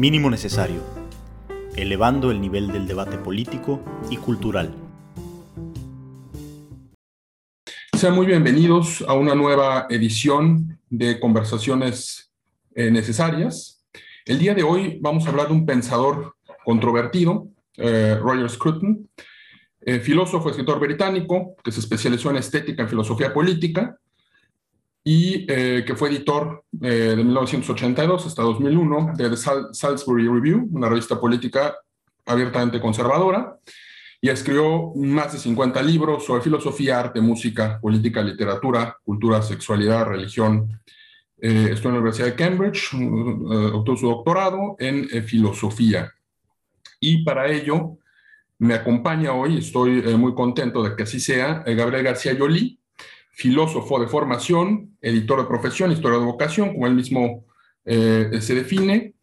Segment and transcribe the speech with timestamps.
[0.00, 0.80] Mínimo necesario,
[1.76, 4.74] elevando el nivel del debate político y cultural.
[7.94, 12.32] Sean muy bienvenidos a una nueva edición de Conversaciones
[12.74, 13.84] eh, Necesarias.
[14.24, 19.06] El día de hoy vamos a hablar de un pensador controvertido, eh, Roger Scruton,
[19.82, 23.98] eh, filósofo, escritor británico que se especializó en estética y filosofía política
[25.12, 29.36] y que fue editor de 1982 hasta 2001 de The
[29.72, 31.74] Salisbury Review, una revista política
[32.26, 33.58] abiertamente conservadora
[34.20, 40.80] y escribió más de 50 libros sobre filosofía, arte, música, política, literatura, cultura, sexualidad, religión.
[41.40, 46.12] Eh, en la Universidad de Cambridge, uh, obtuvo su doctorado en eh, filosofía.
[47.00, 47.96] Y para ello
[48.58, 52.78] me acompaña hoy, estoy eh, muy contento de que así sea, Gabriel García Yolí,
[53.32, 57.44] filósofo de formación, editor de profesión, historiador de vocación, como él mismo
[57.84, 59.14] se define,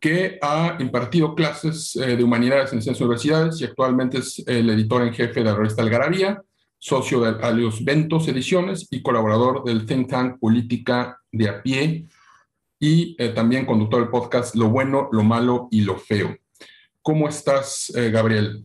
[0.00, 5.02] que ha impartido clases eh, de humanidades en distintas universidades y actualmente es el editor
[5.02, 6.42] en jefe de la revista Algarabía,
[6.78, 12.06] socio de Alios Ventos Ediciones y colaborador del think tank Política de a pie
[12.78, 16.34] y eh, también conductor del podcast Lo Bueno, Lo Malo y Lo Feo.
[17.02, 18.64] ¿Cómo estás, eh, Gabriel?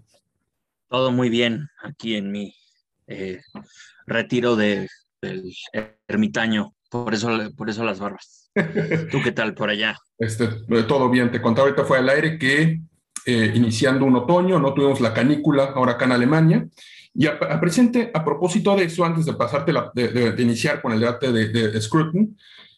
[0.87, 2.55] Todo muy bien aquí en mi
[4.05, 4.87] retiro de,
[5.21, 5.53] del
[6.07, 8.51] ermitaño, por eso, por eso las barbas.
[9.11, 9.97] ¿Tú qué tal por allá?
[10.17, 10.47] Este,
[10.87, 12.79] todo bien, te contaba ahorita fue al aire que
[13.25, 16.65] eh, iniciando un otoño, no tuvimos la canícula ahora acá en Alemania,
[17.13, 21.33] y a, presente, a propósito de eso, antes de pasarte de, iniciar con el debate
[21.33, 22.33] de, de Scruton,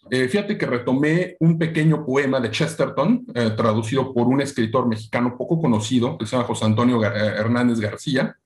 [0.10, 5.36] eh, fíjate que retomé un pequeño poema de Chesterton, eh, traducido por un escritor mexicano
[5.38, 8.38] poco conocido, que se llama José Antonio Hernández García.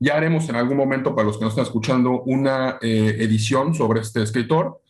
[0.00, 4.22] Ya haremos en algún momento, para los que nos están escuchando, una edición sobre este
[4.22, 4.80] escritor.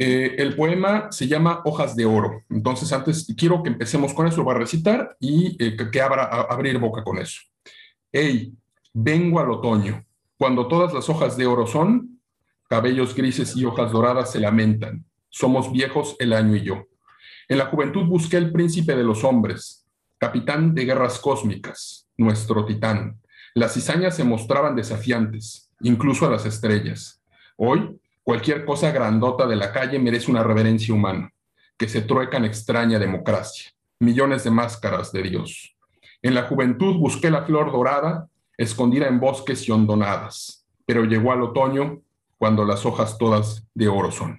[0.00, 2.44] Eh, el poema se llama Hojas de Oro.
[2.50, 6.22] Entonces, antes quiero que empecemos con eso, lo voy a recitar y eh, que, abra,
[6.22, 7.40] abrir boca con eso.
[8.12, 8.54] Hey,
[8.94, 10.04] vengo al otoño,
[10.36, 12.20] cuando todas las hojas de oro son,
[12.68, 15.04] cabellos grises y hojas doradas se lamentan.
[15.30, 16.86] Somos viejos el año y yo.
[17.48, 19.84] En la juventud busqué el príncipe de los hombres,
[20.16, 23.20] capitán de guerras cósmicas, nuestro titán.
[23.54, 27.22] Las cizañas se mostraban desafiantes, incluso a las estrellas.
[27.56, 27.98] Hoy
[28.28, 31.32] Cualquier cosa grandota de la calle merece una reverencia humana,
[31.78, 33.70] que se trueca en extraña democracia.
[34.00, 35.74] Millones de máscaras de Dios.
[36.20, 38.28] En la juventud busqué la flor dorada,
[38.58, 42.02] escondida en bosques y hondonadas, pero llegó al otoño
[42.36, 44.38] cuando las hojas todas de oro son.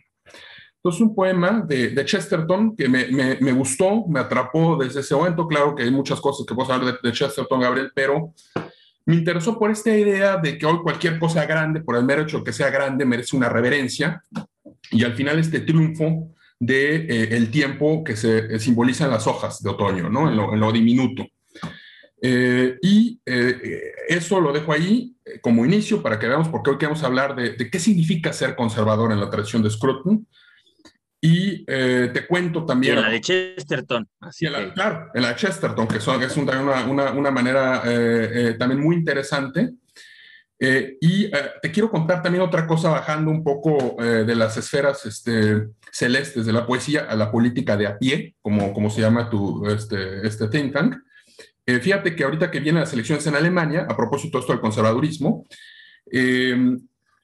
[0.76, 5.48] Entonces, un poema de, Chesterton que me, gustó, me atrapó desde ese momento.
[5.48, 8.36] Claro que hay muchas cosas que puedo de, de Chesterton, Gabriel, pero
[9.10, 12.44] me interesó por esta idea de que hoy cualquier cosa grande, por el mero hecho
[12.44, 14.24] que sea grande, merece una reverencia.
[14.92, 19.26] Y al final este triunfo de eh, el tiempo que se eh, simboliza en las
[19.26, 20.30] hojas de otoño, ¿no?
[20.30, 21.26] en, lo, diminuto.
[22.22, 23.20] Eh, y
[24.08, 27.72] eso lo dejo ahí como inicio para que veamos, porque hoy queremos hablar de, de,
[27.72, 30.28] qué significa ser conservador en la tradición de Scruton
[31.22, 32.98] y eh, te cuento también...
[32.98, 34.08] en la de Chesterton.
[34.22, 38.54] Así Claro, en la de Chesterton, que son, es una, una, una manera eh, eh,
[38.58, 39.72] también muy interesante.
[40.60, 41.32] y
[41.62, 46.54] te quiero contar también otra cosa, bajando un poco de las esferas este, celestes de
[46.54, 50.48] la poesía a la política de a pie, como, como se llama tu, este, este
[50.48, 50.96] think tank.
[51.66, 55.46] fíjate que ahorita que vienen las elecciones en Alemania, a propósito de esto del conservadurismo,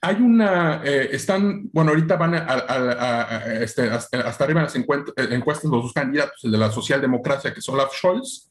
[0.05, 5.81] hay una, eh, están, bueno, ahorita van a, este, hasta, arriba en las encuestas los
[5.83, 8.47] dos candidatos, el de la socialdemocracia, que es Olaf Scholz,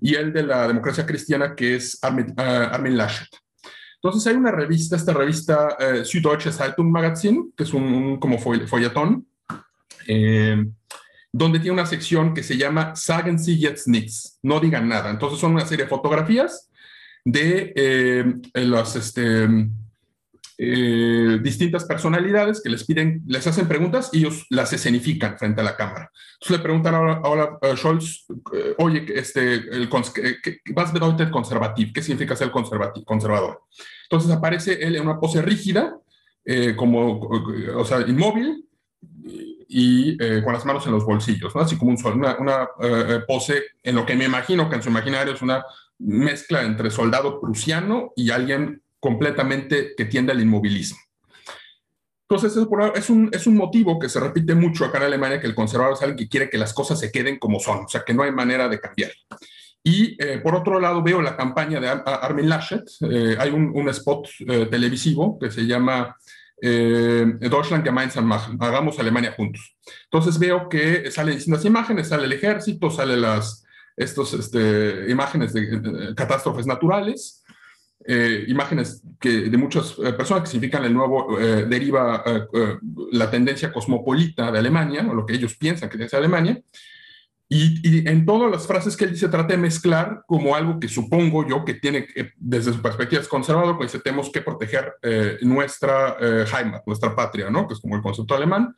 [0.00, 3.28] y el de la democracia cristiana, que es Armin, uh, Laschet.
[4.02, 9.28] Entonces hay una revista, esta revista uh, Süddeutsche Zeitung Magazin, que es un, como folletón,
[10.08, 10.66] eh,
[11.30, 15.10] donde tiene una sección que se llama Sagen Sie jetzt nichts, no digan nada.
[15.10, 16.68] Entonces son una serie de fotografías
[17.24, 19.48] de los, este,
[20.58, 25.64] eh, distintas personalidades que les piden, les hacen preguntas y ellos las escenifican frente a
[25.64, 26.10] la cámara.
[26.34, 28.24] Entonces le preguntan ahora, a Scholz,
[28.54, 29.90] eh, oye, este, el,
[30.74, 31.92] ¿was bedeutet conservativ?
[31.92, 33.64] ¿Qué significa ser conservador?
[34.04, 35.98] Entonces aparece él en una pose rígida,
[36.42, 38.64] eh, como, o sea, inmóvil,
[39.68, 41.60] y con las manos en los bolsillos, ¿no?
[41.60, 42.68] así como un, una, una
[43.26, 45.64] pose en lo que me imagino que en su imaginario es una
[45.98, 50.98] mezcla entre soldado prusiano y alguien completamente que tiende al inmovilismo.
[52.28, 52.56] Entonces,
[52.96, 55.94] es un, es un motivo que se repite mucho acá en Alemania, que el conservador
[55.94, 58.24] es alguien que quiere que las cosas se queden como son, o sea, que no
[58.24, 59.12] hay manera de cambiar.
[59.84, 62.82] Y eh, por otro lado, veo la campaña de Armin Laschet.
[63.08, 66.16] Eh, hay un, un spot eh, televisivo que se llama
[66.60, 69.76] eh, Deutschland gemeinsam machen, hagamos Alemania juntos.
[70.04, 73.64] Entonces veo que salen distintas imágenes, sale el ejército, salen las
[73.96, 77.42] estos, este, imágenes de, catástrofes naturales,
[78.08, 82.22] eh, imágenes que, de muchas eh, personas que significan el nuevo, deriva
[83.12, 86.60] la tendencia cosmopolita de Alemania, o lo que ellos piensan que es Alemania,
[87.48, 91.46] y, en todas las frases que él dice, trata de mezclar como algo que supongo
[91.46, 96.16] yo que tiene, desde su perspectiva es conservador, pues dice, tenemos que proteger eh, nuestra
[96.20, 97.68] eh, Heimat, nuestra patria, ¿no?
[97.68, 98.74] Que es como el concepto alemán.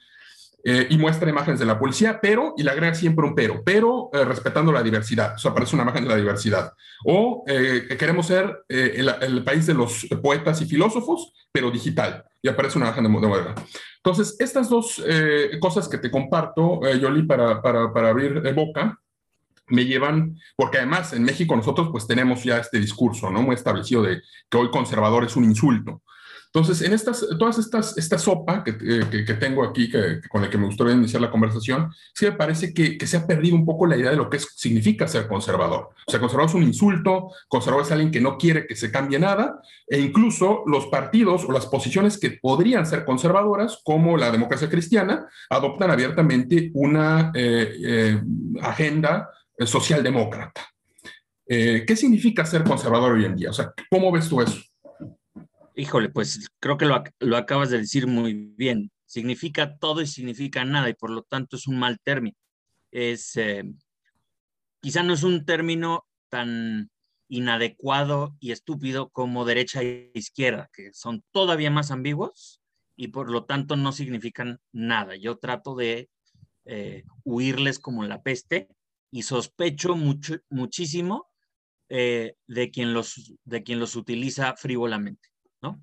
[0.64, 4.10] Eh, y muestra imágenes de la policía, pero, y le agrega siempre un pero, pero
[4.12, 5.34] eh, respetando la diversidad.
[5.34, 6.72] O sea, aparece una imagen de la diversidad.
[7.04, 12.24] O que queremos ser el, el, país de los poetas y filósofos, pero digital.
[12.42, 13.54] Y aparece una imagen de, de modelo.
[14.08, 18.98] Entonces, estas dos eh, cosas que te comparto, eh, Yoli, para, para, para abrir boca,
[19.66, 23.42] me llevan, porque además en México nosotros pues tenemos ya este discurso, ¿no?
[23.42, 26.02] Muy establecido de que hoy conservador es un insulto.
[26.52, 29.90] Entonces, en estas, todas estas, esta sopa que, que tengo aquí,
[30.30, 33.54] con la que me gustaría iniciar la conversación, sí me parece que, se ha perdido
[33.54, 35.90] un poco la idea de lo que significa ser conservador.
[36.06, 39.18] O sea, conservador es un insulto, conservador es alguien que no quiere que se cambie
[39.18, 44.70] nada, e incluso los partidos o las posiciones que podrían ser conservadoras, como la democracia
[44.70, 48.22] cristiana, adoptan abiertamente una eh, eh,
[48.62, 50.66] agenda socialdemócrata.
[51.46, 53.50] Eh, ¿Qué significa ser conservador hoy en día?
[53.50, 54.60] O sea, ¿cómo ves tú eso?
[55.78, 58.90] Híjole, pues creo que lo, acabas de decir muy bien.
[59.06, 62.36] Significa todo y significa nada y por lo tanto es un mal término.
[62.90, 63.62] Es, eh,
[64.80, 66.90] quizá no es un término tan
[67.28, 72.60] inadecuado y estúpido como derecha e izquierda, que son todavía más ambiguos
[72.96, 75.14] y por lo tanto no significan nada.
[75.14, 76.10] Yo trato de
[76.64, 78.66] eh, huirles como la peste
[79.12, 81.28] y sospecho mucho, muchísimo
[81.88, 85.28] eh, de, quien los, de quien los utiliza frívolamente.
[85.62, 85.82] ¿No?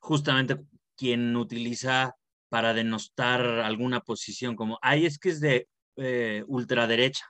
[0.00, 0.58] Justamente
[0.96, 2.14] quien utiliza
[2.48, 7.26] para denostar alguna posición como, ay, es que es de eh, ultraderecha,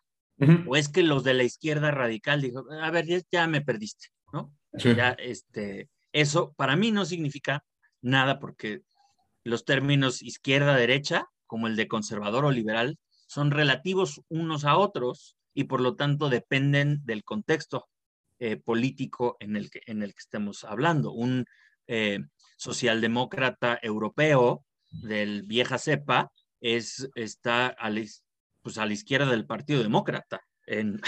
[0.67, 4.53] o es que los de la izquierda radical, dijo, a ver, ya, me perdiste, ¿no?
[4.73, 7.65] Ya, este, eso para mí no significa
[8.01, 8.83] nada porque
[9.45, 15.65] los términos izquierda-derecha, como el de conservador o liberal, son relativos unos a otros y
[15.65, 17.89] por lo tanto dependen del contexto.
[18.45, 21.13] Eh, político en el, que, en el que estemos hablando.
[21.13, 21.45] Un
[21.87, 22.19] eh,
[22.57, 28.05] socialdemócrata europeo del vieja cepa es, está a la,
[28.61, 31.01] pues a la izquierda del Partido Demócrata en,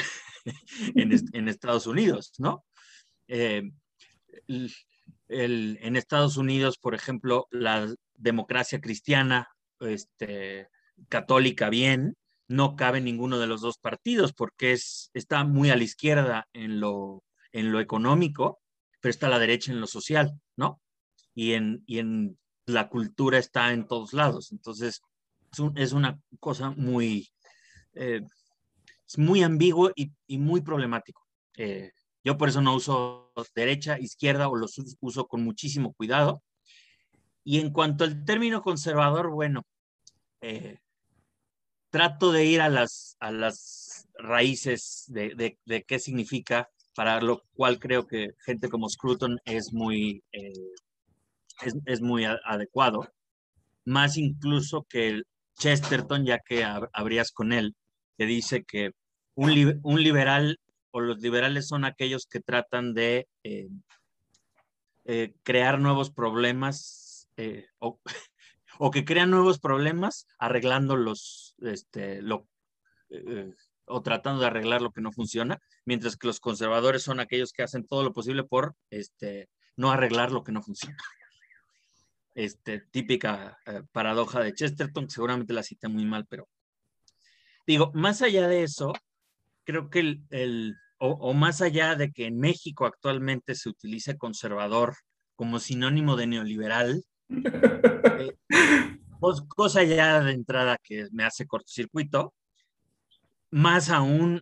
[0.94, 2.64] en, Estados Unidos, ¿no?
[3.26, 3.68] Eh,
[4.46, 9.48] en Estados Unidos, por ejemplo, la democracia cristiana,
[9.80, 10.68] este,
[11.08, 12.16] católica bien,
[12.48, 16.80] no cabe ninguno de los dos partidos porque es, está muy a la izquierda en
[16.80, 18.60] lo, en lo económico,
[19.00, 20.80] pero está a la derecha en lo social, ¿no?
[21.34, 24.52] Y en, y en la cultura está en todos lados.
[24.52, 25.02] Entonces,
[25.76, 27.28] es, una cosa muy,
[27.94, 28.22] eh,
[29.06, 31.22] es muy ambiguo y, y muy problemático.
[31.56, 31.92] Eh,
[32.24, 36.42] yo por eso no uso derecha, izquierda o los uso con muchísimo cuidado.
[37.44, 39.62] Y en cuanto al término conservador, bueno,
[40.40, 40.78] eh,
[41.94, 43.16] trato de ir a las,
[44.16, 45.56] raíces de,
[45.86, 50.52] qué significa, para lo cual creo que gente como Scruton es muy, eh,
[51.86, 53.08] es, muy adecuado,
[53.84, 55.22] más incluso que
[55.56, 57.76] Chesterton, ya que habrías con él,
[58.18, 58.90] que dice que
[59.36, 60.58] un, un, liberal
[60.90, 63.68] o los liberales son aquellos que tratan de eh,
[65.04, 67.28] eh, crear nuevos problemas
[67.78, 68.00] o,
[68.78, 72.48] o que crean nuevos problemas arreglando los, este, lo,
[73.10, 73.52] eh,
[73.86, 77.62] o tratando de arreglar lo que no funciona, mientras que los conservadores son aquellos que
[77.62, 80.96] hacen todo lo posible por este, no arreglar lo que no funciona.
[82.36, 86.48] Este, típica eh, paradoja de Chesterton, seguramente la cité muy mal, pero
[87.64, 88.92] digo, más allá de eso,
[89.62, 94.18] creo que el, el o, o, más allá de que en México actualmente se utilice
[94.18, 94.96] conservador
[95.36, 97.04] como sinónimo de neoliberal,
[99.20, 102.34] pues, cosa ya de entrada que me hace cortocircuito,
[103.50, 104.40] más aún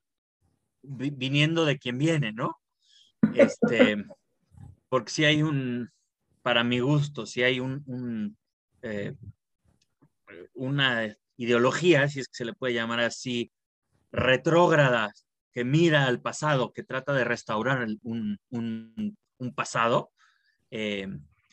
[0.82, 2.58] viniendo de quien viene, ¿no?
[3.34, 4.04] Este,
[4.88, 5.90] porque si hay un,
[6.42, 8.36] para mi gusto, si hay un,
[8.82, 9.14] eh,
[10.54, 13.52] una ideología, si es que se le puede llamar así,
[14.10, 15.12] retrógrada,
[15.52, 18.38] que mira al pasado, que trata de restaurar un,
[19.42, 20.10] un pasado,
[20.70, 21.06] eh,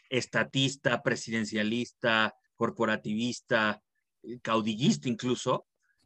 [0.09, 3.81] estatista, presidencialista, corporativista,
[4.41, 5.65] caudillista incluso,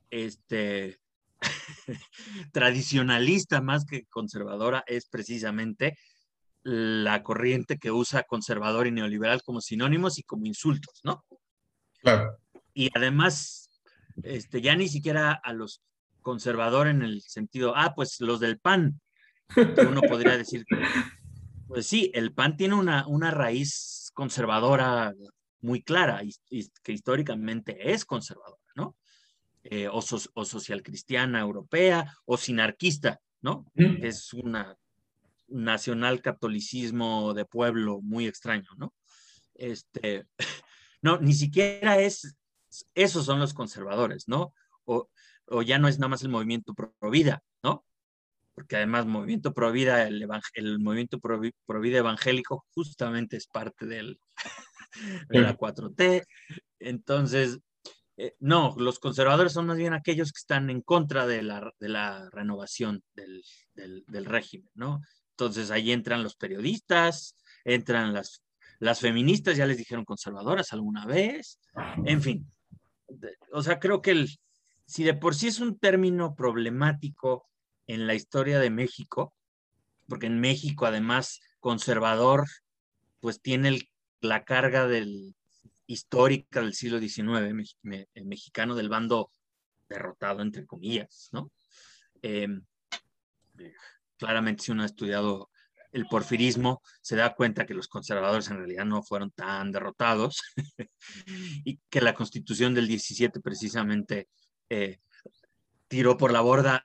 [0.09, 0.99] este,
[2.51, 5.97] tradicionalista más que conservadora, es precisamente
[6.63, 11.25] la corriente que usa conservador y neoliberal como sinónimos y como insultos, ¿no?
[11.99, 12.37] Claro.
[12.73, 13.69] Y además,
[14.23, 15.81] este, ya ni siquiera a los
[16.21, 19.01] conservadores en el sentido, ah, pues los del PAN,
[19.89, 20.65] uno podría decir,
[21.73, 25.13] pues sí, el PAN tiene una, una raíz conservadora
[25.61, 28.95] muy clara y, que históricamente es conservadora, ¿no?
[29.63, 29.99] Eh, o,
[30.33, 33.65] o, social cristiana europea o sinarquista, ¿no?
[33.75, 34.77] Es una
[35.47, 38.93] nacional catolicismo de pueblo muy extraño, ¿no?
[39.55, 40.27] Este,
[41.01, 42.35] no, ni siquiera es,
[42.93, 44.53] esos son los conservadores, ¿no?
[44.85, 45.09] O,
[45.47, 47.41] o ya no es nada más el movimiento pro, vida.
[48.53, 54.19] Porque además movimiento pro vida, el, el movimiento pro, vida evangélico justamente es parte del,
[55.29, 56.23] de la 4T.
[56.79, 57.59] Entonces,
[58.17, 61.89] eh, no, los conservadores son más bien aquellos que están en contra de la, de
[61.89, 63.41] la renovación del,
[63.73, 65.01] del, del, régimen, ¿no?
[65.31, 68.43] Entonces ahí entran los periodistas, entran las,
[68.79, 71.59] las feministas, ya les dijeron conservadoras alguna vez,
[72.05, 72.51] en fin.
[73.51, 74.29] O sea, creo que el,
[74.85, 77.47] si de por sí es un término problemático
[77.87, 79.33] en la historia de México,
[80.07, 82.45] porque en México además conservador,
[83.19, 83.89] pues tiene
[84.21, 85.35] la carga del,
[85.87, 87.53] histórica del siglo XIX,
[88.25, 89.31] mexicano del bando
[89.89, 91.51] derrotado, entre comillas, ¿no?
[92.21, 92.63] Em,
[94.17, 95.49] claramente si uno ha estudiado
[95.91, 100.41] el porfirismo, se da cuenta que los conservadores en realidad no fueron tan derrotados
[101.63, 104.27] y que la constitución del 17 precisamente
[104.69, 104.99] eh,
[105.87, 106.83] tiró por la borda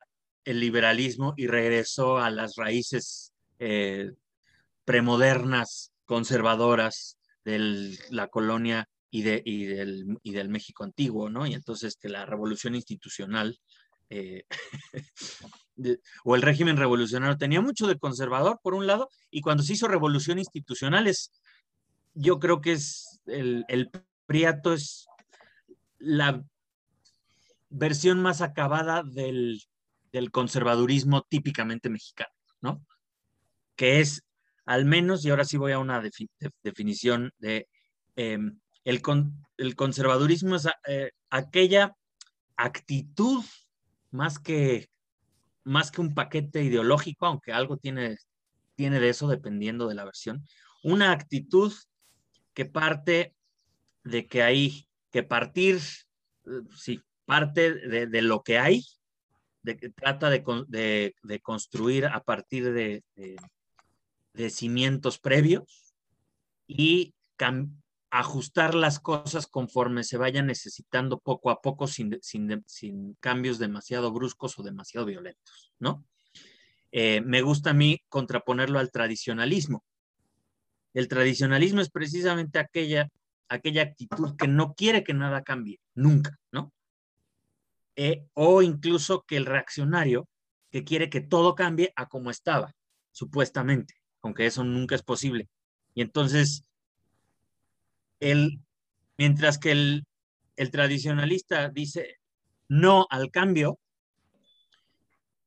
[0.48, 4.12] el liberalismo y regresó a las raíces eh,
[4.86, 11.46] premodernas, conservadoras de la colonia y, de, y, del, y del México antiguo, ¿no?
[11.46, 13.58] Y entonces que la revolución institucional
[14.08, 14.44] eh,
[16.24, 19.86] o el régimen revolucionario tenía mucho de conservador, por un lado, y cuando se hizo
[19.86, 21.30] revolución institucional es,
[22.14, 23.90] yo creo que es el, el
[24.24, 25.06] Priato es
[25.98, 26.42] la
[27.68, 29.60] versión más acabada del,
[30.12, 32.84] del conservadurismo típicamente mexicano, ¿no?
[33.76, 34.24] Que es,
[34.64, 36.02] al menos, y ahora sí voy a una
[36.62, 37.68] definición de,
[38.16, 39.02] em, el,
[39.56, 41.94] el, conservadurismo es eh, aquella
[42.56, 43.44] actitud
[44.10, 44.88] más que,
[45.64, 48.16] más que un paquete ideológico, aunque algo tiene,
[48.74, 50.44] tiene de eso dependiendo de la versión,
[50.82, 51.72] una actitud
[52.54, 53.34] que parte
[54.04, 55.76] de que hay que partir,
[56.46, 58.84] eh, sí, parte de, lo que hay,
[59.62, 63.02] de trata de, de, construir a partir de,
[64.34, 65.94] de cimientos previos
[66.66, 67.14] y
[68.10, 74.58] ajustar las cosas conforme se vayan necesitando poco a poco sin, sin, cambios demasiado bruscos
[74.58, 76.04] o demasiado violentos, ¿no?
[76.90, 79.84] Eh, me gusta a mí contraponerlo al tradicionalismo.
[80.94, 83.10] El tradicionalismo es precisamente aquella,
[83.48, 86.72] aquella actitud que no quiere que nada cambie, nunca, ¿no?
[88.00, 90.28] Eh, o incluso que el reaccionario
[90.70, 92.72] que quiere que todo cambie a como estaba,
[93.10, 95.48] supuestamente, aunque eso nunca es posible.
[95.94, 96.62] Y entonces
[98.20, 98.60] el,
[99.16, 100.06] mientras que el,
[100.70, 102.20] tradicionalista dice
[102.68, 103.80] no al cambio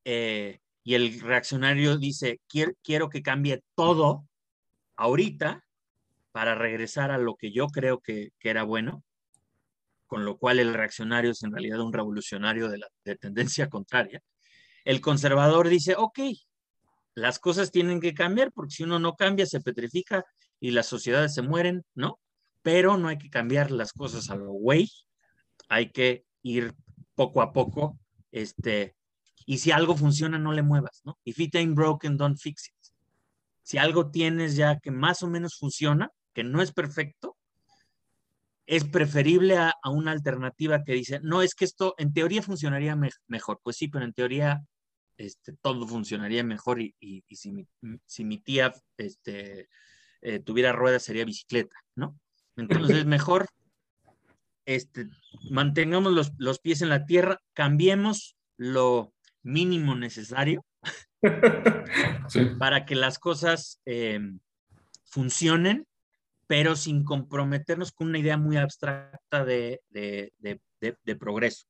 [0.04, 4.28] eh, y el reaccionario dice quiero, quiero que cambie todo
[4.98, 5.64] ahorita
[6.34, 9.06] para regresar a lo que yo creo que, era bueno,
[10.12, 14.22] con lo cual el reaccionario es en realidad un revolucionario de, la, de tendencia contraria.
[14.84, 16.20] El conservador dice, ok,
[17.16, 20.26] las cosas tienen que cambiar porque si uno no cambia se petrifica
[20.60, 22.20] y las sociedades se mueren, ¿no?
[22.62, 24.92] pero no hay que cambiar las cosas a lo güey,
[25.70, 26.74] hay que ir
[27.16, 27.98] poco a poco,
[28.34, 28.98] este,
[29.46, 31.18] y si algo funciona, no le muevas, ¿no?
[31.24, 32.76] If it ain't broken, don't fix it.
[33.64, 37.38] Si algo tienes ya que más o menos funciona, que no es perfecto,
[38.72, 42.98] es preferible a, una alternativa que dice, no, es que esto en teoría funcionaría
[43.28, 43.60] mejor.
[43.62, 44.62] Pues sí, pero en teoría
[45.18, 46.96] este, todo funcionaría mejor y,
[47.30, 47.68] si, mi,
[48.06, 49.68] si, mi, tía este,
[50.22, 52.18] eh, tuviera ruedas sería bicicleta, ¿no?
[52.56, 53.48] Entonces, mejor
[54.66, 55.10] este,
[55.50, 59.14] mantengamos los, pies en la tierra, cambiemos lo
[59.44, 60.66] mínimo necesario
[62.58, 64.40] para que las cosas em,
[65.04, 65.88] funcionen,
[66.52, 69.80] pero sin comprometernos con una idea muy abstracta de,
[71.18, 71.66] progreso.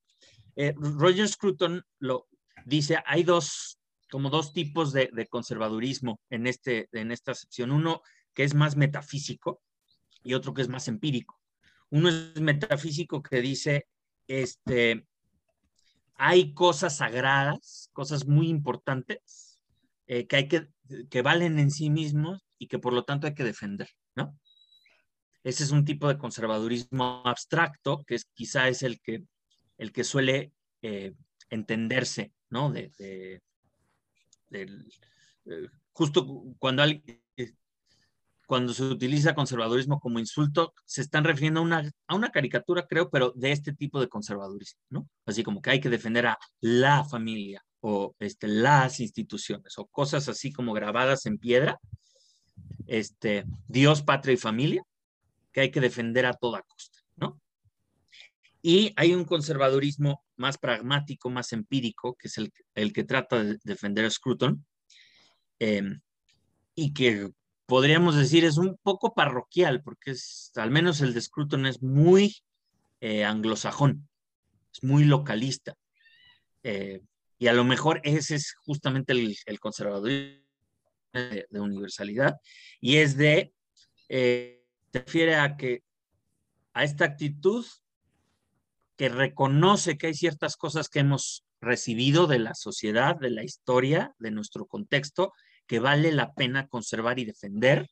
[0.55, 2.27] Eh, Roger Scruton lo
[2.65, 3.77] dice, hay dos,
[4.09, 7.69] como dos tipos de, conservadurismo en, este, en esta sección.
[7.69, 8.01] Uno
[8.33, 9.61] que es más metafísico,
[10.23, 11.39] y otro que es más empírico.
[11.91, 13.85] Uno es metafísico que dice,
[14.25, 15.05] este,
[16.15, 19.61] hay cosas sagradas, cosas muy importantes,
[20.07, 20.69] eh, que, hay que,
[21.11, 24.35] que valen en sí mismos y que por lo tanto hay que defender, ¿no?
[25.43, 29.23] Ese es un tipo de conservadurismo abstracto que es, quizá es el que,
[29.77, 31.13] el que suele eh,
[31.49, 32.71] entenderse, ¿no?
[32.71, 33.39] De, eh,
[35.93, 37.55] justo cuando, eh,
[38.45, 43.09] cuando se utiliza conservadurismo como insulto, se están refiriendo a una, a una caricatura, creo,
[43.09, 45.09] pero de este tipo de conservadurismo, ¿no?
[45.25, 50.29] Así como que hay que defender a la familia o este, las instituciones o cosas
[50.29, 51.79] así como grabadas en piedra,
[52.85, 54.83] este, Dios, patria y familia,
[55.51, 57.41] que hay que defender a toda costa, ¿no?
[58.61, 63.57] Y hay un conservadurismo más pragmático, más empírico, que es el, el que trata de
[63.63, 64.65] defender a Scruton,
[65.59, 65.99] em,
[66.75, 67.29] y que
[67.65, 72.35] podríamos decir es un poco parroquial, porque es, al menos el de Scruton es muy
[72.99, 74.09] eh, anglosajón,
[74.73, 75.75] es muy localista.
[76.63, 77.01] Eh,
[77.39, 80.41] y a lo mejor ese es justamente el, el conservadurismo
[81.13, 82.35] de, universalidad,
[82.79, 83.53] y es de,
[84.09, 84.60] eh,
[84.91, 85.83] se refiere a que,
[86.73, 87.65] a esta actitud
[88.97, 94.15] que reconoce que hay ciertas cosas que hemos recibido de la sociedad, de la historia,
[94.19, 95.33] de nuestro contexto,
[95.67, 97.87] que vale la pena conservar y defender,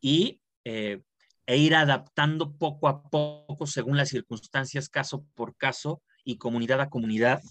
[0.00, 1.02] y eh,
[1.46, 6.90] e ir adaptando poco a poco según las circunstancias, caso por caso y comunidad a
[6.90, 7.42] comunidad,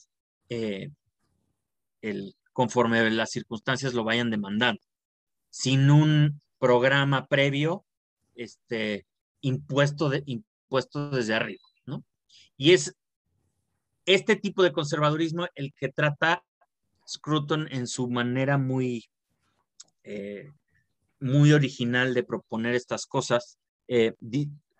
[0.50, 0.90] eh,
[2.02, 4.82] el, conforme las circunstancias lo vayan demandando,
[5.50, 7.86] sin un programa previo
[8.36, 9.06] este,
[9.42, 10.24] impuesto, de,
[11.12, 11.64] desde arriba.
[11.86, 12.04] ¿no?
[12.58, 12.96] Y es
[14.06, 16.44] este tipo de conservadurismo el que trata
[17.08, 19.06] Scruton en su manera muy,
[20.04, 20.52] eh,
[21.20, 24.14] muy original de proponer estas cosas, eh,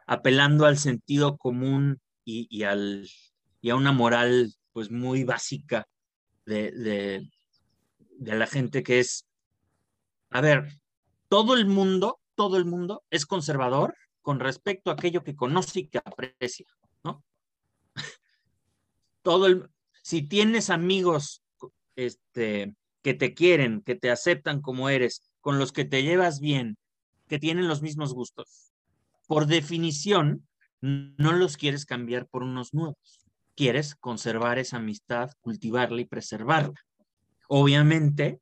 [0.08, 3.08] apelando al sentido común y, al,
[3.62, 5.88] y a una moral pues muy básica
[6.46, 6.72] de,
[8.18, 9.26] de la gente que es,
[10.30, 10.80] a ver,
[11.30, 15.88] todo el mundo, todo el mundo es conservador con respecto a aquello que conoce y
[15.88, 16.68] que aprecia,
[17.04, 17.24] ¿no?
[19.22, 19.70] Todo el,
[20.02, 21.44] si tienes amigos
[21.96, 26.78] este, que te quieren, que te aceptan como eres, con los que te llevas bien,
[27.28, 28.72] que tienen los mismos gustos,
[29.28, 30.48] por definición,
[30.82, 33.26] no los quieres cambiar por unos nuevos.
[33.56, 36.74] Quieres conservar esa amistad, cultivarla y preservarla
[37.48, 38.40] obviamente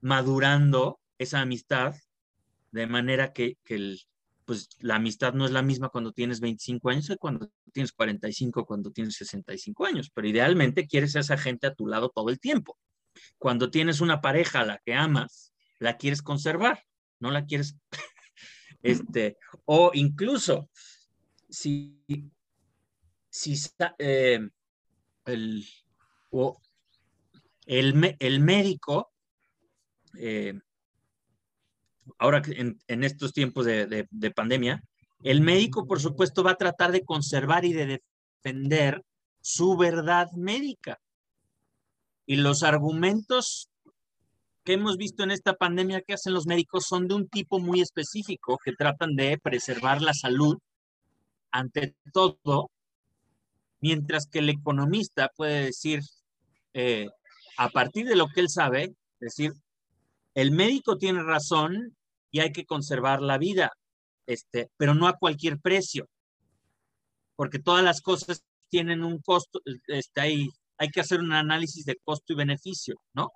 [0.00, 1.96] madurando esa amistad
[2.72, 3.58] de manera que,
[4.44, 8.66] pues, la amistad no es la misma cuando tienes 25 años que cuando tienes 45,
[8.66, 12.40] cuando tienes 65 años, pero idealmente quieres a esa gente a tu lado todo el
[12.40, 12.78] tiempo.
[13.38, 16.82] Cuando tienes una pareja a la que amas, la quieres conservar,
[17.20, 17.76] no la quieres,
[18.82, 20.70] este, o incluso
[21.48, 22.02] si,
[23.28, 23.54] si
[23.98, 24.40] eh,
[25.26, 25.66] el,
[26.30, 26.60] o
[27.66, 29.12] el, médico,
[30.18, 30.54] eh,
[32.18, 34.82] ahora en, estos tiempos de, pandemia,
[35.22, 38.02] el médico, por supuesto, va a tratar de conservar y de
[38.42, 39.02] defender
[39.40, 40.98] su verdad médica.
[42.26, 43.68] Y los argumentos
[44.64, 47.80] que hemos visto en esta pandemia que hacen los médicos son de un tipo muy
[47.80, 50.58] específico, que tratan de preservar la salud
[51.50, 52.70] ante todo,
[53.80, 56.00] mientras que el economista puede decir,
[56.74, 57.08] eh,
[57.58, 59.52] a partir de lo que él sabe, decir,
[60.34, 61.96] el médico tiene razón
[62.30, 63.72] y hay que conservar la vida,
[64.26, 66.08] este, pero no a cualquier precio,
[67.36, 71.96] porque todas las cosas tienen un costo, este, hay, hay que hacer un análisis de
[72.02, 73.30] costo y beneficio, ¿no?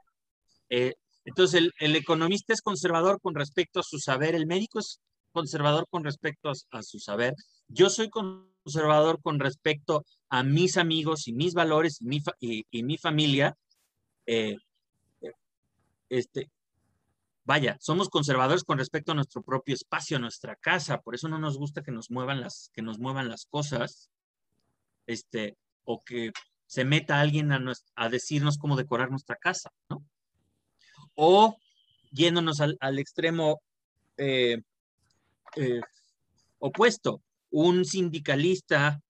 [0.70, 5.00] Eh, entonces, el, el, economista es conservador con respecto a su saber, el médico es
[5.32, 7.34] conservador con respecto a, su saber,
[7.68, 12.22] yo soy conservador con respecto a mis amigos y mis valores y mi,
[12.70, 13.54] y mi familia,
[14.24, 14.56] eh,
[16.08, 16.50] este,
[17.46, 21.38] vaya, somos conservadores con respecto a nuestro propio espacio, a nuestra casa, por eso no
[21.38, 24.10] nos gusta que nos muevan las, que nos muevan las cosas,
[25.06, 26.32] este, o que
[26.66, 30.04] se meta alguien a, decirnos cómo decorar nuestra casa, ¿no?
[31.14, 31.56] O
[32.10, 33.62] yéndonos al, extremo
[34.16, 34.60] eh,
[35.54, 35.80] eh,
[36.58, 39.00] opuesto, un sindicalista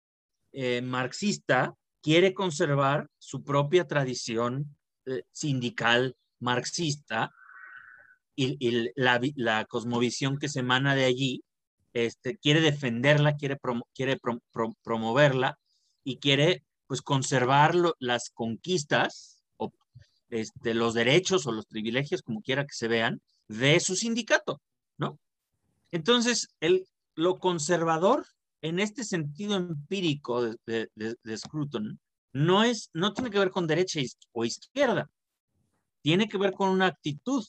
[0.83, 1.75] marxista
[2.07, 7.33] quiere conservar su propia tradición eh, sindical marxista
[8.37, 11.42] y, la, cosmovisión que se emana de allí,
[11.92, 13.59] este, quiere defenderla, quiere,
[13.94, 14.18] quiere
[14.83, 15.59] promoverla
[16.05, 19.72] y quiere pues conservar las conquistas o
[20.29, 24.61] este, los derechos o los privilegios, como quiera que se vean, de su sindicato,
[24.99, 25.18] ¿no?
[25.90, 28.27] Entonces, el, lo conservador
[28.61, 31.99] en este sentido empírico de, de, de Scruton
[32.33, 34.01] no, es, no tiene que ver con derecha
[34.33, 35.09] o izquierda,
[36.03, 37.44] tiene que ver con una actitud.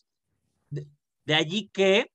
[0.70, 2.12] De, allí que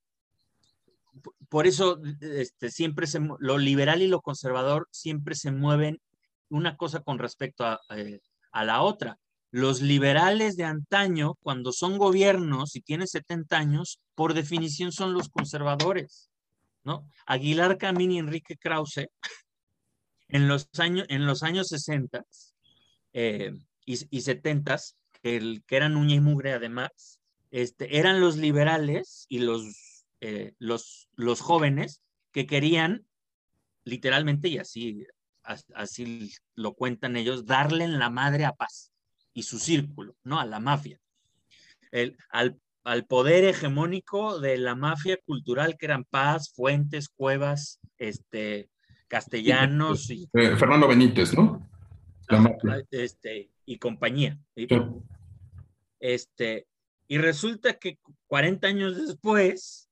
[1.48, 6.00] por eso este, siempre se, lo liberal y lo conservador siempre se mueven
[6.48, 8.20] una cosa con respecto a, eh,
[8.52, 9.18] a la otra.
[9.50, 15.28] Los liberales de antaño, cuando son gobiernos y tienen 70 años, por definición son los
[15.28, 16.30] conservadores,
[16.84, 17.06] ¿no?
[17.26, 19.08] Aguilar Camín y Enrique Krause,
[20.28, 22.24] en los años, en los años 60
[23.12, 23.52] eh,
[23.84, 24.78] y, y 70,
[25.20, 27.20] que, que eran uña y mugre además,
[27.52, 33.06] este, eran los liberales y los, eh, los, los jóvenes que querían
[33.84, 35.06] literalmente, y así,
[35.42, 38.92] así lo cuentan ellos, darle en la madre a paz
[39.34, 40.40] y su círculo, ¿no?
[40.40, 40.98] A la mafia.
[41.90, 48.70] El, al, al, poder hegemónico de la mafia cultural que eran Paz, Fuentes, Cuevas, este,
[49.08, 50.10] castellanos.
[50.10, 51.68] Y, eh, Fernando Benítez, ¿no?
[52.90, 54.38] Este, y compañía.
[56.00, 56.66] Este,
[57.08, 59.88] y resulta que 40 años después,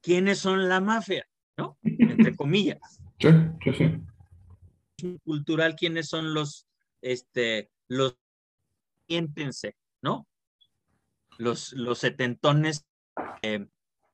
[0.00, 1.26] ¿quiénes son la mafia?
[1.56, 1.78] ¿No?
[1.82, 3.00] Entre comillas.
[3.18, 3.28] Sí,
[3.62, 3.72] sí,
[4.98, 5.18] sí.
[5.24, 6.66] Cultural, ¿quiénes son los,
[7.00, 8.16] este, los,
[9.06, 10.26] siéntense, ¿no?
[11.38, 12.86] Los, los setentones
[13.42, 13.66] eh,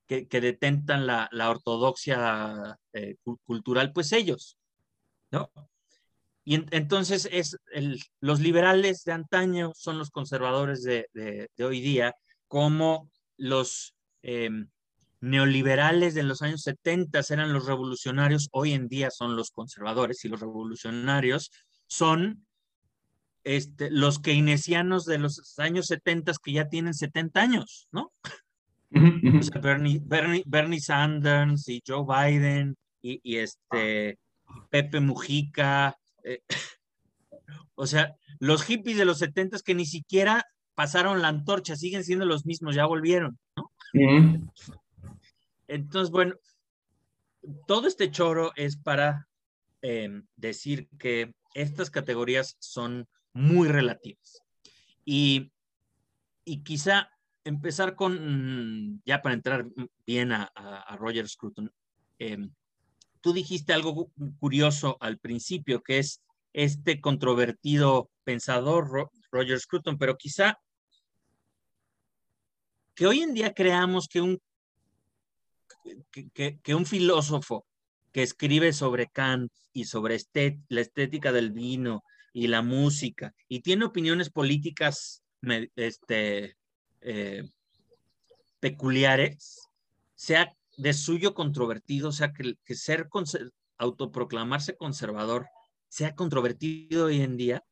[0.06, 4.56] que, que, detentan la, la ortodoxia eh, cultural, pues ellos,
[5.30, 5.50] ¿no?
[6.44, 11.64] Y en, entonces es el, los liberales de antaño son los conservadores de, de, de
[11.64, 12.14] hoy día
[12.48, 14.50] como los eh,
[15.20, 20.28] neoliberales de los años 70 eran los revolucionarios, hoy en día son los conservadores y
[20.28, 21.50] los revolucionarios
[21.86, 22.46] son
[23.44, 28.12] este, los keynesianos de los años 70 que ya tienen 70 años, ¿no?
[28.90, 34.18] O sea, Bernie, Bernie, Bernie, Sanders y Joe Biden y, y este
[34.70, 36.40] Pepe Mujica, eh,
[37.74, 40.44] o sea, los hippies de los 70 que ni siquiera
[40.78, 43.72] pasaron la antorcha, siguen siendo los mismos, ya volvieron, ¿no?
[45.66, 46.36] Entonces, bueno,
[47.66, 49.26] todo este choro es para
[49.82, 54.40] eh, decir que estas categorías son muy relativas.
[55.04, 55.50] Y,
[56.44, 57.10] y quizá
[57.42, 59.66] empezar con, ya para entrar
[60.06, 61.72] bien a, a, a Roger Scruton,
[62.20, 62.48] eh,
[63.20, 70.56] tú dijiste algo curioso al principio, que es este controvertido pensador Roger Scruton, pero quizá
[72.98, 74.42] que hoy en día creamos que un,
[76.32, 77.64] que, un filósofo
[78.10, 80.18] que escribe sobre Kant y sobre
[80.68, 85.22] la estética del vino y la música y tiene opiniones políticas
[85.76, 86.56] este,
[87.02, 87.44] eh,
[88.58, 89.68] peculiares,
[90.16, 93.06] sea de suyo controvertido, o sea, que, que ser
[93.76, 95.46] autoproclamarse conservador
[95.86, 97.62] sea controvertido hoy en día,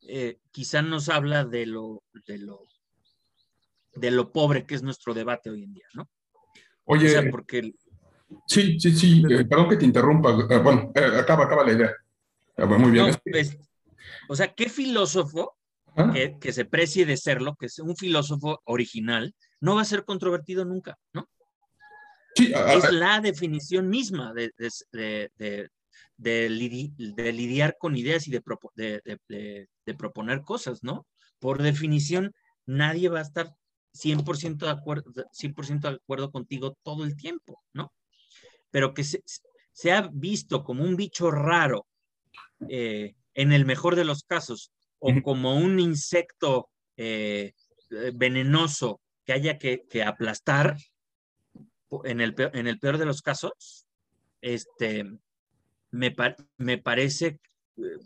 [0.00, 2.71] eh, quizá nos habla de lo, de lo
[3.94, 6.08] de lo pobre que es nuestro debate hoy en día, ¿no?
[6.84, 7.74] Oye, o sea, porque...
[8.46, 11.92] Sí, sí, sí, eh, perdón que te interrumpa, eh, bueno, eh, acaba, acaba la idea.
[12.56, 13.08] Ah, muy bien.
[13.08, 13.58] No, pues,
[14.28, 15.56] o sea, ¿qué filósofo
[15.96, 16.10] ¿Ah?
[16.12, 20.04] que, que, se precie de serlo, que es un filósofo original, no va a ser
[20.04, 21.28] controvertido nunca, ¿no?
[22.34, 25.68] Sí, es la definición misma de, de, de,
[26.16, 31.06] de, lidiar con ideas y de, de proponer cosas, ¿no?
[31.38, 32.32] Por definición,
[32.64, 33.54] nadie va a estar
[33.94, 37.92] 100% de acuerdo, 100 de acuerdo contigo todo el tiempo, ¿no?
[38.70, 39.22] Pero que se,
[39.72, 41.86] se ha visto como un bicho raro
[42.68, 47.52] eh, en el mejor de los casos o como un insecto eh,
[48.14, 50.76] venenoso que haya que, que, aplastar
[52.04, 53.86] en el, peor, en el peor de los casos,
[54.40, 55.04] este,
[55.90, 56.14] me,
[56.56, 57.40] me parece,
[57.76, 57.98] eh,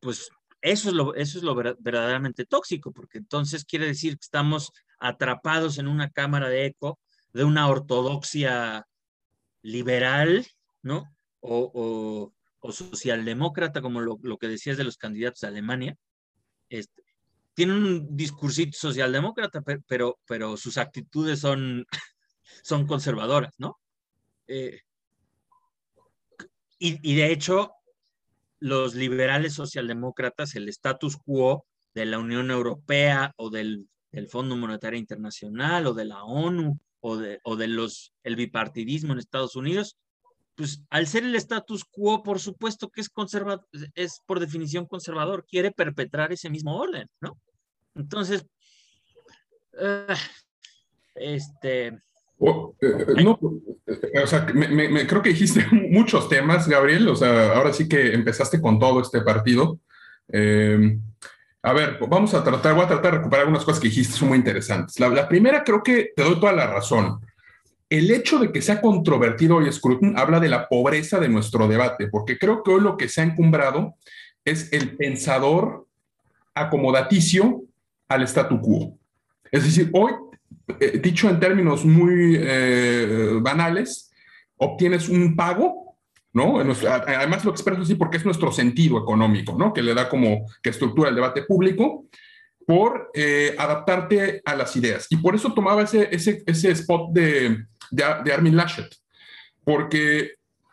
[0.00, 0.28] pues
[0.60, 4.72] eso es, lo, eso es lo verdaderamente tóxico, porque entonces quiere decir que estamos
[5.04, 6.98] atrapados en una cámara de eco
[7.34, 8.86] de una ortodoxia
[9.60, 10.46] liberal,
[10.82, 11.14] ¿no?
[11.40, 15.94] O, o, socialdemócrata, como lo, lo, que decías de los candidatos a Alemania.
[16.70, 17.02] Este,
[17.52, 21.84] tienen un discursito socialdemócrata, pero, pero sus actitudes son,
[22.62, 23.78] son conservadoras, ¿no?
[24.46, 24.80] Eh,
[26.78, 27.72] y, y de hecho,
[28.58, 34.98] los liberales socialdemócratas, el status quo de la Unión Europea o del del Fondo Monetario
[34.98, 39.96] Internacional o de la ONU o de, o de los, el bipartidismo en Estados Unidos,
[40.54, 45.44] pues al ser el status quo, por supuesto que es conservador, es por definición conservador,
[45.46, 47.36] quiere perpetrar ese mismo orden, ¿no?
[47.96, 48.46] Entonces,
[49.72, 50.14] uh,
[51.16, 51.98] este...
[52.38, 57.52] Oh, eh, no, o sea, me, me, creo que dijiste muchos temas, Gabriel, o sea,
[57.54, 59.80] ahora sí que empezaste con todo este partido.
[60.28, 60.98] Eh,
[61.66, 64.28] a ver, vamos a tratar, voy a tratar de recuperar algunas cosas que dijiste, son
[64.28, 65.00] muy interesantes.
[65.00, 67.20] La, la, primera creo que te doy toda la razón.
[67.88, 72.08] el hecho de que sea controvertido hoy Scruton habla de la pobreza de nuestro debate,
[72.08, 73.94] porque creo que hoy lo que se ha encumbrado
[74.44, 75.86] es el pensador
[76.54, 77.62] acomodaticio
[78.08, 78.98] al statu quo.
[79.50, 80.12] Es decir, hoy,
[80.80, 84.12] eh, dicho en términos muy eh, banales,
[84.58, 85.83] obtienes un pago,
[86.34, 86.58] ¿no?
[86.60, 89.72] Además lo expreso así porque es nuestro sentido económico, ¿no?
[89.72, 92.04] Que le da como que estructura el debate público
[92.66, 95.06] por eh, adaptarte a las ideas.
[95.08, 98.94] Y por eso tomaba ese, ese, ese spot de, de, Armin Laschet.
[99.64, 100.32] Porque,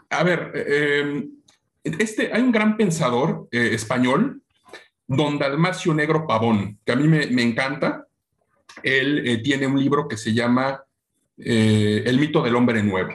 [0.09, 0.51] a ver,
[1.83, 4.41] este, hay un gran pensador español
[5.13, 8.07] Don Dalmacio Negro Pavón, que a mí me, encanta.
[8.81, 10.85] Él eh, tiene un libro que se llama
[11.37, 13.13] eh, El mito del hombre nuevo.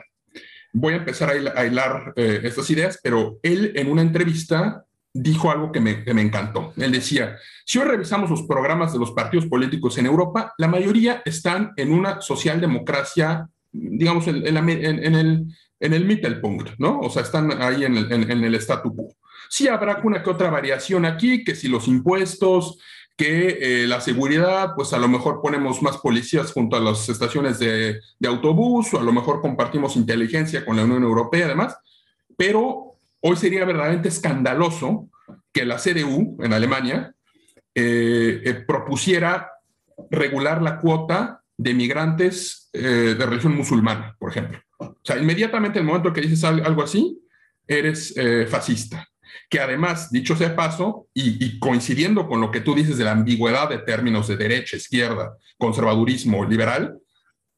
[0.78, 5.72] Voy a empezar a, hilar eh, estas ideas, pero él en una entrevista dijo algo
[5.72, 6.74] que me, encantó.
[6.76, 11.22] Él decía, si hoy revisamos los programas de los partidos políticos en Europa, la mayoría
[11.24, 15.46] están en una socialdemocracia, digamos, en, el,
[15.80, 17.00] en el Mittelpunkt, ¿no?
[17.00, 19.08] O sea, están ahí en el, en el statu quo.
[19.48, 22.78] Sí habrá una que otra variación aquí, que si los impuestos,
[23.16, 27.58] que eh, la seguridad, pues a lo mejor ponemos más policías junto a las estaciones
[27.58, 31.78] de, autobús, o a lo mejor compartimos inteligencia con la Unión Europea, además,
[32.36, 35.08] pero hoy sería verdaderamente escandaloso
[35.50, 37.14] que la CDU en Alemania
[37.74, 39.50] eh, eh, propusiera
[40.10, 44.60] regular la cuota de migrantes de religión musulmana, por ejemplo.
[44.76, 47.18] O sea, inmediatamente el momento que dices algo así,
[47.66, 48.14] eres
[48.50, 49.08] fascista
[49.48, 53.68] que además, dicho sea paso, y, coincidiendo con lo que tú dices de la ambigüedad
[53.68, 56.98] de términos de derecha, izquierda, conservadurismo, liberal,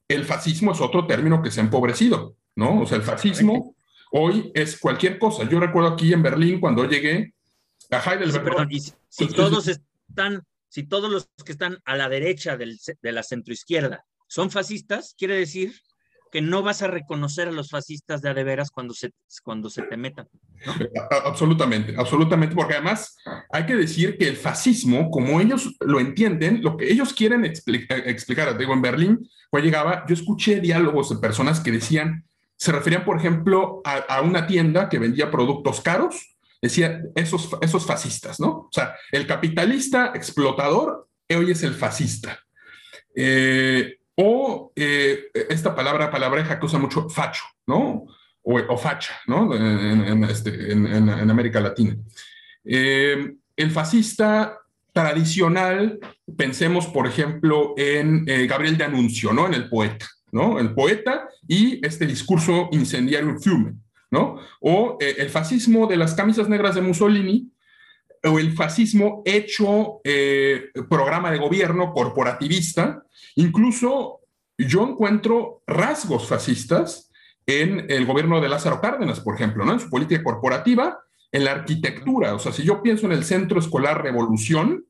[0.08, 2.80] el fascismo es otro término que se ha empobrecido, ¿no?
[2.80, 3.76] O sea, el fascismo
[4.10, 5.48] hoy es cualquier cosa.
[5.48, 7.34] Yo recuerdo aquí en Berlín cuando llegué
[7.90, 8.44] a Heidelberg.
[8.44, 13.22] perdón, y si, todos están, si todos los que están a la derecha de la
[13.22, 15.74] centroizquierda son fascistas, quiere decir
[16.30, 19.12] que no vas a reconocer a los fascistas de adeveras cuando se,
[19.42, 20.26] cuando se te metan.
[21.24, 23.16] Absolutamente, absolutamente, porque además
[23.50, 28.58] hay que decir que el fascismo, como ellos lo entienden, lo que ellos quieren explicar,
[28.58, 32.24] digo, en Berlín, cuando llegaba, yo escuché diálogos de personas que decían,
[32.56, 38.40] se referían, por ejemplo, a, una tienda que vendía productos caros, decía, esos, esos fascistas,
[38.40, 38.48] ¿no?
[38.48, 42.38] O sea, el capitalista explotador hoy es el fascista.
[43.14, 48.06] Eh, o eh, esta palabra, palabreja que usa mucho, facho, ¿no?
[48.42, 49.54] O, facha, ¿no?
[50.28, 51.96] Este, en, América Latina.
[52.64, 54.58] Eh, el fascista
[54.92, 56.00] tradicional,
[56.36, 59.46] pensemos, por ejemplo, en eh, Gabriel de Anuncio, ¿no?
[59.46, 60.58] En el poeta, ¿no?
[60.58, 63.74] El poeta y este discurso incendiario Fiume,
[64.10, 64.40] ¿no?
[64.60, 67.52] O el fascismo de las camisas negras de Mussolini,
[68.24, 70.00] o el fascismo hecho
[70.88, 73.02] programa de gobierno corporativista,
[73.38, 74.22] Incluso
[74.58, 77.08] yo encuentro rasgos fascistas
[77.46, 79.74] en el gobierno de Lázaro Cárdenas, por ejemplo, ¿no?
[79.74, 80.98] en su política corporativa,
[81.30, 82.34] en la arquitectura.
[82.34, 84.86] O sea, si yo pienso en el Centro Escolar Revolución,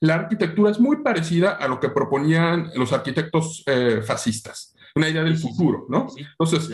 [0.00, 5.22] la arquitectura es muy parecida a lo que proponían los arquitectos eh, fascistas, una idea
[5.22, 6.06] del futuro, ¿no?
[6.16, 6.70] Entonces,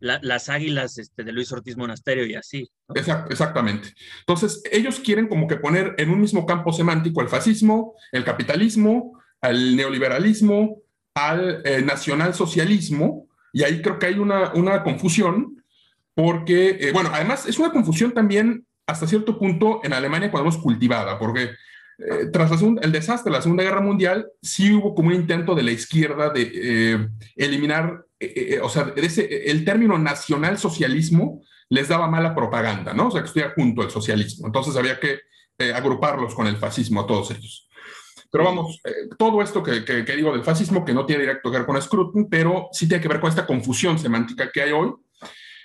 [0.00, 2.70] las, águilas este, de Luis Ortiz Monasterio y así.
[2.94, 3.94] exactamente.
[4.20, 9.20] Entonces, ellos quieren como que poner en un mismo campo semántico el fascismo, el capitalismo,
[9.40, 10.82] al neoliberalismo,
[11.14, 15.62] al eh, nacionalsocialismo, y ahí creo que hay una, una confusión,
[16.14, 20.62] porque, eh, bueno, además es una confusión también hasta cierto punto en Alemania cuando hemos
[20.62, 21.50] cultivada, porque
[21.98, 25.62] eh, tras el desastre de la Segunda Guerra Mundial, sí hubo como un intento de
[25.62, 28.05] la izquierda de eliminar,
[28.62, 33.08] o sea, ese, el término nacionalsocialismo les daba mala propaganda, ¿no?
[33.08, 34.46] O sea, que estuviera junto al socialismo.
[34.46, 35.20] Entonces había que
[35.74, 37.66] agruparlos con el fascismo a todos ellos.
[38.30, 41.66] Pero vamos, eh, todo esto que, digo del fascismo, que no tiene directo que ver
[41.66, 44.92] con Scruton, pero sí tiene que ver con esta confusión semántica que hay hoy.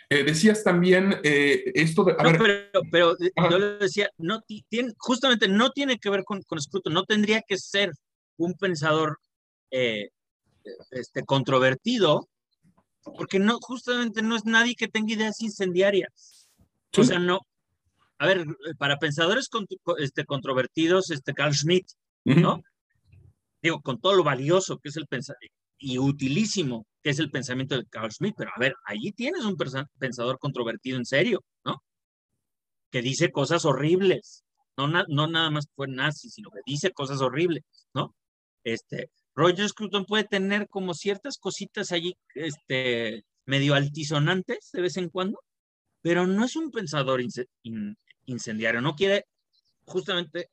[0.09, 2.15] Eh, decías también eh, esto de...
[2.15, 3.17] pero, pero
[3.49, 7.41] yo le decía, no, tiene, justamente no tiene que ver con, con Scruton, no tendría
[7.41, 7.91] que ser
[8.37, 9.19] un pensador
[9.69, 12.29] este, controvertido,
[13.03, 16.47] porque no, justamente no es nadie que tenga ideas incendiarias.
[16.97, 17.39] O sea, no.
[18.17, 18.45] A ver,
[18.77, 19.49] para pensadores
[19.97, 21.87] este, controvertidos, este Carl Schmitt
[22.23, 22.61] ¿no?
[23.61, 27.75] Digo, con todo lo valioso que es el pensamiento y utilísimo que es el pensamiento
[27.75, 29.57] de Carl Schmitt, pero a ver, allí tienes un
[29.97, 31.81] pensador controvertido en serio, ¿no?
[32.91, 34.43] Que dice cosas horribles,
[34.77, 37.63] no, no nada más fue nazi, sino que dice cosas horribles,
[37.95, 38.13] ¿no?
[38.63, 39.09] Este,
[39.41, 45.41] Roger Scruton puede tener como ciertas cositas allí, este, medio altisonantes de vez en cuando,
[46.01, 47.21] pero no es un pensador
[48.25, 49.25] incendiario, no quiere
[49.83, 50.49] justamente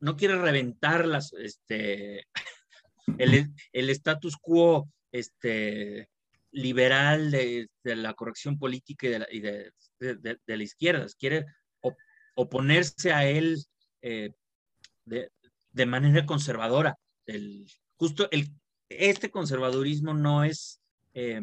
[0.00, 1.06] no quiere reventar
[1.38, 2.26] este,
[3.18, 6.08] el, status quo este,
[6.50, 11.44] liberal de, la corrección política y de la, izquierda, quiere
[12.34, 13.62] oponerse a él
[14.02, 14.32] eh,
[15.04, 16.96] de, manera conservadora.
[17.26, 17.66] El,
[18.00, 18.48] justo el,
[18.88, 20.80] este conservadurismo no es,
[21.12, 21.42] eh,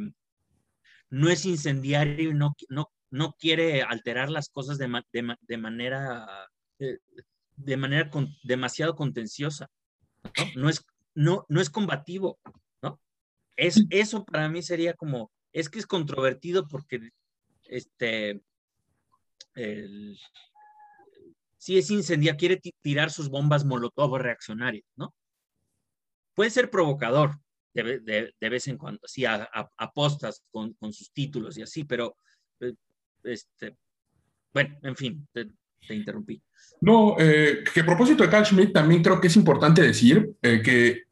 [1.11, 6.97] no es incendiario y no, no, no quiere alterar las cosas de, manera, eh,
[7.55, 8.09] de manera
[8.43, 9.69] demasiado contenciosa.
[10.23, 10.63] ¿no?
[10.63, 12.39] No, es, no, no es combativo.
[12.81, 12.99] ¿no?
[13.55, 17.11] Es, eso para mí sería como, es que es controvertido porque
[17.65, 18.41] este,
[19.53, 20.17] el,
[21.59, 25.13] si es incendiario, quiere tirar sus bombas molotov reaccionarias, ¿no?
[26.37, 27.31] Puede ser provocador
[27.73, 32.15] de, vez en cuando, así apostas con, sus títulos y así, pero,
[32.59, 32.73] eh,
[33.23, 33.75] este,
[34.53, 35.47] bueno, en fin, te,
[35.89, 36.39] interrumpí.
[36.81, 40.61] No, eh, que a propósito de Carl Schmitt, también creo que es importante decir eh,
[40.61, 41.05] que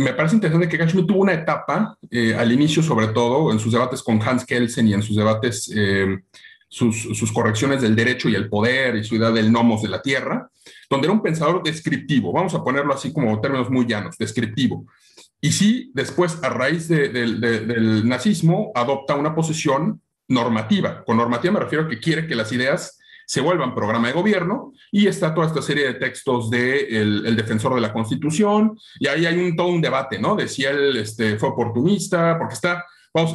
[0.00, 1.96] me parece interesante que Carl Schmitt tuvo una etapa
[2.36, 5.70] al inicio, sobre todo en sus debates con Hans Kelsen y en sus debates
[6.76, 10.50] sus, correcciones del derecho y el poder y su idea del nomos de la tierra,
[10.90, 14.84] donde era un pensador descriptivo, vamos a ponerlo así como términos muy llanos, descriptivo.
[15.40, 21.04] Y sí, después, a raíz del nazismo, adopta una posición normativa.
[21.04, 24.72] Con normativa me refiero a que quiere que las ideas se vuelvan programa de gobierno
[24.92, 29.26] y está toda esta serie de textos de el, defensor de la Constitución y ahí
[29.26, 30.36] hay un, todo un debate, ¿no?
[30.36, 32.84] De si él este, fue oportunista, porque está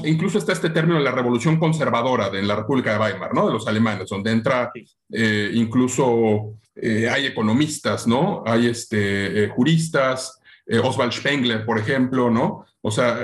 [0.05, 3.47] incluso está este término de la revolución conservadora de la República de Weimar, ¿no?
[3.47, 4.71] De los alemanes, donde entra
[5.11, 8.43] eh, incluso eh, hay economistas, ¿no?
[8.45, 10.39] Hay este, eh, juristas,
[10.83, 12.65] Oswald Spengler, por ejemplo, ¿no?
[12.81, 13.17] O sea,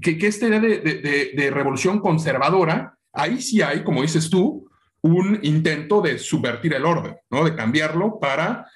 [0.00, 5.40] que, que esta idea de, de, revolución conservadora, ahí sí hay, como dices tú, un
[5.42, 7.44] intento de subvertir el orden, ¿no?
[7.44, 8.66] De cambiarlo para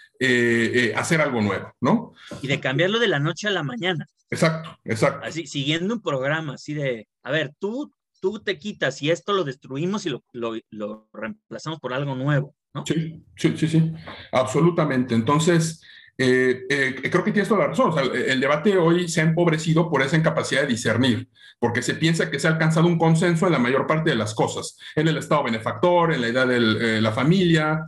[0.96, 2.12] hacer algo nuevo, ¿no?
[2.42, 4.06] Y de cambiarlo de la noche a la mañana.
[4.30, 5.26] Exacto, exacto.
[5.26, 9.44] Así, siguiendo un programa así de, a ver, tú, tú te quitas y esto lo
[9.44, 10.22] destruimos y lo,
[10.70, 12.84] lo, reemplazamos por algo nuevo, ¿no?
[12.86, 13.92] Sí, sí, sí, sí,
[14.32, 15.14] absolutamente.
[15.14, 15.82] Entonces,
[16.16, 17.90] eh, eh, creo que tienes toda la razón.
[17.90, 21.28] O sea, el debate hoy se ha empobrecido por esa incapacidad de discernir,
[21.58, 24.34] porque se piensa que se ha alcanzado un consenso en la mayor parte de las
[24.34, 27.86] cosas, en el Estado benefactor, en la idea de eh, la familia.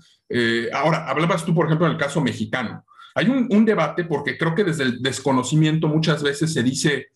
[0.72, 2.84] Ahora, hablabas tú, por ejemplo, en el caso mexicano.
[3.14, 7.08] Hay un, debate porque creo que desde el desconocimiento muchas veces se dice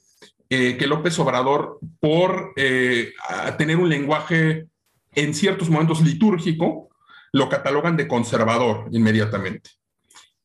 [0.50, 3.12] eh, que López Obrador, por eh,
[3.56, 4.66] tener un lenguaje
[5.14, 6.90] en ciertos momentos litúrgico,
[7.32, 9.70] lo catalogan de conservador inmediatamente.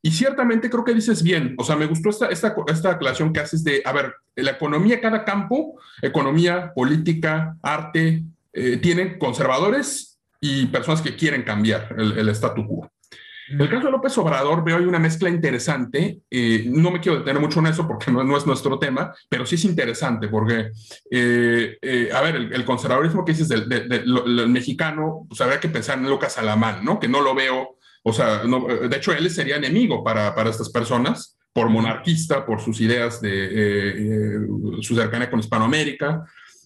[0.01, 3.41] Y ciertamente creo que dices bien, o sea, me gustó esta, esta, esta aclaración que
[3.41, 10.08] haces de, a ver, la economía, cada campo, economía, política, arte, eh, tienen conservadores
[10.41, 12.91] y personas que quieren cambiar el, el statu quo.
[13.49, 16.19] En el caso de López Obrador veo ahí una mezcla interesante.
[16.29, 19.55] Eh, no me quiero detener mucho en eso porque no, es nuestro tema, pero sí
[19.55, 20.71] es interesante porque,
[21.09, 26.07] eh, eh, a ver, el, conservadurismo que dices del, mexicano, pues habría que pensar en
[26.07, 26.99] Lucas Alamán, ¿no?
[26.99, 31.37] Que no lo veo, o sea, de hecho él sería enemigo para, para estas personas
[31.51, 34.45] por monarquista, por sus ideas de
[34.81, 36.23] su cercanía con Hispanoamérica.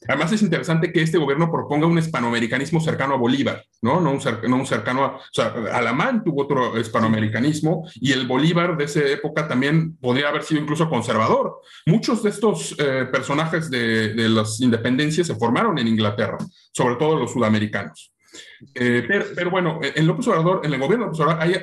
[0.08, 4.02] Además, es interesante que este gobierno proponga un hispanoamericanismo cercano a Bolívar, ¿no?
[4.02, 5.08] No un, no un cercano a.
[5.16, 10.44] O sea, Alamán tuvo otro hispanoamericanismo y el Bolívar de esa época también podría haber
[10.44, 11.62] sido incluso conservador.
[11.86, 16.38] Muchos de estos eh, personajes de, las independencias se formaron en Inglaterra,
[16.72, 18.14] sobre todo los sudamericanos.
[18.74, 21.56] Eh, pero, bueno, en López Obrador, en el gobierno de López Obrador, hay,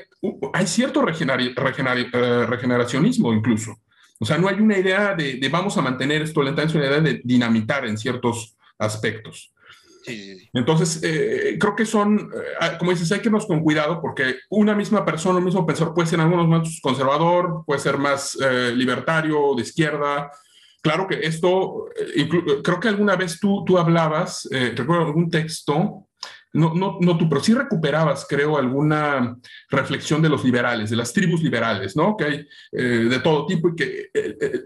[0.52, 3.76] hay cierto eh, regeneracionismo incluso.
[4.22, 7.00] O sea, no hay una idea de, vamos a mantener esto lentamente, es una idea
[7.00, 9.52] de dinamitar en ciertos aspectos.
[10.52, 12.30] Entonces, eh, creo que son,
[12.60, 15.94] eh, como dices, hay que irnos con cuidado porque una misma persona, un mismo pensador
[15.94, 20.30] puede ser en algunos momentos conservador, puede ser más eh, libertario, de izquierda.
[20.82, 21.86] Claro que esto,
[22.62, 26.06] creo que alguna vez tú, tú hablabas, recuerdo algún texto
[26.52, 29.36] no, no, no tú, pero sí recuperabas, creo, alguna
[29.68, 32.16] reflexión de los liberales, de las tribus liberales, ¿no?
[32.16, 34.10] Que hay eh, de todo tipo y que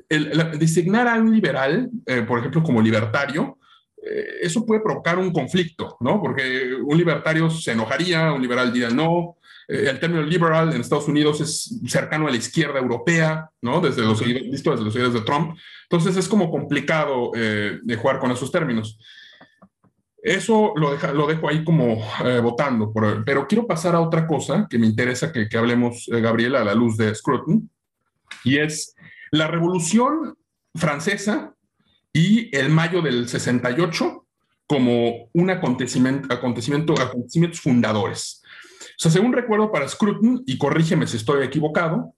[0.09, 3.59] el, designar a un liberal, eh, por ejemplo, como libertario,
[4.03, 6.21] eh, eso puede provocar un conflicto, ¿no?
[6.23, 9.37] Porque un libertario se enojaría, un liberal diría no.
[9.69, 13.81] el término liberal en Estados Unidos es cercano a la izquierda europea, ¿no?
[13.81, 15.57] Desde los, visto desde los de Trump.
[15.83, 18.99] Entonces es como complicado de jugar con esos términos.
[20.25, 22.91] Eso lo, dejo ahí como eh, votando,
[23.27, 26.75] pero quiero pasar a otra cosa que me interesa que, hablemos, eh, Gabriela, a la
[26.75, 27.69] luz de Scruton,
[28.43, 28.97] y es
[29.31, 30.35] la Revolución
[30.75, 31.55] Francesa
[32.11, 34.27] y el mayo del 68
[34.67, 38.43] como un acontecimiento, acontecimiento acontecimientos fundadores.
[38.81, 42.15] O sea, según recuerdo para Scruton, y corrígeme si estoy equivocado,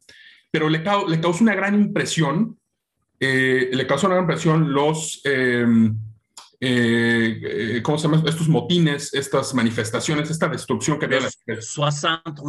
[0.52, 0.78] pero le,
[1.08, 2.56] le causó una gran impresión
[3.18, 5.22] le causó una gran presión los,
[6.60, 8.22] em, ¿cómo se llama?
[8.26, 11.20] Estos motines, estas manifestaciones, esta destrucción que había.
[11.60, 12.42] Soixante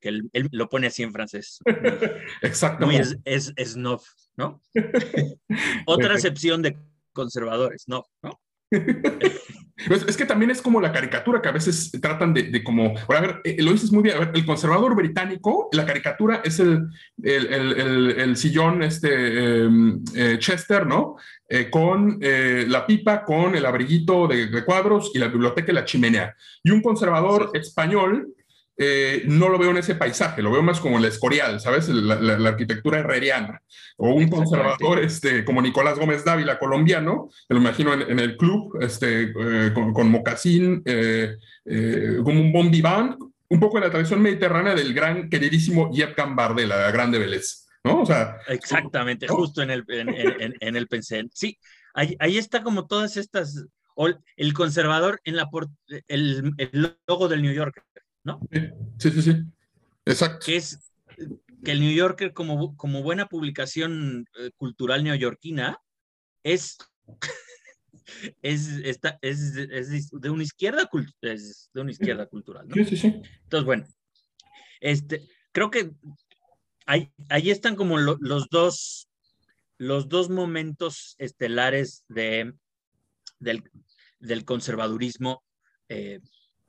[0.00, 1.60] que él, lo pone así en francés.
[2.42, 3.04] Exactamente.
[3.04, 4.00] Muy es, es, ¿no?
[5.86, 6.76] Otra excepción de
[7.12, 8.04] conservadores, ¿no?
[8.22, 8.40] ¿no?
[9.78, 13.40] Es que también es como la caricatura que a veces tratan de, como, a ver,
[13.44, 16.88] eh, lo dices muy bien, a ver, el conservador británico, la caricatura es el,
[17.22, 21.16] el, sillón este, em, eh, Chester, ¿no?
[21.48, 26.34] Eh, con la pipa, con el abriguito de, cuadros y la biblioteca y la chimenea.
[26.64, 28.34] Y un conservador español
[28.80, 31.88] eh, no lo veo en ese paisaje, lo veo más como el escorial, ¿sabes?
[31.88, 33.60] La, arquitectura herreriana.
[33.96, 39.32] O un conservador este, como Nicolás Gómez Dávila, colombiano, lo imagino en, el club, este,
[39.36, 41.36] eh, con, mocasín, eh,
[42.22, 43.16] como un bon vivant,
[43.48, 47.66] un poco en la tradición mediterránea del gran, queridísimo Yep Gambardella, de la grande Vélez.
[47.82, 48.02] ¿no?
[48.02, 51.24] O sea, Exactamente, justo en el, en, el pensé.
[51.32, 51.58] Sí,
[51.94, 53.66] ahí, ahí está como todas estas,
[54.36, 55.48] el conservador en la
[56.06, 57.82] el, el logo del New Yorker,
[58.28, 58.40] ¿no?
[58.98, 59.36] Sí, sí, sí.
[60.04, 60.46] Exacto.
[60.46, 60.92] Que es
[61.64, 65.78] que el New Yorker, como, como buena publicación eh, cultural neoyorquina,
[66.42, 66.78] es,
[68.42, 70.88] es, esta, es, es, de una izquierda,
[71.22, 72.68] es de una izquierda cultural.
[72.68, 72.74] ¿no?
[72.74, 73.22] Sí, sí, sí.
[73.42, 73.86] Entonces, bueno,
[74.80, 75.90] este, creo que
[76.86, 79.08] ahí, ahí están como los, dos,
[79.78, 82.54] los dos momentos estelares de,
[83.40, 83.64] del,
[84.20, 85.42] del conservadurismo
[85.88, 86.20] eh,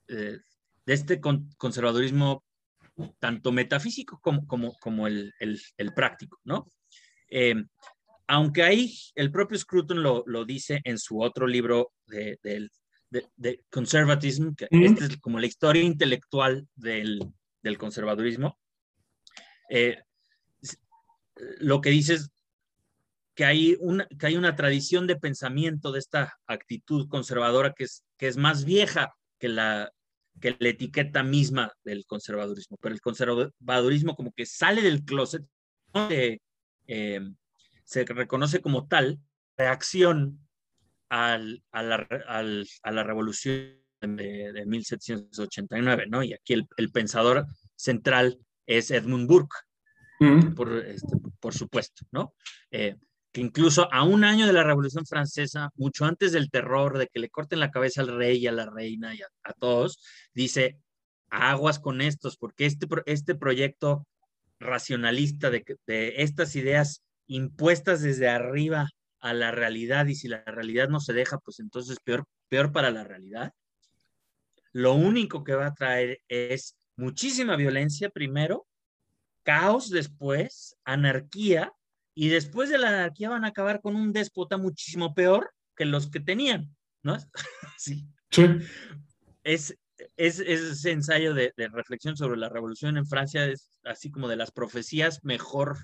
[0.08, 0.38] eh,
[0.86, 1.20] de este
[1.56, 2.44] conservadurismo
[3.18, 6.66] tanto metafísico como, como, como el, el, práctico, ¿no?
[7.30, 7.54] Eh,
[8.26, 12.68] aunque ahí el propio Scruton lo, lo, dice en su otro libro de, de,
[13.36, 17.20] de, Conservatism, que este es como la historia intelectual del,
[17.62, 18.58] del conservadurismo,
[19.68, 19.98] eh,
[21.58, 22.30] lo que dice es
[23.34, 28.04] que hay, una, que hay una tradición de pensamiento de esta actitud conservadora que es,
[28.18, 29.90] que es más vieja que la,
[30.40, 35.44] que la etiqueta misma del conservadurismo, pero el conservadurismo como que sale del closet,
[36.86, 37.20] eh,
[37.84, 39.18] se reconoce como tal
[39.56, 40.38] reacción
[41.08, 46.22] al, a, la, a, la, revolución de, 1789, ¿no?
[46.22, 49.56] Y aquí el, pensador central es Edmund Burke,
[50.20, 50.54] mm.
[50.54, 52.34] por, este, por, supuesto, ¿no?
[52.70, 52.96] Eh,
[53.32, 57.20] que incluso a un año de la Revolución Francesa, mucho antes del terror, de que
[57.20, 60.02] le corten la cabeza al rey y a la reina y a, todos,
[60.34, 60.78] dice,
[61.30, 64.06] aguas con estos, porque este, este proyecto
[64.58, 68.88] racionalista de, de estas ideas impuestas desde arriba
[69.20, 72.90] a la realidad y si la realidad no se deja, pues entonces peor, peor para
[72.90, 73.52] la realidad.
[74.72, 78.66] Lo único que va a traer es muchísima violencia primero,
[79.42, 81.72] caos después, anarquía
[82.20, 86.10] y después de la anarquía van a acabar con un déspota muchísimo peor que los
[86.10, 87.16] que tenían, ¿no?
[87.78, 88.06] sí.
[88.30, 88.44] sí.
[89.42, 89.74] Es,
[90.18, 94.50] es, ese ensayo de, reflexión sobre la revolución en Francia es así como de las
[94.50, 95.78] profecías mejor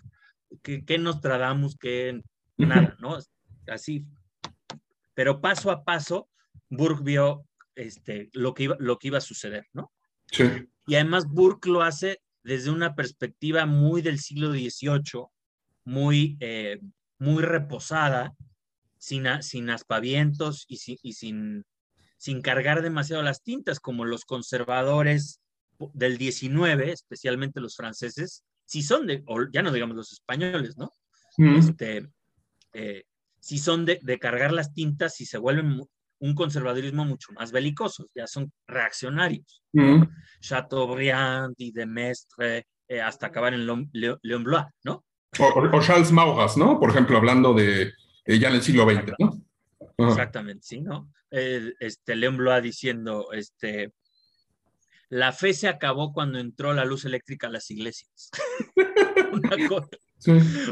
[0.63, 2.21] que, que Nostradamus, que
[2.59, 3.17] nada, ¿no?
[3.67, 4.05] Así.
[5.15, 6.29] Pero paso a paso,
[6.69, 9.91] Burke vio este, lo, que iba, lo que iba a suceder, ¿no?
[10.31, 10.45] Sí.
[10.87, 15.31] Y además Burke lo hace desde una perspectiva muy del siglo XVIII,
[15.87, 16.81] muy, eh,
[17.19, 18.35] muy reposada,
[18.99, 21.65] sin, sin aspavientos y, sin,
[22.19, 25.41] sin cargar demasiado las tintas, como los conservadores
[25.95, 30.91] del 19, especialmente los franceses, si son de, o ya no digamos los españoles, ¿no?
[31.39, 32.09] Este,
[32.73, 33.05] eh,
[33.39, 35.83] si son de, cargar las tintas y se vuelven
[36.19, 39.63] un conservadurismo mucho más belicoso, ya son reaccionarios.
[40.41, 43.91] Chateaubriand y de Mestre, eh, hasta acabar en Leon
[44.45, 45.05] Blois, ¿no?
[45.39, 46.79] O, Charles Maurras, ¿no?
[46.79, 47.93] Por ejemplo, hablando de
[48.25, 50.09] eh, ya en el siglo XX, ¿no?
[50.09, 51.11] Exactamente, sí, ¿no?
[51.31, 53.93] este, León Blois diciendo, este,
[55.09, 58.31] la fe se acabó cuando entró la luz eléctrica a las iglesias.
[59.33, 59.89] una, cosa,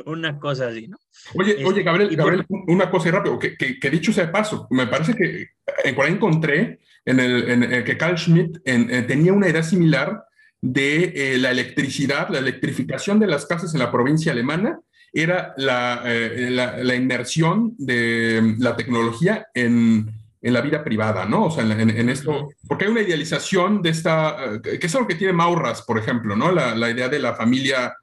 [0.06, 0.96] una, cosa, así, ¿no?
[1.34, 4.86] Oye, este, oye Gabriel, Gabriel una cosa rápido, que, que, dicho sea de paso, me
[4.86, 5.48] parece que
[5.84, 10.24] en por ahí encontré en el, en que Carl Schmitt tenía una idea similar
[10.64, 14.80] de eh, la electricidad, la electrificación de las casas en la provincia alemana,
[15.12, 20.10] era la, eh, la, inmersión de la tecnología en,
[20.40, 21.44] en, la vida privada, ¿no?
[21.44, 25.16] O sea, en, esto, porque hay una idealización de esta, eh, que es algo que
[25.16, 26.50] tiene Maurras, por ejemplo, ¿no?
[26.50, 27.94] La, la idea de la familia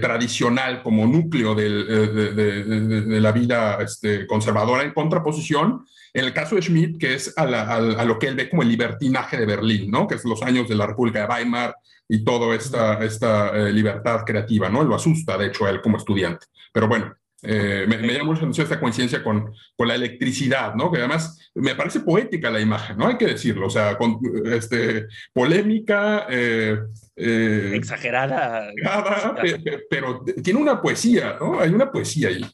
[0.00, 2.64] tradicional como núcleo del, de, de,
[3.02, 5.84] de, la vida este, conservadora en contraposición,
[6.14, 8.62] en el caso de Schmidt, que es a, a, a, lo que él ve como
[8.62, 10.06] el libertinaje de Berlín, ¿no?
[10.06, 11.74] Que es los años de la República de Weimar,
[12.08, 14.82] y toda esta, esta eh, libertad creativa, ¿no?
[14.84, 16.46] Lo asusta, de hecho, a él como estudiante.
[16.72, 20.74] Pero bueno, Eh, me, me, llama mucho la atención esta coincidencia con, con, la electricidad,
[20.74, 20.90] ¿no?
[20.90, 23.06] Que además me parece poética la imagen, ¿no?
[23.06, 26.26] Hay que decirlo, o sea, con, este, polémica.
[26.30, 26.78] Eh,
[27.14, 28.70] eh, exagerada.
[28.70, 31.60] exagerada pero, pero, tiene una poesía, ¿no?
[31.60, 32.44] Hay una poesía ahí.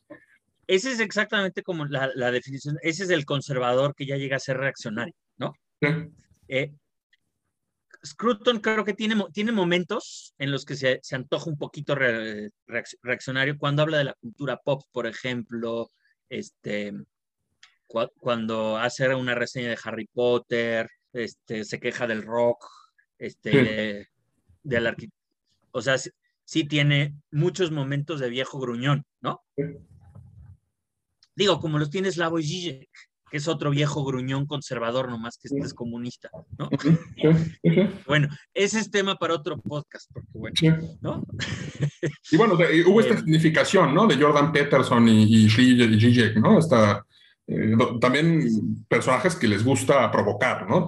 [0.66, 4.40] Ese es exactamente como la, la, definición, ese es el conservador que ya llega a
[4.40, 5.55] ser reaccionario, ¿no?
[5.80, 5.88] Sí.
[8.05, 12.50] Scruton creo que tiene, tiene momentos en los que se, se antoja un poquito re,
[13.03, 15.88] reaccionario cuando habla de la cultura pop, por ejemplo,
[16.28, 16.92] este,
[17.86, 22.66] cu cuando hace una reseña de Harry Potter, este, se queja del rock,
[23.18, 24.09] este, sí.
[24.64, 25.16] de, arquitecto.
[25.70, 26.11] O sea, sí,
[26.44, 29.42] sí, tiene muchos momentos de viejo gruñón, ¿no?
[29.57, 29.62] Sí.
[31.34, 32.90] Digo, como los tiene Slavoj Žižek,
[33.33, 36.28] que es otro viejo gruñón conservador, nomás que este es comunista,
[36.59, 36.68] ¿no?
[38.07, 40.55] bueno, ese es tema para otro podcast, porque bueno,
[41.01, 41.24] ¿no?
[42.30, 44.07] y bueno, de, hubo esta significación, ¿no?
[44.07, 46.59] De Jordan Peterson y, y Zizek, ¿no?
[46.59, 47.07] Esta,
[47.47, 50.87] eh, también personajes que les gusta provocar, ¿no?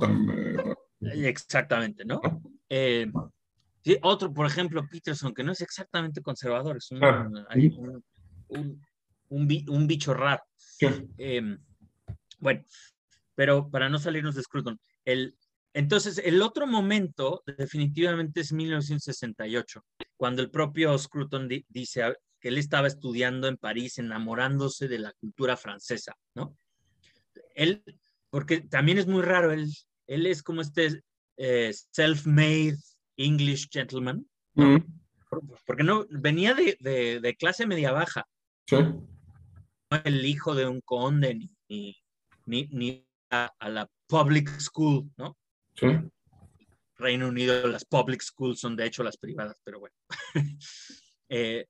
[1.01, 2.20] Eh, Exactamente, ¿no?
[2.68, 3.11] Eh,
[3.82, 7.26] sí, otro, por ejemplo, Peterson, que no es exactamente conservador, es un, ah.
[7.55, 8.05] un,
[8.49, 8.82] un,
[9.30, 10.42] un, un bicho raro.
[11.16, 11.57] Eh,
[12.45, 12.62] bueno,
[13.34, 15.34] pero para no salirnos de Scruton, el,
[15.72, 19.82] entonces el otro momento definitivamente es 1968,
[20.16, 25.12] cuando el propio Scruton di, dice que él estaba estudiando en París, enamorándose de la
[25.14, 26.57] cultura francesa, ¿no?
[27.55, 27.82] Él,
[28.28, 29.72] porque también es muy raro, él,
[30.07, 31.03] él es como este
[31.38, 32.76] eh, self-made
[33.16, 34.78] English gentleman, ¿no?
[34.78, 35.01] Mm.
[35.66, 38.24] Porque no, venía de, de, de, clase media baja.
[38.68, 38.76] Sí.
[40.05, 42.03] El hijo de un conde, ni, ni
[42.47, 45.36] ni, ni a, a, la public school, ¿no?
[45.74, 45.86] Sí.
[46.97, 49.95] Reino Unido, las public schools son de hecho las privadas, pero bueno.
[51.28, 51.66] eh,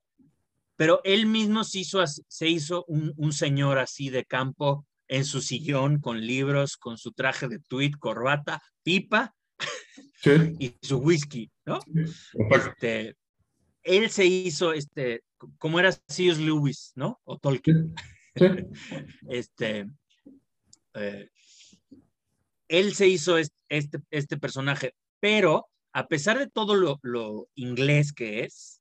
[0.76, 5.40] pero él mismo se hizo, se hizo un, un, señor así de campo en su
[5.40, 9.34] sillón, con libros, con su traje de tweed, corbata, pipa
[10.16, 10.30] sí.
[10.58, 11.78] y su whisky, ¿no?
[12.50, 13.16] Este,
[13.82, 15.22] él se hizo, este,
[15.58, 16.40] como era C.S.
[16.40, 17.20] Lewis, ¿no?
[17.24, 17.94] O Tolkien.
[18.34, 18.46] Sí.
[19.28, 19.86] este,
[20.94, 21.28] eh,
[22.68, 28.44] él se hizo este, este, personaje, pero a pesar de todo lo, lo, inglés que
[28.44, 28.80] es,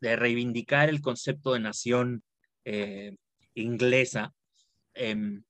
[0.00, 2.22] de reivindicar el concepto de nación
[2.64, 3.16] eh,
[3.54, 4.32] inglesa,
[4.94, 5.40] eh,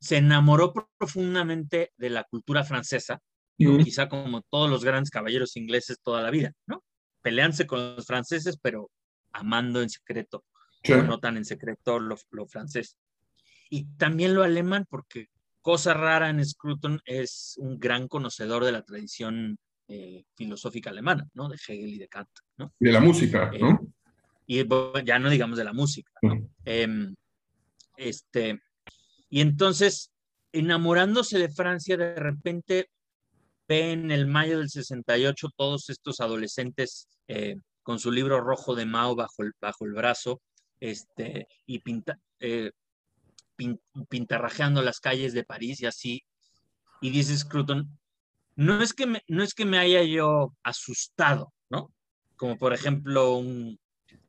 [0.00, 3.20] se enamoró profundamente de la cultura francesa,
[3.58, 3.82] mm.
[3.82, 6.84] quizá como todos los grandes caballeros ingleses toda la vida, ¿no?
[7.22, 8.90] Peleanse con los franceses, pero
[9.32, 10.44] amando en secreto,
[10.82, 10.92] sí.
[10.92, 12.96] no tan en secreto lo, lo francés
[13.70, 15.28] y también lo alemán, porque
[15.60, 19.58] cosa rara en Scruton es un gran conocedor de la tradición
[19.88, 21.48] eh, filosófica alemana, ¿no?
[21.48, 22.72] De Hegel y de Kant, ¿no?
[22.78, 23.70] Y de la música, ¿no?
[23.70, 23.78] Eh,
[24.46, 26.32] y bueno, ya no digamos de la música, ¿no?
[26.32, 26.50] Uh -huh.
[26.64, 27.14] eh,
[27.96, 28.60] este,
[29.28, 30.10] y entonces,
[30.52, 32.88] enamorándose de Francia, de repente
[33.68, 38.86] ve en el mayo del 68 todos estos adolescentes eh, con su libro rojo de
[38.86, 40.40] Mao bajo el, bajo el brazo,
[40.80, 42.70] este, y pinta, eh,
[44.08, 46.24] pintarrajeando las calles de París y así.
[47.00, 47.98] Y dice Scruton,
[48.56, 51.92] no es que me, no es que me haya yo asustado, ¿no?
[52.36, 53.78] Como por ejemplo un,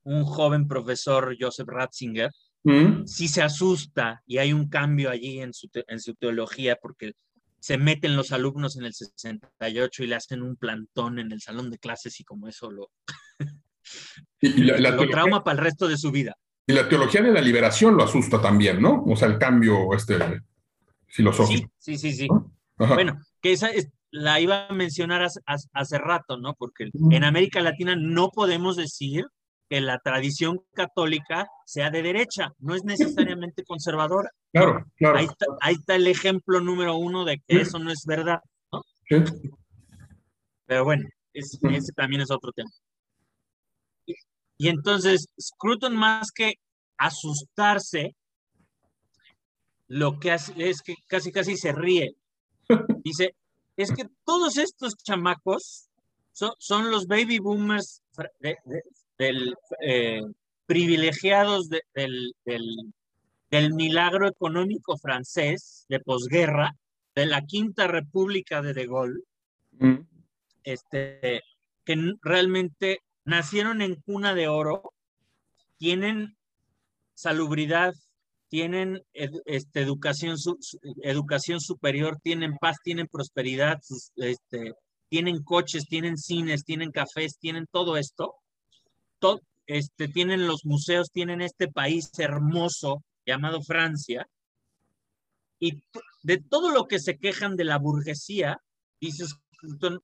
[0.03, 2.31] un joven profesor, Joseph Ratzinger,
[2.63, 3.05] mm.
[3.05, 7.13] sí se asusta y hay un cambio allí en su, te, en su teología porque
[7.59, 11.69] se meten los alumnos en el 68 y le hacen un plantón en el salón
[11.69, 12.91] de clases y como eso lo,
[14.39, 16.37] y la, la lo trauma para el resto de su vida.
[16.69, 19.03] Y la teología de la liberación lo asusta también, ¿no?
[19.07, 20.19] O sea, el cambio este,
[21.07, 21.67] filosófico.
[21.79, 22.27] Sí, sí, sí.
[22.27, 22.27] sí.
[22.77, 25.39] Bueno, que esa es, la iba a mencionar hace,
[25.73, 26.53] hace rato, ¿no?
[26.53, 29.25] Porque en América Latina no podemos decir
[29.67, 34.29] que la tradición católica sea de derecha, no es necesariamente conservadora.
[34.53, 35.17] Claro, claro.
[35.17, 37.61] Ahí está, ahí está el ejemplo número uno de que sí.
[37.61, 38.41] eso no es verdad,
[38.71, 38.83] ¿no?
[39.09, 39.23] Sí.
[40.67, 42.69] Pero bueno, es, ese también es otro tema.
[44.59, 46.55] Y entonces, Scruton más que
[46.97, 48.13] asustarse,
[49.87, 52.13] lo que hace es que casi casi se ríe.
[53.03, 53.35] Dice,
[53.77, 55.87] es que todos estos chamacos
[56.33, 58.03] son, son los baby boomers
[58.41, 58.81] de, de,
[59.17, 60.21] del, eh,
[60.65, 62.93] privilegiados de, del, del,
[63.49, 66.75] del, milagro económico francés de posguerra,
[67.15, 69.23] de la Quinta República de De Gaulle,
[69.79, 69.99] mm.
[70.63, 71.43] este,
[71.85, 72.99] que realmente
[73.29, 74.93] nacieron en cuna de oro,
[75.77, 76.37] tienen
[77.13, 77.93] salubridad,
[78.49, 80.35] tienen este, educación,
[81.03, 83.79] educación superior, tienen paz, tienen prosperidad,
[84.15, 84.73] este,
[85.09, 88.35] tienen coches, tienen cines, tienen cafés, tienen todo esto.
[89.19, 94.27] Todo, este, tienen los museos, tienen este país hermoso llamado Francia,
[95.59, 95.83] y
[96.23, 98.61] de todo lo que se quejan de la burguesía,
[98.99, 99.35] dices,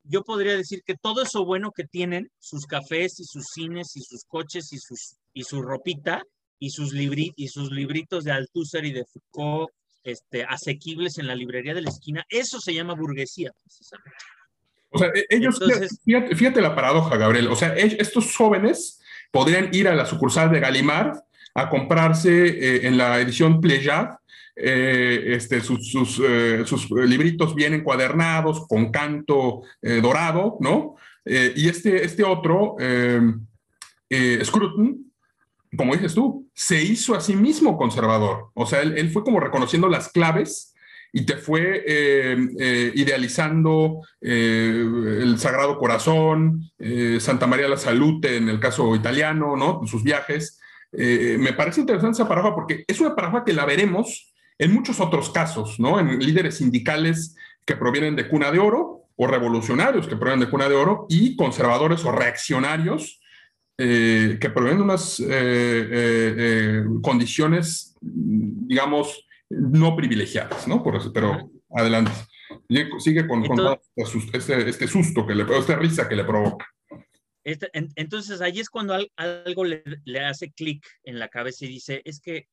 [0.04, 4.02] yo podría decir que todo eso bueno que tienen, sus cafés y sus cines y
[4.02, 6.24] sus coches y, sus, y su ropita
[6.60, 9.70] y sus, libri, y sus libritos de Althusser y de Foucault
[10.04, 14.18] este, asequibles en la librería de la esquina, eso se llama burguesía, precisamente.
[14.92, 15.60] O sea, e, ellos,
[16.36, 19.02] fíjate, la paradoja, Gabriel, o sea, estos jóvenes
[19.32, 21.18] podrían ir a la sucursal de Galimard
[21.56, 24.18] a comprarse eh, en la edición Plejad
[24.56, 30.96] eh, este, sus, sus, eh, sus, libritos bien encuadernados, con canto dorado, ¿no?
[31.26, 32.76] y este, este otro,
[34.44, 35.06] Scruton,
[35.76, 38.50] como dices tú, se hizo a sí mismo conservador.
[38.54, 40.74] O sea, él, fue como reconociendo las claves
[41.12, 44.86] y te fue eh, eh, idealizando eh,
[45.22, 46.70] el Sagrado Corazón,
[47.20, 49.82] Santa María la Salute en el caso italiano, ¿no?
[49.88, 50.60] Sus viajes.
[50.92, 55.30] me parece interesante esa paradoja porque es una paradoja que la veremos en muchos otros
[55.30, 56.00] casos, ¿no?
[56.00, 57.36] En líderes sindicales
[57.66, 61.36] que provienen de cuna de oro o revolucionarios que provienen de cuna de oro y
[61.36, 63.20] conservadores o reaccionarios
[63.78, 70.82] eh, que provienen de unas eh, eh, condiciones, digamos, no privilegiadas, ¿no?
[70.82, 72.12] Por eso, pero adelante.
[73.00, 76.66] Sigue con, este, este, este, susto, que le, esta risa que le provoca.
[77.44, 82.20] Este, entonces, ahí es cuando algo le, hace clic en la cabeza y dice, es
[82.20, 82.48] que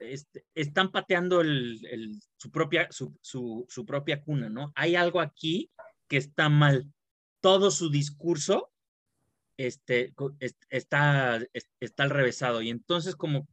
[0.00, 4.72] este, están pateando el, su, propia, su, su, su, propia cuna, ¿no?
[4.74, 5.70] Hay algo aquí
[6.08, 6.92] que está mal.
[7.40, 8.70] Todo su discurso
[9.56, 10.14] este,
[10.68, 11.40] está,
[11.80, 12.62] está al revésado.
[12.62, 13.46] Y entonces, como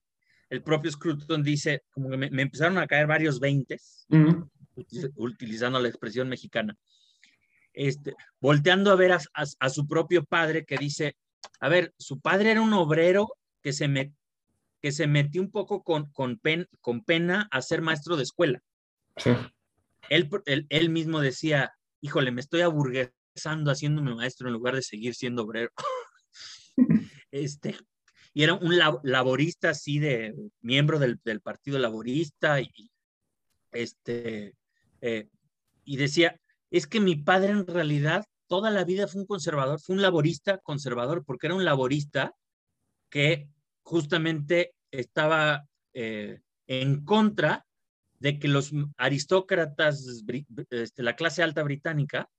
[0.50, 4.08] el propio Scruton dice, como que me, empezaron a caer varios veintes,
[5.16, 6.78] utilizando la expresión mexicana,
[7.74, 11.18] este, volteando a ver a, su propio padre que dice,
[11.60, 13.28] a ver, su padre era un obrero
[13.62, 14.14] que se, me,
[14.82, 16.40] que se metió un poco con, con,
[16.82, 18.62] con pena a ser maestro de escuela.
[20.10, 25.16] Él, él, él, mismo decía, híjole, me estoy aburguesando haciéndome maestro en lugar de seguir
[25.16, 25.72] siendo obrero.
[27.32, 27.76] este,
[28.34, 32.92] y era un laborista así de miembro del, Partido Laborista y
[33.72, 34.54] este,
[35.02, 35.28] eh,
[35.84, 39.96] y decía, es que mi padre en realidad toda la vida fue un conservador, fue
[39.96, 42.36] un laborista conservador, porque era un laborista
[43.10, 43.50] que
[43.88, 47.66] justamente estaba eh, en contra
[48.20, 50.06] de que los aristócratas,
[50.70, 52.30] este, la clase alta británica,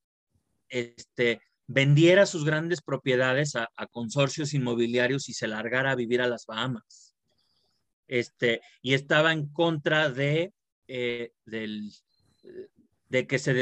[0.67, 6.45] este, vendiera sus grandes propiedades a, consorcios inmobiliarios y se largara a vivir a las
[6.45, 7.15] Bahamas.
[8.07, 10.53] Este, y estaba en contra de,
[10.87, 13.53] eh, de que se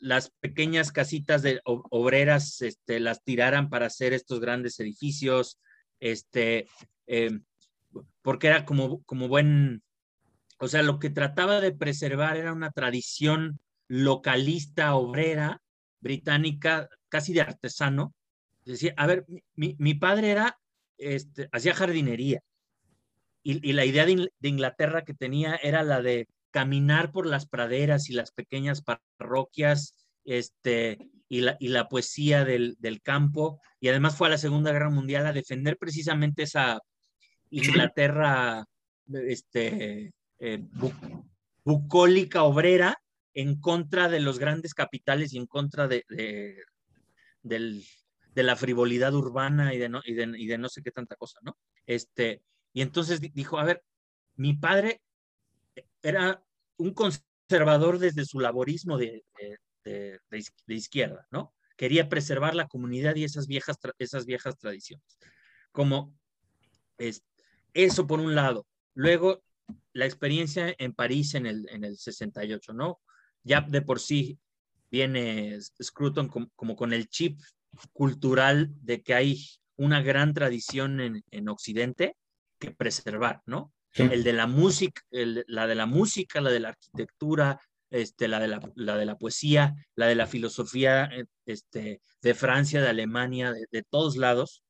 [0.00, 5.60] las pequeñas casitas de obreras este, las tiraran para hacer estos grandes edificios,
[6.02, 6.66] este,
[7.12, 7.44] em,
[8.22, 9.82] porque era como, como buen,
[10.58, 15.60] o sea, lo que trataba de preservar era una tradición localista obrera
[16.00, 18.14] británica, casi de artesano.
[18.64, 20.58] Decía, a ver, mi, padre era,
[20.96, 22.40] este, hacía jardinería.
[23.42, 28.14] Y, la idea de, Inglaterra que tenía era la de caminar por las praderas y
[28.14, 28.82] las pequeñas
[29.18, 29.94] parroquias,
[30.24, 33.60] este, y la, y la poesía del, campo.
[33.80, 36.80] Y además fue a la Segunda Guerra Mundial a defender precisamente esa
[37.52, 38.64] Inglaterra
[39.12, 40.64] este, eh,
[41.64, 42.98] bucólica obrera
[43.34, 47.84] en contra de los grandes capitales y en contra de, de,
[48.34, 51.56] la frivolidad urbana y de, no, y de, no sé qué tanta cosa, ¿no?
[51.86, 52.42] Este,
[52.72, 53.82] y entonces dijo, a ver,
[54.36, 55.02] mi padre
[56.02, 56.42] era
[56.78, 59.24] un conservador desde su laborismo de,
[60.68, 61.54] izquierda, ¿no?
[61.76, 65.18] Quería preservar la comunidad y esas viejas, esas viejas tradiciones.
[65.72, 66.14] Como
[66.98, 67.22] es,
[67.74, 68.66] eso por un lado.
[68.94, 69.42] Luego,
[69.92, 73.00] la experiencia en París en el, en el 68, ¿no?
[73.44, 74.38] ya de por sí
[74.90, 77.40] viene Scruton como, con el chip
[77.92, 79.46] cultural de que hay
[79.76, 82.16] una gran tradición en, Occidente
[82.58, 83.72] que preservar, ¿no?
[83.94, 87.60] El de la música, la de la música, la de la arquitectura,
[87.90, 92.80] este, la, de la, de la poesía, la de la filosofía eh, este, de Francia,
[92.80, 94.62] de Alemania, de, todos lados.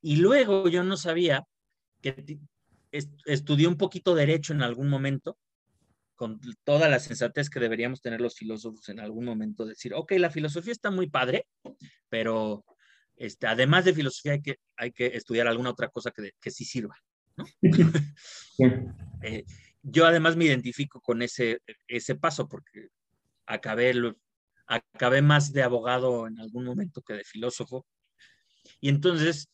[0.00, 1.44] Y luego yo no sabía
[2.00, 2.40] que
[3.26, 5.38] estudié un poquito derecho en algún momento
[6.20, 10.28] con toda la sensatez que deberíamos tener los filósofos en algún momento, decir, ok, la
[10.28, 11.46] filosofía está muy padre,
[12.10, 12.62] pero
[13.16, 16.64] este, además de filosofía hay que, hay que estudiar alguna otra cosa que, que sí
[16.64, 16.96] sirva.
[19.22, 19.44] Eh,
[19.82, 22.88] yo además me identifico con ese, ese paso porque
[23.46, 23.92] acabé,
[24.66, 27.86] acabé más de abogado en algún momento que de filósofo.
[28.80, 29.50] Y entonces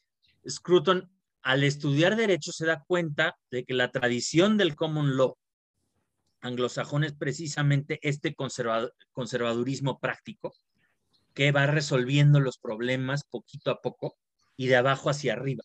[0.49, 1.11] Scruton
[1.47, 5.39] al estudiar derecho se da cuenta de que la tradición del common law
[6.41, 8.35] anglosajón es precisamente este
[9.13, 10.53] conservadurismo práctico
[11.35, 14.17] que va resolviendo los problemas poquito a poco
[14.57, 15.63] y de abajo hacia arriba.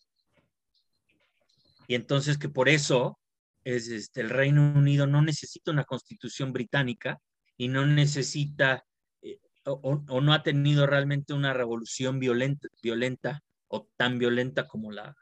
[1.88, 3.18] Y entonces que por eso
[3.64, 7.18] es, este, el Reino Unido no necesita una constitución británica
[7.56, 8.84] y no necesita
[9.20, 15.16] eh, o, no ha tenido realmente una revolución violenta, violenta o tan violenta como la,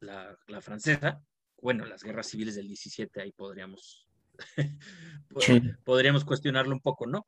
[0.00, 1.22] la, la francesa.
[1.60, 4.06] Bueno, las guerras civiles del 17 ahí podríamos
[5.84, 7.26] podríamos cuestionarlo un poco, ¿no?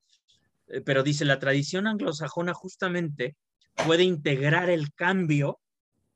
[0.68, 3.36] Eh, pero dice, la tradición anglosajona justamente
[3.86, 5.60] puede integrar el cambio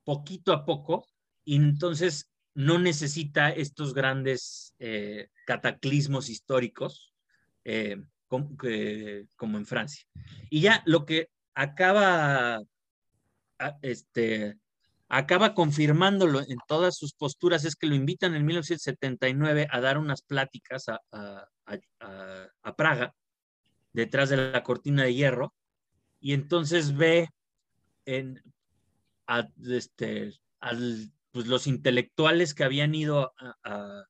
[0.04, 1.06] poquito a poco
[1.44, 7.14] y entonces no necesita estos grandes eh, cataclismos históricos
[7.64, 8.56] eh, como,
[9.36, 10.04] como, en Francia.
[10.50, 12.60] Y ya lo que acaba
[13.80, 14.58] este,
[15.12, 20.22] acaba confirmándolo en todas sus posturas, es que lo invitan en 1979 a dar unas
[20.22, 21.48] pláticas a,
[22.78, 23.14] Praga,
[23.92, 25.52] detrás de la cortina de hierro,
[26.18, 27.28] y entonces ve
[28.06, 28.42] en,
[29.26, 30.32] a, este,
[31.30, 34.06] pues los intelectuales que habían ido a,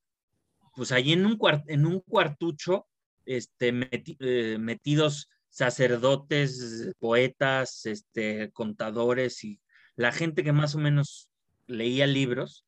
[0.76, 1.36] pues allí en un,
[1.66, 2.86] en un cuartucho,
[3.26, 3.72] este,
[4.20, 9.61] eh, metidos sacerdotes, poetas, este, contadores y
[9.96, 11.28] la gente que más o menos
[11.66, 12.64] leía libros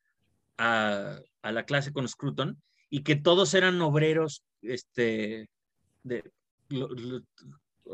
[0.59, 2.61] a, la clase con Scruton
[2.91, 5.49] y que todos eran obreros, este,
[6.03, 6.31] de,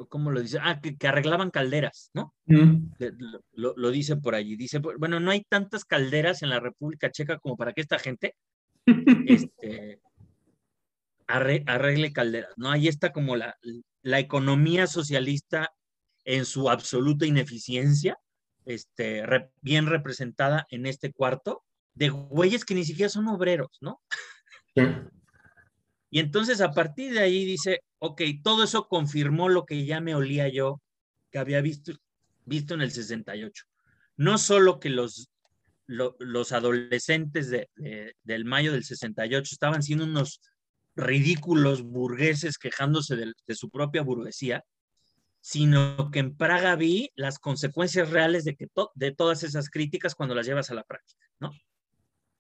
[0.09, 0.59] ¿cómo lo dice?
[0.61, 2.35] Ah, que, arreglaban calderas, ¿no?
[2.47, 2.93] Mm.
[3.53, 4.57] Lo, dice por allí.
[4.57, 8.35] Dice, bueno, no hay tantas calderas en la República Checa como para que esta gente
[9.27, 10.01] este,
[11.27, 12.71] arregle calderas, ¿no?
[12.71, 13.57] Ahí está como la,
[14.03, 15.71] la economía socialista
[16.25, 18.19] en su absoluta ineficiencia,
[18.67, 19.25] este,
[19.61, 21.63] bien representada en este cuarto,
[21.95, 24.01] de güeyes que ni siquiera son obreros, ¿no?
[26.11, 30.15] Y entonces a partir de ahí dice, ok, todo eso confirmó lo que ya me
[30.15, 30.81] olía yo,
[31.31, 31.93] que había visto,
[32.45, 33.65] visto en el 68.
[34.17, 35.31] No solo que los,
[35.87, 37.69] los adolescentes de,
[38.25, 40.41] del mayo del 68 estaban siendo unos
[40.97, 44.65] ridículos burgueses quejándose de su propia burguesía,
[45.41, 50.35] sino que en Praga vi las consecuencias reales de, que de todas esas críticas cuando
[50.35, 51.51] las llevas a la práctica, ¿no?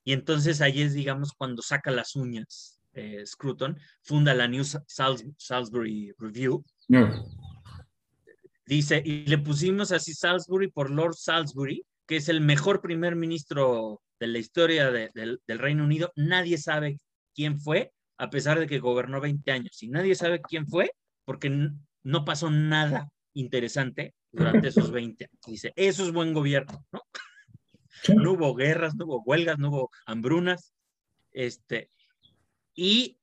[0.04, 6.12] Y entonces ahí es, digamos, cuando saca las uñas eh, Scruton, funda la New Salisbury
[6.18, 6.64] Review.
[8.66, 14.02] Dice, y le pusimos así Salisbury por Lord Salisbury, que es el mejor primer ministro
[14.18, 16.12] de la historia del Reino Unido.
[16.16, 16.98] Nadie sabe
[17.34, 19.82] quién fue, a pesar de que gobernó 20 años.
[19.82, 20.90] Y nadie sabe quién fue,
[21.24, 21.50] porque
[22.02, 25.40] no pasó nada interesante durante esos 20 años.
[25.46, 27.02] Dice, eso es buen gobierno, ¿no?
[28.16, 30.72] No hubo guerras, no hubo huelgas, no hubo hambrunas.
[31.32, 31.90] Este,
[32.74, 33.18] y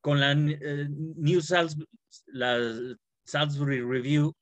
[0.00, 1.82] con la eh, New Salisbury,
[3.82, 4.34] Review,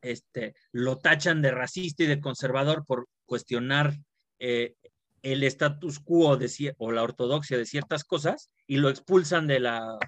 [0.00, 3.98] este, lo tachan de racista y de conservador por cuestionar
[4.38, 4.76] eh,
[5.22, 9.98] el status quo de, o la ortodoxia de ciertas cosas y lo expulsan de la,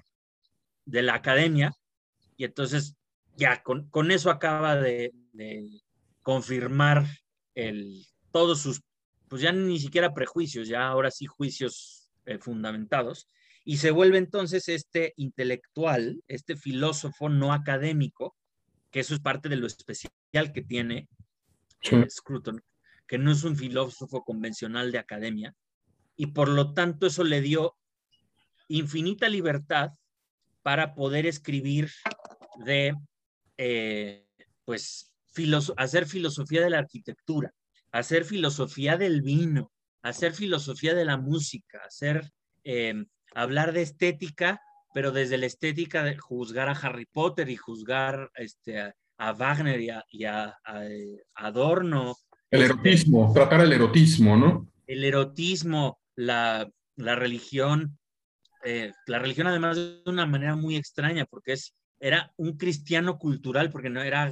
[0.85, 1.73] de la academia
[2.39, 2.95] y entonces
[3.35, 5.13] ya con, eso acaba de,
[6.21, 7.05] confirmar
[7.53, 8.81] el, todos sus,
[9.27, 13.27] pues ya ni siquiera prejuicios, ya ahora sí juicios eh, fundamentados.
[13.65, 18.37] Y se vuelve entonces este intelectual, este filósofo no académico,
[18.89, 21.09] que eso es parte de lo especial que tiene
[21.91, 22.63] eh, Scruton,
[23.05, 25.53] que no es un filósofo convencional de academia,
[26.15, 27.75] y por lo tanto eso le dio
[28.69, 29.91] infinita libertad
[30.61, 31.89] para poder escribir
[32.65, 32.95] de,
[33.57, 34.25] eh,
[34.65, 35.11] pues,
[35.77, 37.53] hacer filosofía de la arquitectura,
[37.91, 42.31] hacer filosofía del vino, hacer filosofía de la música, hacer,
[42.63, 44.61] eh, hablar de estética,
[44.93, 49.79] pero desde la estética de juzgar a Harry Potter y juzgar este, a, Wagner
[50.09, 50.57] y a,
[51.35, 52.15] Adorno.
[52.49, 54.67] El este, erotismo, tratar el erotismo, ¿no?
[54.87, 57.97] El erotismo, la, la religión,
[58.63, 63.69] eh, la religión además de una manera muy extraña, porque es, era un cristiano cultural,
[63.69, 64.31] porque no era,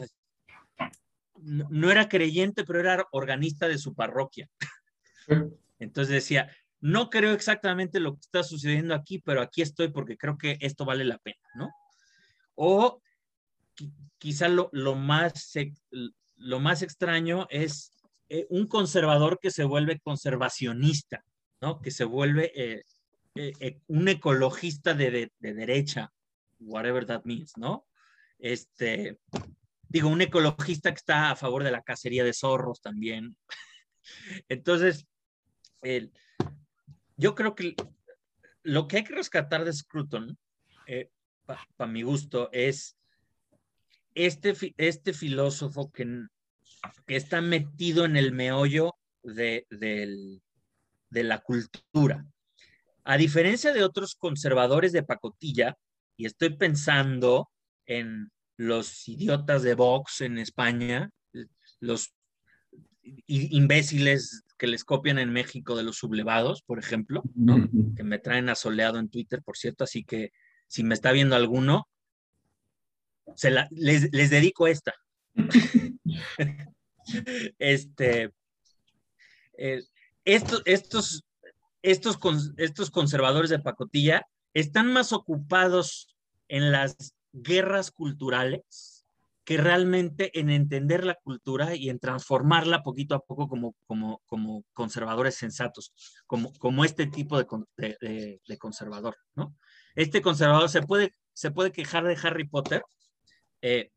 [1.36, 4.50] no, era creyente, pero era organista de su parroquia.
[5.80, 6.50] Entonces decía,
[6.80, 10.86] no creo exactamente lo que está sucediendo aquí, pero aquí estoy porque creo que esto
[10.86, 11.72] vale la pena, ¿no?
[12.56, 13.02] O
[14.18, 15.54] quizá lo, más,
[16.38, 17.92] lo más extraño es
[18.30, 21.24] eh, un conservador que se vuelve conservacionista,
[21.62, 21.82] ¿no?
[21.82, 22.84] Que se vuelve eh,
[23.36, 26.12] eh, un ecologista de, derecha,
[26.60, 27.86] whatever that means, ¿no?
[28.40, 29.20] Este,
[29.90, 33.36] digo, un ecologista que está a favor de la cacería de zorros también.
[34.50, 35.08] Entonces,
[37.16, 37.76] yo creo que
[38.64, 40.38] lo que hay que rescatar de Scruton,
[40.88, 41.10] eh,
[41.46, 42.98] para mi gusto, es
[44.14, 46.26] este, este filósofo que,
[47.06, 52.26] que, está metido en el meollo de, de la cultura.
[53.04, 55.78] A diferencia de otros conservadores de pacotilla,
[56.18, 57.50] y estoy pensando
[57.86, 61.12] en los idiotas de Vox en España,
[61.80, 62.14] los
[63.28, 67.24] imbéciles que les copian en México de los sublevados, por ejemplo,
[67.96, 70.32] que me traen asoleado en Twitter, por cierto, así que
[70.68, 71.88] si me está viendo alguno,
[73.36, 74.94] se les, dedico esta.
[77.60, 78.32] este,
[79.58, 79.84] eh,
[80.26, 81.26] estos, estos,
[81.84, 82.18] estos,
[82.58, 84.26] estos conservadores de pacotilla
[84.60, 86.16] están más ocupados
[86.48, 89.06] en las guerras culturales
[89.44, 94.66] que realmente en entender la cultura y en transformarla poquito a poco como, como, como
[94.74, 95.94] conservadores sensatos,
[96.26, 97.48] como, como este tipo de,
[98.58, 99.56] conservador, ¿no?
[99.96, 102.82] Este conservador se puede, se puede quejar de Harry Potter
[103.62, 103.92] eh,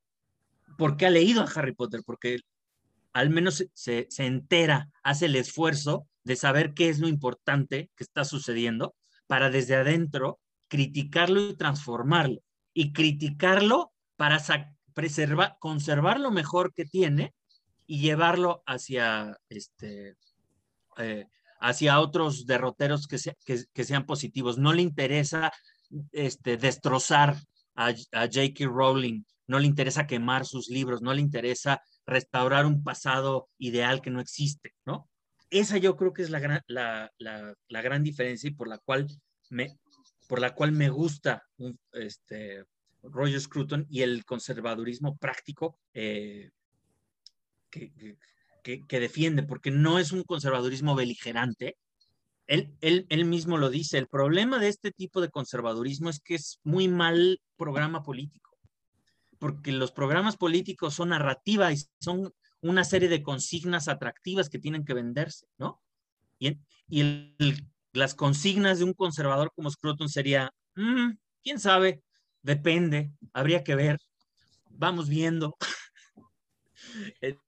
[0.77, 2.39] porque ha leído a Harry Potter, porque
[3.15, 8.05] al menos se, se entera, hace el esfuerzo de saber qué es lo importante que
[8.05, 8.95] está sucediendo
[9.27, 10.40] para desde adentro
[10.71, 12.41] criticarlo y transformarlo.
[12.73, 14.39] Y criticarlo para
[14.95, 17.35] preservar, conservar lo mejor que tiene
[17.87, 20.17] y llevarlo hacia, este,
[20.97, 21.27] eh,
[21.61, 23.19] hacia otros derroteros que,
[23.75, 24.57] que, sean positivos.
[24.57, 25.53] No le interesa
[26.13, 27.37] este, destrozar
[27.75, 28.67] a, a J.K.
[28.67, 34.11] Rowling, no le interesa quemar sus libros, no le interesa restaurar un pasado ideal que
[34.11, 35.09] no existe, ¿no?
[35.51, 38.79] Esa yo creo que es la gran, la, la, la gran diferencia y por la
[38.79, 39.09] cual
[39.49, 39.77] me,
[40.31, 41.43] por la cual me gusta
[41.91, 42.65] este,
[43.03, 46.51] Roger Scruton y el conservadurismo práctico eh,
[47.69, 48.17] que,
[48.63, 51.79] que, defiende, porque no es un conservadurismo beligerante.
[52.47, 56.37] Él, él, él, mismo lo dice, el problema de este tipo de conservadurismo es que
[56.37, 58.57] es muy mal programa político,
[59.41, 64.85] porque los programas políticos son narrativa y son una serie de consignas atractivas que tienen
[64.85, 65.83] que venderse, ¿no?
[66.39, 66.57] Y,
[66.89, 67.35] y
[67.93, 71.13] las consignas de un conservador como Scruton sería, mm,
[71.43, 72.03] quién sabe,
[72.43, 73.99] Depende, habría que ver.
[74.71, 75.57] Vamos viendo.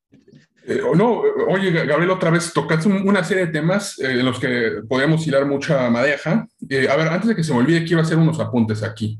[0.65, 4.83] Eh, no, oye, Gabriel, otra vez tocaste una serie de temas eh, en los que
[4.89, 6.47] podemos hilar mucha madeja.
[6.69, 9.19] Eh, a ver, antes de que se me olvide, quiero hacer unos apuntes aquí.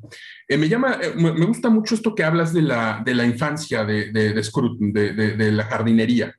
[0.49, 4.35] me llama, me, gusta mucho esto que hablas de la, de la infancia de, de,
[4.35, 6.33] de, de, la jardinería,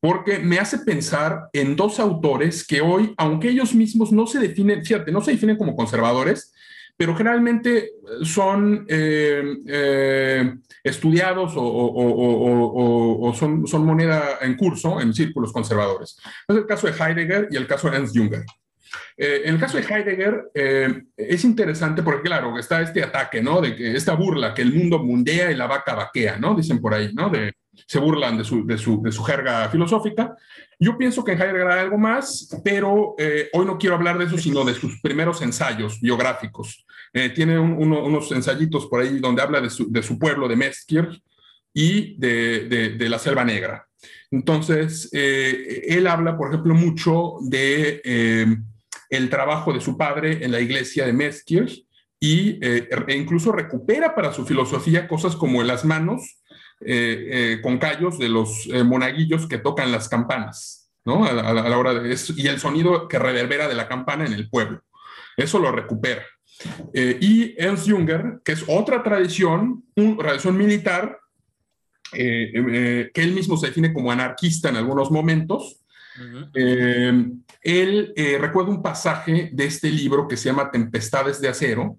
[0.00, 4.84] porque me hace pensar en dos autores que hoy, aunque ellos mismos no se definen,
[4.84, 6.52] fíjate, no se definen como conservadores,
[6.96, 7.92] pero generalmente
[8.22, 16.18] son eh, eh, estudiados o, son, son, moneda en curso en círculos conservadores.
[16.48, 18.44] Es el caso de Heidegger y el caso de Ernst Junger.
[19.16, 20.50] Eh, en el caso de Heidegger
[21.16, 23.60] es interesante porque, claro, está este ataque, ¿no?
[23.60, 26.56] De que esta burla, que el mundo mundea y la vaca vaquea, ¿no?
[26.56, 27.30] Dicen por ahí, ¿no?
[27.30, 27.52] De,
[27.86, 30.36] se burlan de su, de su, de su jerga filosófica.
[30.78, 33.14] Yo pienso que en Heidegger hay algo más, pero
[33.52, 36.86] hoy no quiero hablar de eso, sino de sus primeros ensayos biográficos.
[37.12, 41.08] Eh, tiene unos ensayitos por ahí donde habla de su, de su pueblo, de Meskir,
[41.72, 43.86] y de, de, la Selva Negra.
[44.30, 48.56] Entonces, eh, él habla, por ejemplo, mucho de eh,
[49.10, 51.84] el trabajo de su padre en la iglesia de Meskir
[52.18, 56.40] y, e incluso recupera para su filosofía cosas como las manos
[57.62, 61.24] con callos de los monaguillos que tocan las campanas, ¿no?
[61.24, 64.32] A, a la hora de eso, y el sonido que reverbera de la campana en
[64.32, 64.82] el pueblo.
[65.36, 66.24] Eso lo recupera.
[66.92, 71.18] Eh, y Ernst Junger, que es otra tradición, una tradición militar,
[72.12, 75.80] eh, eh, que él mismo se define como anarquista en algunos momentos.
[76.52, 81.96] él recuerda un pasaje de este libro que se llama Tempestades de Acero,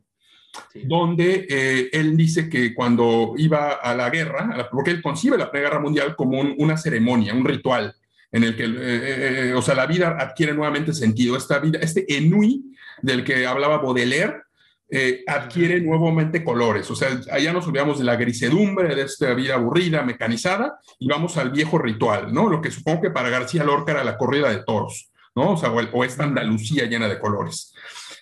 [0.86, 5.82] donde él dice que cuando iba a la guerra, porque él concibe la Primera Guerra
[5.82, 7.95] Mundial como una ceremonia, un ritual,
[8.32, 11.36] en el que, o sea, la vida adquiere nuevamente sentido.
[11.36, 14.43] Esta vida, este enui del que hablaba Baudelaire,
[14.91, 16.89] eh, adquiere nuevamente colores.
[16.89, 21.38] O sea, allá nos olvidamos de la grisedumbre, de esta vida aburrida, mecanizada, y vamos
[21.38, 22.50] al viejo ritual, ¿no?
[22.50, 25.52] Lo que supongo que para García Lorca era la corrida de toros, ¿no?
[25.52, 27.69] O sea, o, esta Andalucía llena de colores.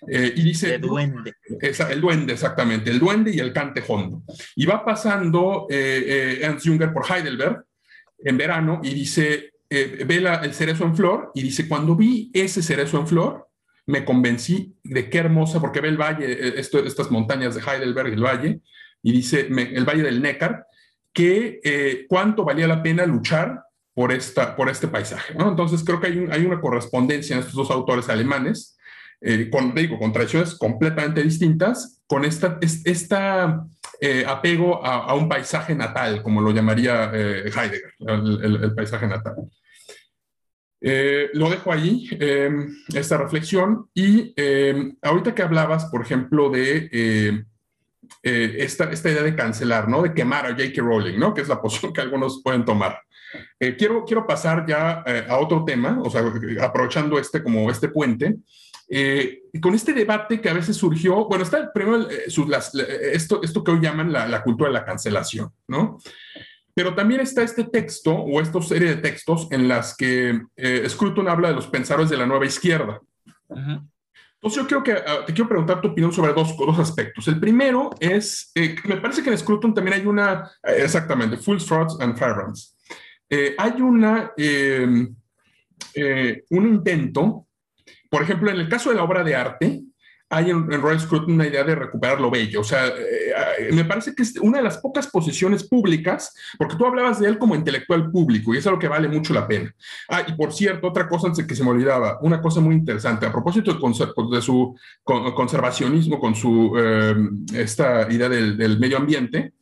[0.07, 0.75] Eh, y dice...
[0.75, 1.33] El duende.
[1.89, 4.23] el duende, exactamente, el duende y el cante hondo.
[4.55, 7.63] Y va pasando eh, Ernst Junger por Heidelberg
[8.19, 12.99] en verano y dice, ve el cerezo en flor y dice, cuando vi ese cerezo
[12.99, 13.47] en flor,
[13.87, 18.23] me convencí de qué hermosa, porque ve el valle, eh, estas montañas de Heidelberg, el
[18.23, 18.59] valle,
[19.01, 20.67] y dice el valle del Neckar,
[21.13, 25.33] que eh, cuánto valía la pena luchar por, esta, por este paisaje.
[25.33, 25.49] ¿no?
[25.49, 28.76] Entonces creo que hay, hay una correspondencia en estos dos autores alemanes,
[29.19, 33.65] eh, con, digo, con tradiciones completamente distintas, con esta, esta
[33.99, 39.35] eh, apego a, un paisaje natal, como lo llamaría eh, Heidegger, el, paisaje natal.
[41.33, 42.07] lo dejo ahí,
[42.93, 44.35] esta reflexión, y
[45.01, 47.43] ahorita que hablabas, por ejemplo, de
[48.21, 50.03] esta, esta, idea de cancelar, ¿no?
[50.03, 50.79] De quemar a J.K.
[50.79, 51.33] Rowling, ¿no?
[51.33, 53.01] Que es la posición que algunos pueden tomar.
[53.79, 56.21] quiero, quiero pasar ya a otro tema, o sea,
[56.61, 58.37] aprovechando este como este puente,
[58.89, 62.23] eh, con este debate que a veces surgió, bueno, está primero eh,
[63.13, 65.97] esto, esto que hoy llaman la, cultura de la cancelación, ¿no?
[66.73, 71.27] Pero también está este texto o esta serie de textos en las que eh, Scruton
[71.27, 73.01] habla de los pensadores de la nueva izquierda.
[73.49, 77.27] Entonces yo creo que ah, te quiero preguntar tu opinión sobre dos, dos aspectos.
[77.27, 78.51] El primero es,
[78.85, 82.77] me parece que en Scruton también hay una, exactamente, Fools, Frauds and Firebrands.
[83.57, 85.17] hay una, un
[86.67, 87.46] intento
[88.09, 89.83] por ejemplo, en el caso de la obra de arte,
[90.29, 92.61] hay en, Royal Scruton una idea de recuperar lo bello.
[92.61, 96.75] O sea, eh, eh, me parece que es una de las pocas posiciones públicas, porque
[96.75, 99.73] tú hablabas de él como intelectual público y es lo que vale mucho la pena.
[100.09, 103.25] Ah, y por cierto, otra cosa antes que se me olvidaba, una cosa muy interesante,
[103.25, 109.53] a propósito de, su conservacionismo, con su, em, esta idea del, medio ambiente,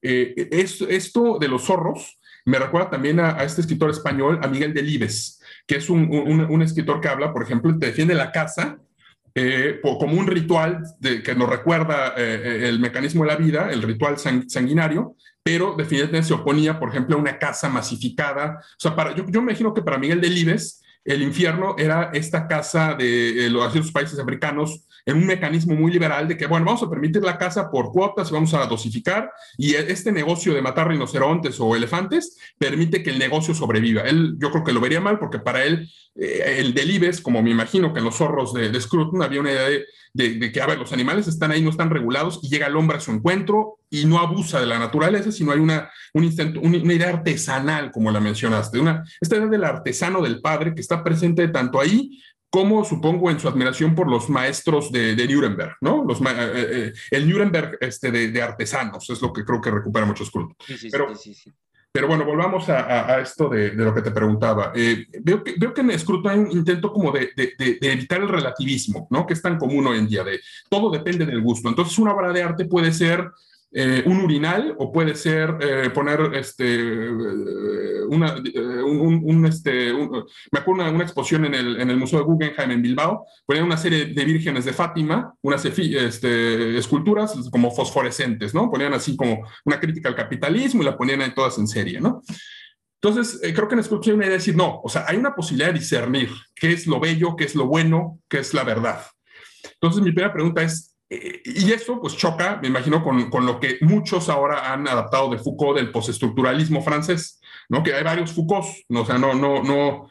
[0.00, 4.74] eh, esto de los zorros me recuerda también a, a este escritor español, a Miguel
[4.74, 8.78] Delibes que es un, escritor que habla, por ejemplo, te defiende la casa
[9.34, 13.82] eh, como un ritual que nos recuerda eh, eh, el mecanismo de la vida, el
[13.82, 18.58] ritual sanguinario, pero definitivamente se oponía, por ejemplo, a una casa masificada.
[18.60, 22.94] O sea, para, yo, yo imagino que para Miguel Delibes, el infierno era esta casa
[22.94, 27.22] de los países africanos en un mecanismo muy liberal de que, bueno, vamos a permitir
[27.22, 32.38] la caza por cuotas, vamos a dosificar y este negocio de matar rinocerontes o elefantes
[32.58, 34.02] permite que el negocio sobreviva.
[34.02, 37.50] Él, yo creo que lo vería mal porque para él, eh, el delibes, como me
[37.50, 39.68] imagino que en los zorros de, de Scruton había una idea
[40.14, 42.98] de, que, a ver, los animales están ahí, no están regulados y llega el hombre
[42.98, 46.24] a su encuentro y no abusa de la naturaleza, sino hay una, un
[46.62, 51.02] una idea artesanal, como la mencionaste, una, esta idea del artesano del padre que está
[51.02, 52.22] presente tanto ahí
[52.54, 56.04] como supongo en su admiración por los maestros de, Nuremberg, ¿no?
[56.04, 60.30] Los, eh, eh, el Nuremberg este, de, artesanos, es lo que creo que recupera muchos
[60.30, 60.56] cultos.
[60.88, 61.12] pero,
[61.90, 64.70] pero bueno, volvamos a, esto de, lo que te preguntaba.
[64.72, 69.08] Eh, veo, que, veo que en Scruton hay un intento como de, evitar el relativismo,
[69.10, 69.26] ¿no?
[69.26, 70.38] Que es tan común hoy en día, de
[70.70, 71.68] todo depende del gusto.
[71.68, 73.32] Entonces, una obra de arte puede ser
[73.76, 78.36] eh, un urinal o puede ser eh, poner este, eh, una,
[78.84, 82.82] un, este, me acuerdo una, una exposición en el, en el, Museo de Guggenheim en
[82.82, 88.70] Bilbao, ponían una serie de vírgenes de Fátima, unas este, esculturas como fosforescentes, ¿no?
[88.70, 92.22] Ponían así como una crítica al capitalismo y la ponían ahí todas en serie, ¿no?
[93.02, 95.34] Entonces, creo que en escultura hay una idea de decir, no, o sea, hay una
[95.34, 99.04] posibilidad de discernir qué es lo bello, qué es lo bueno, qué es la verdad.
[99.72, 100.93] Entonces, mi primera pregunta es,
[101.44, 105.38] y eso pues choca, me imagino, con, con, lo que muchos ahora han adaptado de
[105.38, 107.82] Foucault, del postestructuralismo francés, ¿no?
[107.82, 109.02] Que hay varios Foucaults, ¿no?
[109.02, 110.08] o sea, no, no, no,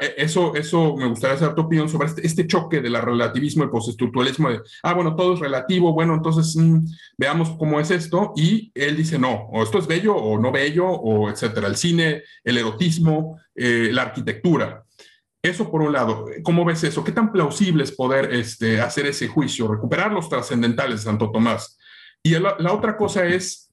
[0.00, 3.68] e, eso, eso me gustaría saber tu opinión sobre este, este choque del relativismo y
[3.68, 6.86] postestructuralismo de, ah, bueno, todo es relativo, bueno, entonces mm,
[7.18, 10.88] veamos cómo es esto, y él dice, no, o esto es bello o no bello,
[10.88, 14.84] o etcétera, el cine, el erotismo, eh, la arquitectura.
[15.48, 17.02] Eso por un lado, ¿cómo ves eso?
[17.02, 21.78] ¿Qué tan plausible es poder este, hacer ese juicio, recuperar los trascendentales de Santo Tomás?
[22.22, 23.72] Y la, otra cosa es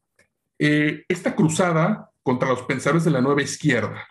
[0.58, 4.08] eh, esta cruzada contra los pensadores de la nueva izquierda.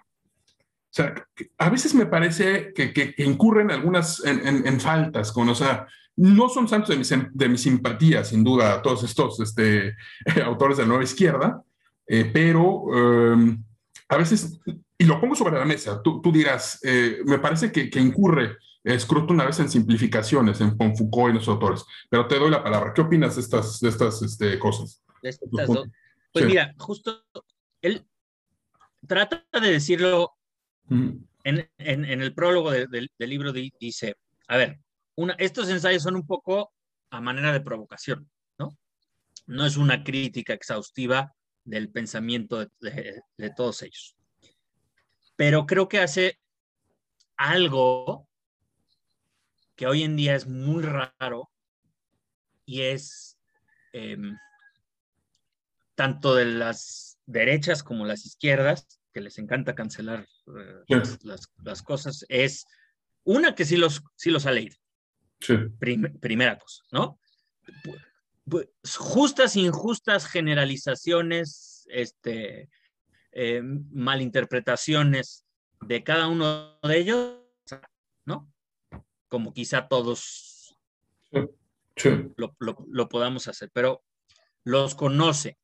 [0.94, 1.14] O sea,
[1.58, 6.90] a veces me parece que, incurren algunas en, faltas, con, o sea, no son santos
[6.90, 9.96] de mi, de mi simpatía, sin duda, todos estos este,
[10.44, 11.62] autores de la nueva izquierda,
[12.06, 12.84] eh, pero
[13.32, 13.64] em,
[14.08, 14.60] a veces
[14.96, 18.56] y lo pongo sobre la mesa, tú, tú dirás, eh, me parece que, que incurre
[18.84, 22.62] escruto una vez en simplificaciones en, con Foucault y los autores, pero te doy la
[22.62, 22.92] palabra.
[22.94, 25.02] ¿Qué opinas de estas, de estas este, cosas?
[26.32, 27.24] Pues mira, justo
[27.80, 28.06] él
[29.06, 30.34] trata de decirlo
[30.90, 31.70] en, en,
[32.04, 34.16] en, el prólogo del libro, dice,
[34.48, 34.80] a ver,
[35.16, 36.72] una, estos ensayos son un poco
[37.10, 38.28] a manera de provocación,
[38.58, 38.76] ¿no?
[39.46, 41.32] No es una crítica exhaustiva
[41.64, 44.14] del pensamiento de, de todos ellos
[45.36, 46.38] pero creo que hace
[47.36, 48.28] algo
[49.76, 51.50] que hoy en día es muy raro
[52.64, 53.38] y es
[53.92, 54.36] em,
[55.94, 60.26] tanto de las derechas como las izquierdas, que les encanta cancelar
[60.88, 62.66] eh, las, cosas, es
[63.22, 64.76] una que sí los, sí los ha leído.
[66.20, 67.18] primera cosa, ¿no?
[68.44, 72.68] Pues, justas, injustas generalizaciones, este,
[73.36, 75.44] eh, malinterpretaciones
[75.80, 77.40] de cada uno de ellos,
[78.24, 78.48] ¿no?
[79.28, 80.78] Como quizá todos
[82.36, 84.04] Lo, podamos hacer, pero
[84.62, 85.58] los conoce.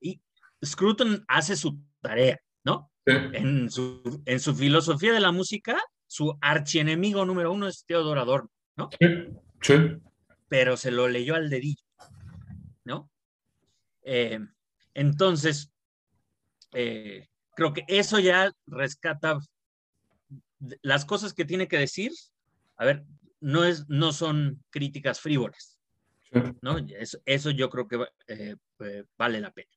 [0.00, 0.22] y
[0.64, 2.90] Scruton hace su tarea, ¿no?
[3.04, 8.50] En, su, en su filosofía de la música, su archienemigo número uno es Theodor Adorno,
[8.76, 8.88] ¿no?
[9.60, 9.76] Sí,
[10.48, 11.84] Pero se lo leyó al dedillo,
[12.84, 13.10] ¿no?
[14.00, 14.40] Eh,
[14.94, 15.73] entonces,
[16.74, 19.38] eh, creo que eso ya rescata
[20.82, 22.12] las cosas que tiene que decir.
[22.76, 23.04] A ver,
[23.40, 25.78] no, es, no son críticas frívolas,
[26.60, 26.76] ¿no?
[27.26, 28.56] Eso, yo creo que eh,
[29.16, 29.70] vale la pena.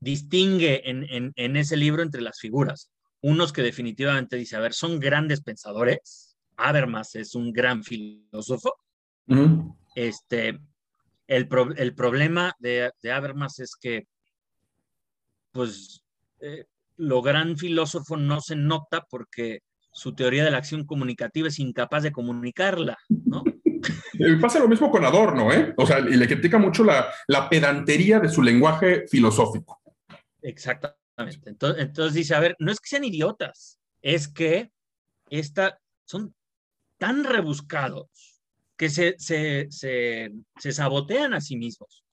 [0.00, 2.90] distingue en, en ese libro entre las figuras
[3.24, 6.36] unos que definitivamente dice, a ver, son grandes pensadores.
[6.58, 8.74] Habermas es un gran filósofo.
[9.94, 10.60] Este,
[11.26, 14.06] el, el, problema de, de, Habermas es que,
[15.54, 16.02] pues,
[16.40, 19.60] eh, lo gran filósofo no se nota porque
[19.92, 23.44] su teoría de la acción comunicativa es incapaz de comunicarla, ¿no?
[24.18, 25.72] Eh, pasa lo mismo con Adorno, ¿eh?
[25.76, 29.80] O sea, y le critica mucho la, la pedantería de su lenguaje filosófico.
[30.42, 30.94] Exacto.
[31.16, 34.72] Entonces, entonces dice, a ver, no es que sean idiotas, es que
[35.30, 36.34] esta, son
[36.98, 38.42] tan rebuscados
[38.76, 42.03] que se, se, se, se sabotean a sí mismos.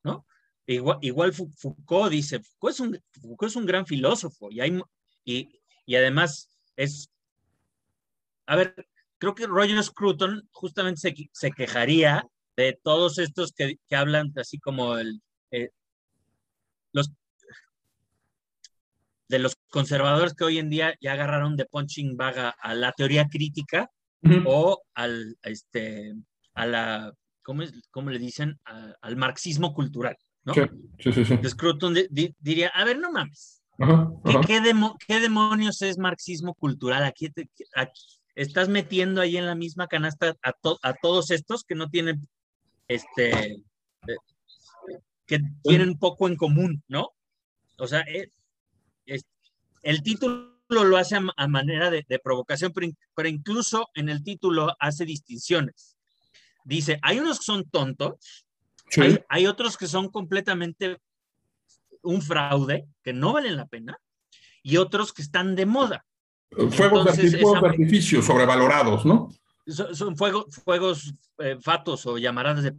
[0.68, 4.80] Igual, igual Foucault dice, Foucault es, un, Foucault es un gran filósofo y, hay,
[5.26, 7.10] y, y además es,
[8.46, 8.76] a ver,
[9.18, 14.60] creo que Roger Scruton justamente se, se quejaría de todos estos que, que hablan así
[14.60, 15.70] como el, eh,
[16.94, 17.12] los,
[19.28, 23.28] de los conservadores que hoy en día ya agarraron de punching bag a, la teoría
[23.28, 23.90] crítica
[24.46, 26.14] o al, este,
[26.54, 28.60] a la, ¿cómo, es, cómo le dicen?
[28.66, 30.54] al marxismo cultural, ¿no?
[30.54, 31.38] Sí, sí, sí.
[31.48, 31.96] Scruton
[32.40, 33.62] diría, a ver, no mames.
[34.46, 34.62] ¿Qué,
[35.08, 37.04] ¿Qué, demonios es marxismo cultural?
[37.04, 37.30] Aquí,
[38.36, 42.28] estás metiendo ahí en la misma canasta a, a todos estos que no tienen,
[42.88, 44.18] este, eh,
[45.26, 47.12] que tienen poco en común, ¿no?
[47.78, 48.30] O sea, eh,
[49.84, 55.98] el título lo hace a, manera de, provocación, pero, incluso en el título hace distinciones.
[56.64, 58.46] Dice, hay unos que son tontos,
[59.30, 61.00] hay, otros que son completamente
[62.04, 63.98] un fraude, que no valen la pena,
[64.64, 66.06] y otros que están de moda.
[66.72, 69.30] Fuegos, de, artificio sobrevalorados, ¿no?
[69.68, 72.76] Son, fuegos eh, fatos o llamaradas de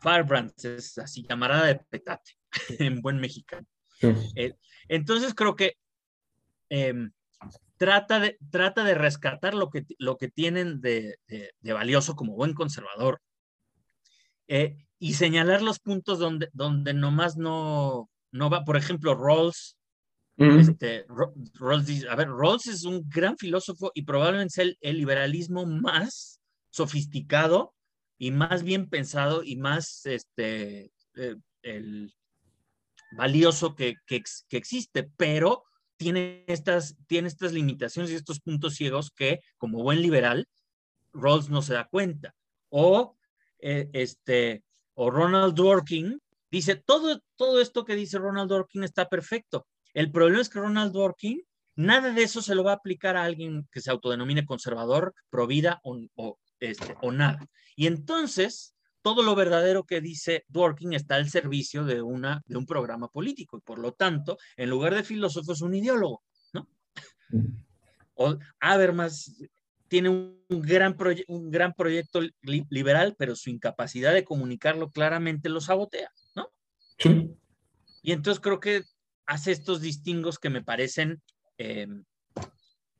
[0.00, 2.38] firebrands, es así, llamarada de petate,
[2.78, 3.66] en buen mexicano.
[4.36, 4.54] Eh,
[4.88, 5.76] entonces creo que
[6.74, 7.12] Em,
[7.76, 11.18] trata, de, trata de rescatar lo que, lo que tienen de,
[11.62, 13.20] valioso como buen conservador
[14.48, 18.64] eh, y señalar los puntos donde, donde nomás no, no va.
[18.64, 19.76] Por ejemplo, Rawls.
[20.36, 21.04] Este,
[21.54, 26.40] Rawls a ver, Rawls es un gran filósofo y probablemente es el, liberalismo más
[26.70, 27.74] sofisticado
[28.16, 32.14] y más bien pensado y más este, eh, el
[33.16, 35.64] valioso que, que, que, existe, pero
[35.96, 40.46] tiene estas, tiene estas limitaciones y estos puntos ciegos que, como buen liberal,
[41.12, 42.36] Rawls no se da cuenta.
[42.68, 43.16] O,
[43.58, 44.62] eh, este,
[44.94, 46.20] o Ronald Dworkin
[46.50, 49.66] dice, todo, todo esto que dice Ronald Dworkin está perfecto.
[49.94, 51.42] El problema es que Ronald Dworkin,
[51.76, 55.80] nada de eso se lo va a aplicar a alguien que se autodenomine conservador, provida
[55.84, 57.46] o, o, este, o nada.
[57.76, 62.66] Y entonces, todo lo verdadero que dice Dworkin está al servicio de, una, de un
[62.66, 66.68] programa político y por lo tanto, en lugar de filósofo es un ideólogo, ¿no?
[68.14, 69.42] O Habermas
[69.92, 70.96] tiene un gran,
[71.28, 76.48] un gran proyecto liberal, pero su incapacidad de comunicarlo claramente lo sabotea, ¿no?
[76.98, 77.36] Sí.
[78.00, 78.84] Y entonces creo que
[79.26, 81.22] hace estos distingos que me parecen,
[81.58, 81.88] eh,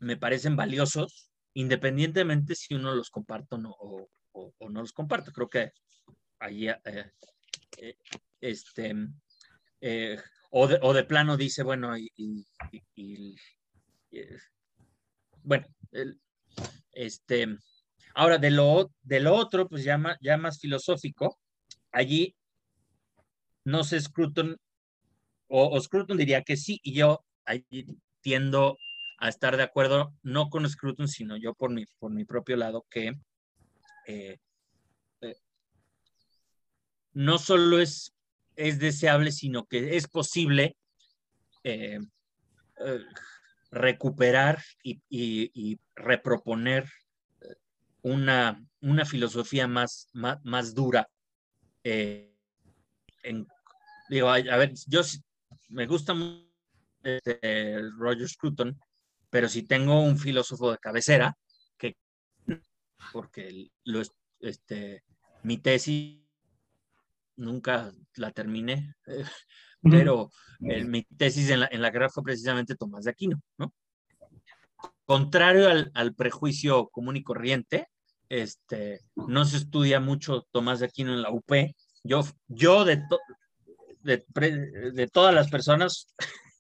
[0.01, 4.11] me parecen valiosos, independientemente si uno los comparte o no, o,
[4.59, 5.33] o no los comparto.
[5.33, 5.73] Creo que
[6.41, 7.11] ahí, eh,
[7.79, 7.97] eh,
[8.39, 8.95] este,
[9.81, 10.19] eh,
[10.51, 12.47] o, de, o, de, plano dice, bueno, y,
[15.43, 15.67] bueno,
[16.93, 17.47] este,
[18.15, 21.39] ahora de lo, de lo otro, pues ya más, ya más filosófico,
[21.91, 22.35] allí
[23.65, 24.57] no se Scruton,
[25.49, 27.87] o, o, Scruton diría que sí, y yo allí
[28.21, 28.79] tiendo
[29.19, 32.85] a estar de acuerdo, no con Scruton, sino yo por mi, por mi propio lado,
[32.91, 33.13] que
[37.15, 38.13] no solo es,
[38.57, 40.77] es deseable, sino que es posible
[41.65, 41.99] eh,
[42.85, 43.01] eh,
[43.73, 46.85] recuperar y, reproponer
[47.41, 47.55] eh,
[48.03, 48.61] una,
[49.07, 50.09] filosofía más,
[50.75, 51.09] dura.
[54.09, 55.01] digo, a, ver, yo
[55.71, 56.47] me gusta mucho
[57.03, 58.79] este, Roger Scruton,
[59.31, 61.37] pero si tengo un filósofo de cabecera,
[61.79, 61.97] que
[63.13, 63.71] porque
[64.41, 65.03] este,
[65.43, 66.21] mi tesis
[67.37, 68.95] nunca la terminé,
[69.83, 70.31] pero
[70.61, 73.75] mi tesis en la, en la, guerra fue precisamente Tomás de Aquino, ¿no?
[75.05, 77.89] Contrario al, prejuicio común y corriente,
[78.29, 81.51] este, no se estudia mucho Tomás de Aquino en la UP.
[82.05, 83.03] Yo, yo de,
[85.13, 86.07] todas las personas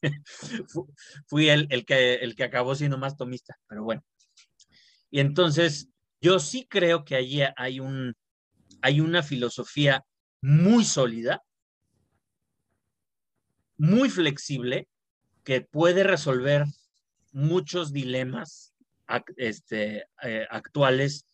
[1.26, 4.02] fui el, el, que, el que acabó siendo más tomista, pero bueno.
[5.10, 5.88] Y entonces,
[6.20, 8.14] yo sí creo que allí hay, un,
[8.80, 10.04] hay una filosofía
[10.40, 11.42] muy sólida,
[13.76, 14.88] muy flexible,
[15.44, 16.64] que puede resolver
[17.32, 18.72] muchos dilemas
[19.36, 21.26] este, eh, actuales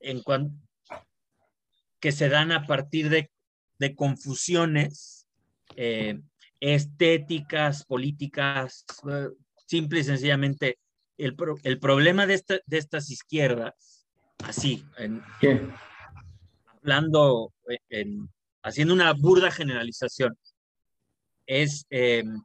[0.00, 0.22] en
[2.00, 3.30] que se dan a partir de,
[3.78, 5.26] de confusiones
[5.76, 6.20] eh,
[6.60, 9.28] estéticas, políticas, eh,
[9.66, 10.78] simple y sencillamente
[11.16, 14.06] el, el problema de, de, estas izquierdas,
[14.44, 15.22] así, en,
[16.66, 17.52] hablando,
[17.88, 18.28] en,
[18.62, 20.36] haciendo una burda generalización,
[21.46, 22.42] es em,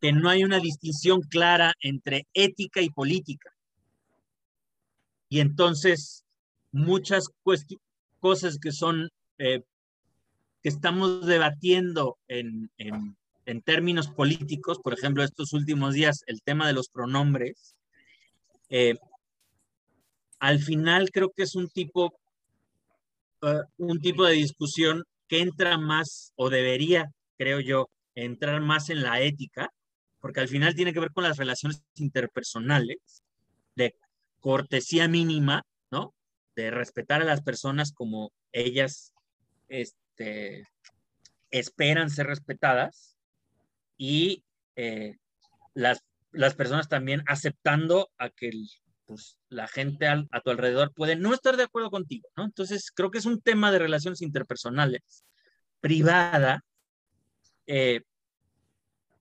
[0.00, 3.52] que no hay una distinción clara entre ética y política.
[5.28, 6.24] Y entonces
[6.72, 7.28] muchas
[8.20, 9.62] cosas que son eh,
[10.62, 16.74] que estamos debatiendo en, en, términos políticos, por ejemplo, estos últimos días, el tema de
[16.74, 17.74] los pronombres,
[18.68, 18.96] eh,
[20.38, 22.12] al final creo que es un tipo,
[23.42, 29.02] eh, un tipo de discusión que entra más, o debería, creo yo, entrar más en
[29.02, 29.70] la ética,
[30.20, 33.22] porque al final tiene que ver con las relaciones interpersonales,
[33.76, 33.94] de
[34.40, 36.14] cortesía mínima, ¿no?
[36.56, 39.12] De respetar a las personas como ellas
[39.68, 40.66] este,
[41.50, 43.16] esperan ser respetadas
[43.96, 44.44] y
[44.76, 45.16] eh,
[45.74, 46.02] las,
[46.32, 48.50] las personas también aceptando a que
[49.08, 52.44] pues, la gente a tu alrededor puede no estar de acuerdo contigo, ¿no?
[52.44, 55.24] Entonces, creo que es un tema de relaciones interpersonales,
[55.80, 56.62] privada,
[57.66, 58.02] eh,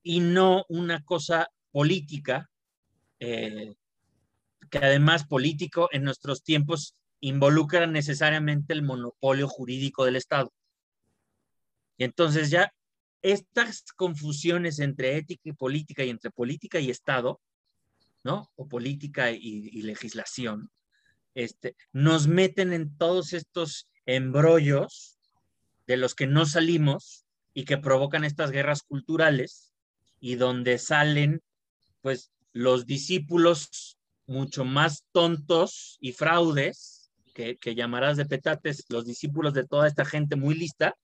[0.03, 2.49] y no una cosa política,
[3.19, 3.75] eh,
[4.69, 10.51] que además político en nuestros tiempos involucra necesariamente el monopolio jurídico del Estado.
[11.97, 12.73] Y entonces ya
[13.21, 17.39] estas confusiones entre ética y política y entre política y Estado,
[18.27, 18.51] ¿no?
[18.57, 20.69] O política y, legislación,
[21.33, 25.17] este, nos meten en todos estos embrollos
[25.87, 29.73] de los que no salimos y que provocan estas guerras culturales
[30.19, 31.41] y donde salen,
[32.01, 39.53] pues, los discípulos mucho más tontos y fraudes, que, que llamarás de petates, los discípulos
[39.53, 40.95] de toda esta gente muy lista,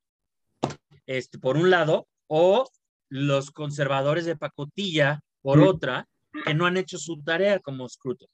[1.06, 2.70] este, por un lado, o
[3.08, 6.10] los conservadores de pacotilla, por otra,
[6.46, 8.30] que no han hecho su tarea como Scruton,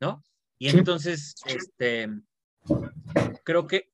[0.00, 0.22] ¿no?
[0.58, 2.08] Y entonces, este,
[3.44, 3.90] creo que,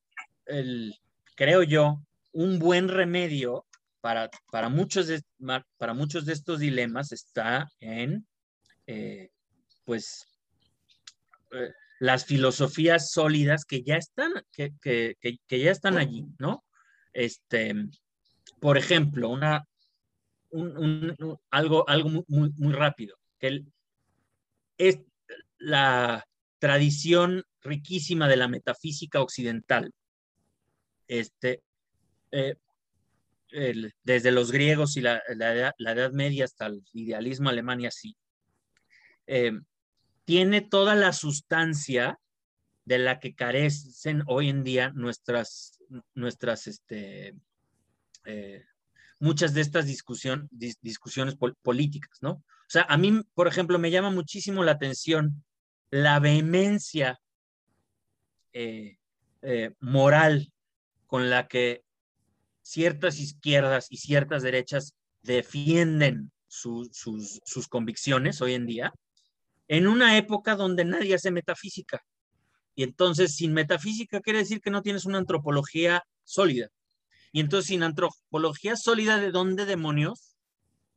[0.47, 0.95] el,
[1.37, 2.03] creo yo,
[2.33, 3.67] un buen remedio
[4.01, 5.23] para, para, muchos, de,
[5.77, 8.27] para muchos de estos dilemas está en,
[8.87, 9.31] eh,
[9.85, 10.27] pues,
[11.53, 16.65] eh, las filosofías sólidas que ya están, que, que, que, ya están allí, ¿no?
[17.13, 17.75] Este,
[18.61, 19.65] por ejemplo, una,
[21.51, 23.17] algo, algo muy, muy, rápido,
[24.79, 25.01] es
[25.59, 26.27] la
[26.59, 29.93] tradición riquísima de la metafísica occidental,
[31.09, 31.63] este,
[32.33, 32.57] eh,
[34.03, 38.17] desde los griegos y la, la, Edad Media hasta el idealismo alemán y así,
[39.27, 39.53] eh,
[40.25, 42.19] tiene toda la sustancia
[42.85, 45.79] de la que carecen hoy en día nuestras,
[46.15, 47.35] nuestras, este,
[48.25, 48.65] eh,
[49.19, 52.43] muchas de estas discusiones políticas, ¿no?
[52.67, 55.45] O sea, a mí, por ejemplo, me llama muchísimo la atención
[55.91, 57.21] la vehemencia
[58.53, 58.97] eh,
[59.43, 60.53] eh, moral
[61.07, 61.85] con la que
[62.63, 66.91] ciertas izquierdas y ciertas derechas defienden sus,
[67.45, 68.93] sus convicciones hoy en día,
[69.69, 72.05] en una época donde nadie hace metafísica.
[72.75, 76.69] Y entonces, sin metafísica quiere decir que no tienes una antropología sólida.
[77.33, 80.37] Y entonces, sin antropología sólida, ¿de dónde demonios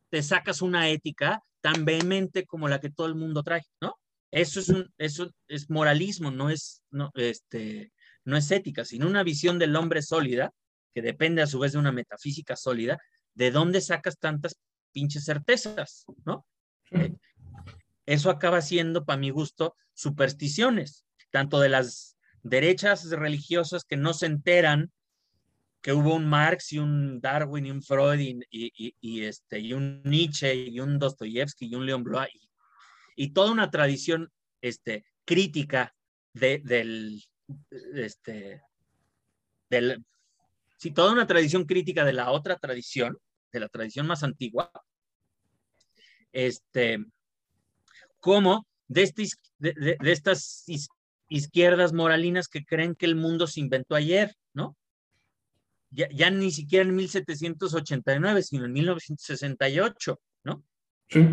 [0.09, 3.99] te sacas una ética tan vehemente como la que todo el mundo trae, ¿no?
[4.31, 7.91] Eso es, un, eso es moralismo, no es, no, este,
[8.23, 10.53] no es ética, sino una visión del hombre sólida,
[10.93, 12.97] que depende a su vez de una metafísica sólida,
[13.33, 14.55] ¿de dónde sacas tantas
[14.93, 16.45] pinches certezas, ¿no?
[16.91, 17.13] Eh,
[18.05, 24.27] eso acaba siendo, para mi gusto, supersticiones tanto de las derechas religiosas que no se
[24.27, 24.93] enteran
[25.87, 30.53] que hubo un Marx y un Darwin y un Freud y, este, y un Nietzsche
[30.53, 32.27] y un Dostoyevsky y un Leon Bloy
[33.15, 35.95] y, toda una tradición este, crítica
[36.33, 37.23] de, del,
[37.93, 38.61] este,
[39.69, 40.03] del,
[40.75, 43.17] sí, toda una tradición crítica de la otra tradición,
[43.53, 44.69] de la tradición más antigua,
[46.33, 46.99] este,
[48.19, 49.23] como de, este,
[49.59, 50.65] de estas
[51.29, 54.75] izquierdas moralinas que creen que el mundo se inventó ayer, ¿no?
[55.89, 60.63] Ya, ni siquiera en 1789, sino en 1968, ¿no?
[61.09, 61.25] Sí.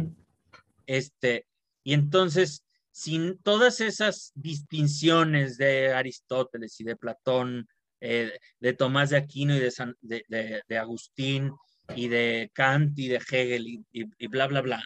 [0.87, 1.47] Este,
[1.83, 7.69] y entonces, sin todas esas distinciones de Aristóteles y de Platón,
[8.01, 11.53] eh, de Tomás de Aquino y de, de, Agustín
[11.97, 14.85] y de Kant y de Hegel y, bla, bla, bla,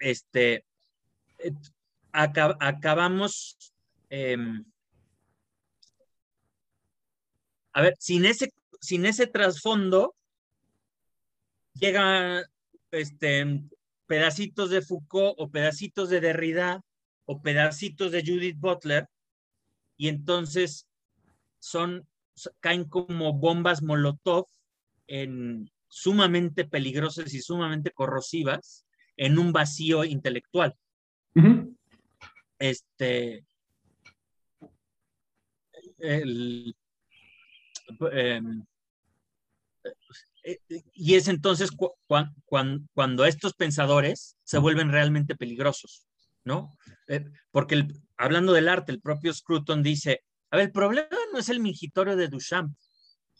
[0.00, 0.64] este,
[1.38, 1.52] eh,
[2.12, 3.56] acabamos,
[4.08, 4.64] em,
[7.72, 10.14] a ver, sin ese, sin ese trasfondo,
[11.74, 12.42] llegan
[12.90, 13.62] este,
[14.06, 16.82] pedacitos de Foucault o pedacitos de Derrida
[17.26, 19.08] o pedacitos de Judith Butler
[19.96, 20.88] y entonces
[21.58, 22.06] son,
[22.60, 24.46] caen como bombas Molotov
[25.06, 28.86] en sumamente peligrosas y sumamente corrosivas
[29.16, 30.74] en un vacío intelectual.
[32.58, 33.44] Este.
[35.98, 36.74] El,
[38.12, 38.40] eh,
[40.94, 41.70] y es entonces
[42.94, 46.06] cuando estos pensadores se vuelven realmente peligrosos,
[46.44, 46.70] ¿no?
[47.08, 47.86] Eh, porque
[48.16, 52.16] hablando del arte, el propio Scruton dice, a ver, el problema no es el mingitorio
[52.16, 52.74] de Duchamp,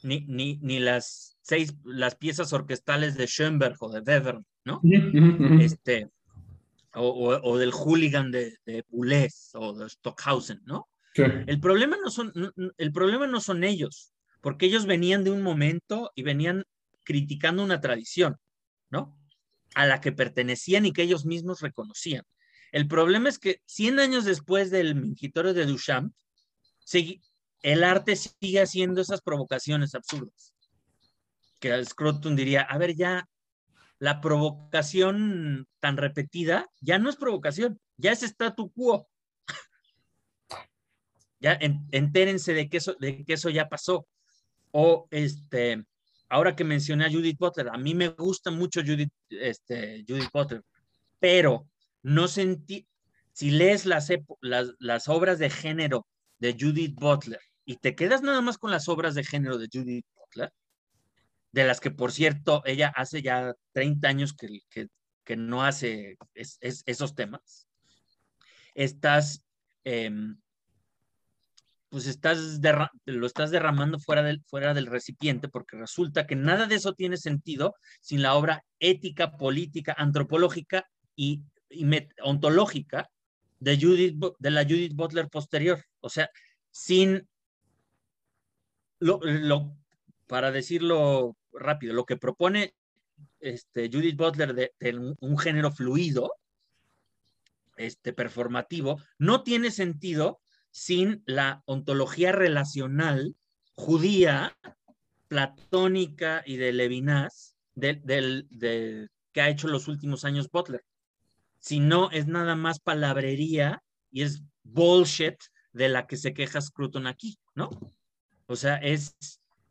[0.02, 4.80] ni, ni, ni las seis, las piezas orquestales de Schoenberg o de Webern, ¿no?
[5.60, 6.08] Este,
[6.94, 8.84] o, del hooligan de, de
[9.54, 10.88] o de Stockhausen, ¿no?
[11.14, 12.32] El, problema no son,
[12.78, 16.64] el problema no son ellos, porque ellos venían de un momento y venían
[17.04, 18.36] criticando una tradición,
[18.90, 19.16] ¿no?
[19.74, 22.24] A la que pertenecían y que ellos mismos reconocían.
[22.72, 26.14] El problema es que 100 años después del mingitorio de Duchamp,
[27.62, 30.54] el arte sigue haciendo esas provocaciones absurdas.
[31.58, 33.28] Que Scruton diría, a ver, ya
[33.98, 39.08] la provocación tan repetida ya no es provocación, ya es statu quo.
[41.40, 44.06] ya entérense de que, eso, de que eso ya pasó.
[44.72, 45.84] O este,
[46.28, 50.62] ahora que mencioné a Judith Butler, a mí me gusta mucho Judith, este, Judith Butler,
[51.18, 51.68] pero
[52.02, 52.86] no sentí,
[53.32, 54.08] si lees las,
[54.40, 56.06] las, las obras de género
[56.38, 60.06] de Judith Butler y te quedas nada más con las obras de género de Judith
[60.16, 60.52] Butler,
[61.52, 64.88] de las que, por cierto, ella hace ya 30 años que, que,
[65.36, 67.68] no hace esos temas,
[68.74, 69.44] estás,
[69.84, 70.39] em,
[71.90, 72.60] pues estás
[73.04, 77.16] lo estás derramando fuera del, fuera del recipiente porque resulta que nada de eso tiene
[77.16, 81.42] sentido sin la obra ética, política, antropológica y,
[82.22, 83.10] ontológica
[83.58, 85.84] de, Judith, de la Judith Butler posterior.
[86.00, 86.30] O sea,
[86.70, 87.28] sin
[89.00, 89.76] lo,
[90.26, 92.74] para decirlo rápido, lo que propone
[93.40, 94.72] este, Judith Butler de,
[95.20, 96.32] un, género fluido,
[97.76, 103.34] este, performativo, no tiene sentido sin la ontología relacional
[103.74, 104.56] judía,
[105.28, 110.84] platónica y de Levinas de, que ha hecho los últimos años Butler.
[111.58, 115.36] Si no, es nada más palabrería y es bullshit
[115.72, 117.70] de la que se queja Scruton aquí, ¿no?
[118.46, 119.16] O sea, es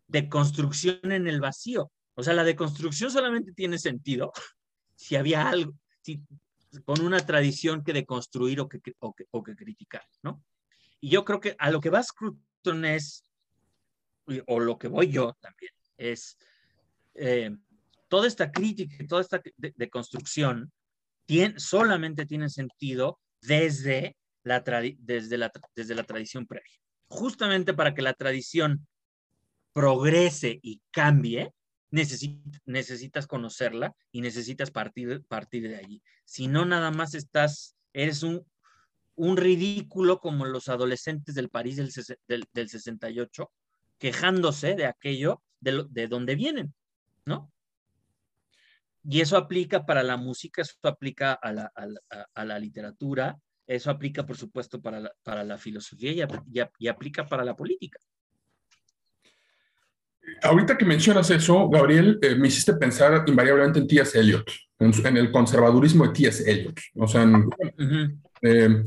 [0.08, 1.92] de construcción en el vacío.
[2.16, 4.32] O sea, la deconstrucción solamente tiene sentido
[4.96, 6.22] si había algo, si,
[6.86, 10.44] con una tradición que deconstruir o que, o que, o que criticar, ¿no?
[11.02, 13.26] Y yo creo que a lo que va Scruton es,
[14.48, 16.38] o lo que voy yo también, es
[17.16, 17.56] eh,
[18.08, 20.72] toda esta crítica, toda esta deconstrucción
[21.26, 26.78] tiene, solamente tiene sentido desde la, desde, la, desde la tradición previa.
[27.08, 28.88] Justamente para que la tradición
[29.74, 31.54] progrese y cambie,
[31.92, 36.04] necesitas conocerla y necesitas partir, partir de allí.
[36.26, 38.46] Si no, nada más estás, eres un,
[39.20, 43.52] un ridículo como los adolescentes del París del, del, 68,
[43.98, 46.74] quejándose de aquello de, de donde vienen,
[47.26, 47.52] ¿no?
[49.04, 51.72] Y eso aplica para la música, eso aplica a la,
[52.34, 53.38] a la, literatura,
[53.68, 58.00] eso aplica, por supuesto, para la, para la filosofía y, y aplica para la política
[60.44, 64.20] ahorita que mencionas eso, Gabriel, eh, me hiciste pensar invariablemente en T.S.
[64.20, 66.50] Eliot, en, el conservadurismo de T.S.
[66.50, 66.80] Eliot.
[66.96, 67.30] O sea,
[68.42, 68.86] eh,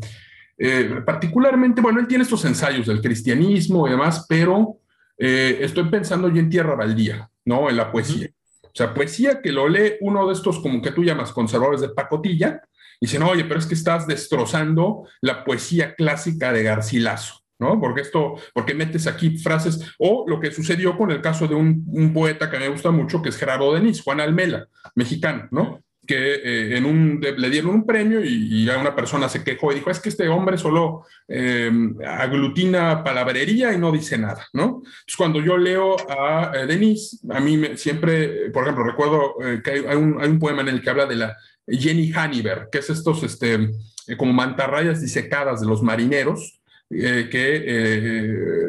[0.59, 4.79] eh, particularmente, bueno, él tiene estos ensayos del cristianismo y demás, pero
[5.17, 7.71] estoy pensando yo en Tierra Baldía, ¿no?
[7.71, 8.29] En la poesía.
[8.65, 11.91] O sea, poesía que lo lee uno de estos, como que tú llamas conservadores de
[11.91, 12.61] pacotilla,
[12.99, 17.43] y dicen, oye, pero es que estás destrozando la poesía clásica de Garcilaso.
[17.59, 17.81] ¿no?
[17.81, 22.13] Porque esto, porque metes aquí frases, o lo que sucedió con el caso de un,
[22.13, 25.81] poeta que me gusta mucho, que es Gerardo Denis, Juan Almela, mexicano, ¿no?
[26.07, 29.77] Que eh, en un, le dieron un premio y, a una persona se quejó y
[29.77, 34.83] dijo, es que este hombre solo em, aglutina palabrería y no dice nada, ¿no?
[34.83, 39.71] Entonces, cuando yo leo a eh, Denis, a mí siempre, por ejemplo, recuerdo eh, que
[39.71, 41.37] hay, un, hay, un, poema en el que habla de la
[41.69, 43.71] Jenny Haniver, que es estos, este,
[44.17, 46.62] como mantarrayas disecadas de los marineros,
[46.95, 48.69] eh, que eh,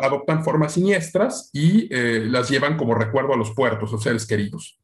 [0.00, 4.78] adoptan formas siniestras y eh, las llevan como recuerdo a los puertos, a seres queridos.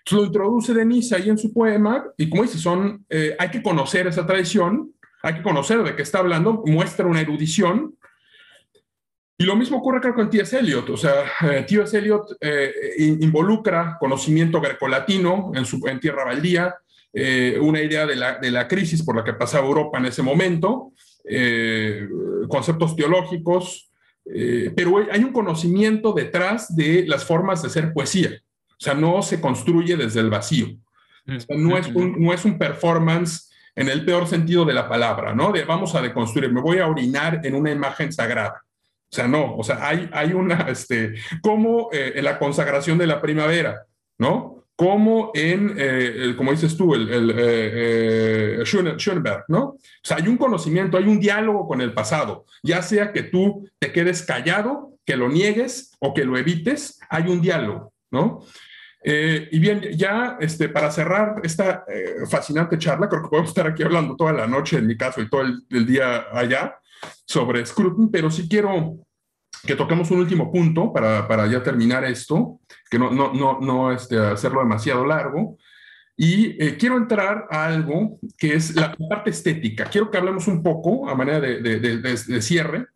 [0.00, 3.06] Entonces lo introduce Denise ahí en su poema y como dice, son,
[3.38, 4.92] hay que conocer esa tradición,
[5.22, 7.94] hay que conocer de qué está hablando, muestra una erudición.
[9.38, 10.58] Y lo mismo ocurre creo con T.S.
[10.58, 11.24] Eliot, o sea,
[11.66, 11.96] T.S.
[11.96, 12.36] Eliot
[12.98, 16.74] involucra conocimiento grecolatino en, su, en Tierra Baldía,
[17.60, 20.92] una idea de la, de la crisis por la que pasaba Europa en ese momento,
[21.24, 22.08] eh,
[22.48, 23.90] conceptos teológicos,
[24.24, 28.30] eh, pero hay un conocimiento detrás de las formas de ser poesía.
[28.70, 30.68] O sea, no se construye desde el vacío.
[31.48, 35.52] no, es un, no es un performance en el peor sentido de la palabra, ¿no?
[35.52, 38.62] De vamos a deconstruir, me voy a orinar en una imagen sagrada.
[39.12, 43.06] O sea, no, o sea, hay, hay una, este, como eh, en la consagración de
[43.06, 43.86] la primavera,
[44.18, 44.59] ¿no?
[44.80, 49.62] Como en, eh, como dices tú, el, el eh, eh, Schoenberg, ¿no?
[49.62, 53.68] O sea, hay un conocimiento, hay un diálogo con el pasado, ya sea que tú
[53.78, 58.40] te quedes callado, que lo niegues o que lo evites, hay un diálogo, ¿no?
[59.02, 61.84] y bien, ya este, para cerrar esta
[62.30, 65.28] fascinante charla, creo que podemos estar aquí hablando toda la noche, en mi caso, y
[65.28, 66.78] todo el, el día allá,
[67.26, 68.98] sobre Scruton, pero sí quiero
[69.66, 72.59] que toquemos un último punto para, para ya terminar esto,
[72.90, 75.56] que no, no, no, no este, hacerlo demasiado largo.
[76.16, 79.86] Y eh, quiero entrar a algo que es la parte estética.
[79.86, 82.88] Quiero que hablemos un poco, a manera de, de, cierre,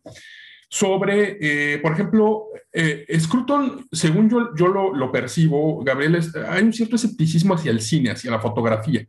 [0.69, 6.19] sobre, eh, por ejemplo, eh, Scruton, según yo, yo lo, percibo, Gabriel,
[6.49, 9.07] hay un cierto escepticismo hacia el cine, hacia la fotografía.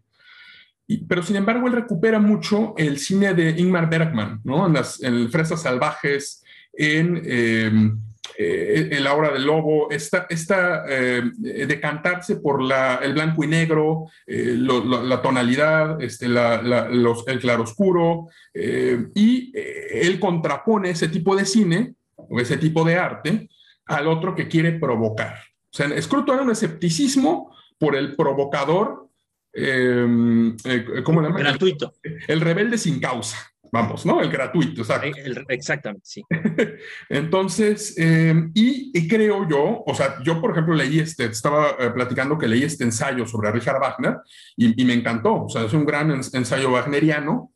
[1.08, 4.66] Pero sin embargo, él recupera mucho el cine de Ingmar Bergman, ¿no?
[4.66, 8.00] En las en Fresas Salvajes, en, em,
[8.38, 11.22] eh, en la obra del lobo, esta, esta eh,
[11.66, 18.28] decantarse por la, el blanco y negro, eh, la tonalidad, este, la, los, el claroscuro,
[18.54, 23.48] y él contrapone ese tipo de cine o ese tipo de arte
[23.86, 25.36] al otro que quiere provocar.
[25.72, 29.08] O sea, Scruton era un escepticismo por el provocador,
[29.52, 30.56] em,
[31.04, 31.42] ¿cómo le llaman?
[31.42, 31.94] Gratuito.
[32.26, 33.36] El rebelde sin causa
[33.72, 34.20] vamos, ¿no?
[34.20, 35.09] El gratuito, exacto.
[35.48, 36.24] exactamente, sí.
[37.09, 42.38] Entonces, em, y, creo yo, o sea, yo por ejemplo leí este, estaba eh, platicando
[42.38, 44.16] que leí este ensayo sobre Richard Wagner
[44.56, 47.52] y, me encantó, o sea, es un gran ensayo wagneriano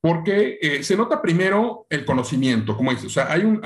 [0.00, 3.60] porque eh, se nota primero el conocimiento, como dices, o sea, hay un,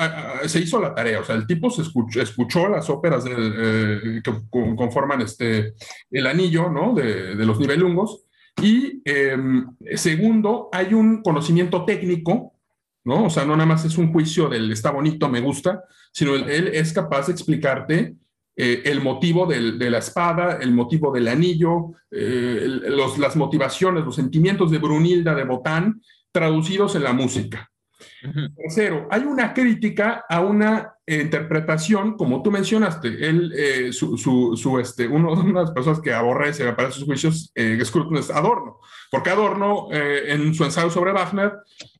[0.46, 4.32] se hizo la tarea, o sea, el tipo se escuchó, escuchó las óperas eh, que
[4.50, 5.74] conforman este,
[6.10, 6.94] el anillo, ¿no?
[6.94, 8.24] De, de los nivelungos,
[8.62, 12.54] y em, segundo, hay un conocimiento técnico,
[13.04, 13.24] ¿no?
[13.24, 16.68] O sea, no nada más es un juicio del está bonito, me gusta, sino él,
[16.68, 18.14] es capaz de explicarte
[18.56, 24.04] eh, el motivo del, de la espada, el motivo del anillo, eh, los, las motivaciones,
[24.04, 27.70] los sentimientos de Brunilda de Botán traducidos en la música.
[28.56, 35.08] Tercero, hay una crítica a una interpretación, como tú mencionaste, él, eh, su, su, este,
[35.08, 38.78] uno, de las personas que aborrece, parece sus juicios, eh, es Adorno,
[39.10, 41.52] porque Adorno, eh, en su ensayo sobre Wagner,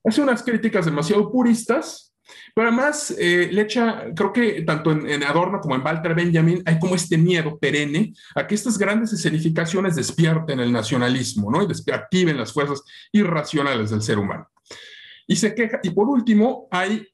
[0.05, 2.15] hace unas críticas demasiado puristas,
[2.55, 6.63] pero además eh, le echa, creo que tanto en, en, Adorno como en Walter Benjamin,
[6.65, 11.63] hay como este miedo perenne a que estas grandes escenificaciones despierten el nacionalismo, ¿no?
[11.63, 12.83] Y activen las fuerzas
[13.13, 14.49] irracionales del ser humano
[15.31, 15.79] y se queja.
[15.85, 17.07] Y por último, hay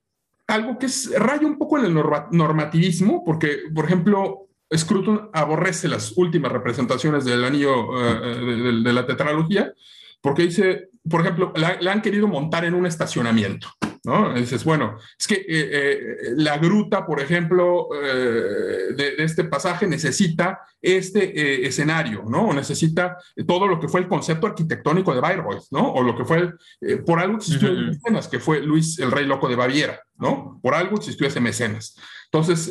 [0.46, 6.16] algo que es, raya un poco en el normativismo, porque, por ejemplo, Scruton aborrece las
[6.16, 9.72] últimas representaciones del anillo eh, de, la tetralogía,
[10.20, 13.68] porque dice, por ejemplo, la, han querido montar en un estacionamiento.
[14.06, 14.32] ¿No?
[14.34, 20.60] dices, bueno, es que eh, eh, la gruta, por ejemplo, eh, de, este pasaje necesita
[20.80, 22.48] este escenario, ¿no?
[22.48, 23.18] O necesita
[23.48, 25.92] todo lo que fue el concepto arquitectónico de Bayreuth, ¿no?
[25.92, 26.52] O lo que fue,
[27.04, 30.60] por algo existió el mecenas, que fue Luis el Rey Loco de Baviera, ¿no?
[30.62, 31.98] Por algo existió ese mecenas.
[32.26, 32.70] Entonces,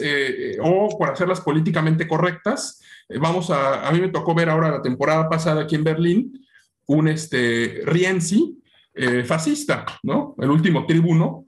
[0.62, 2.82] o por hacerlas políticamente correctas,
[3.20, 6.48] vamos a, a mí me tocó ver ahora la temporada pasada aquí en Berlín,
[6.88, 8.62] un este, Rienzi,
[8.96, 10.36] eh, fascista, ¿no?
[10.40, 11.46] El último tribuno,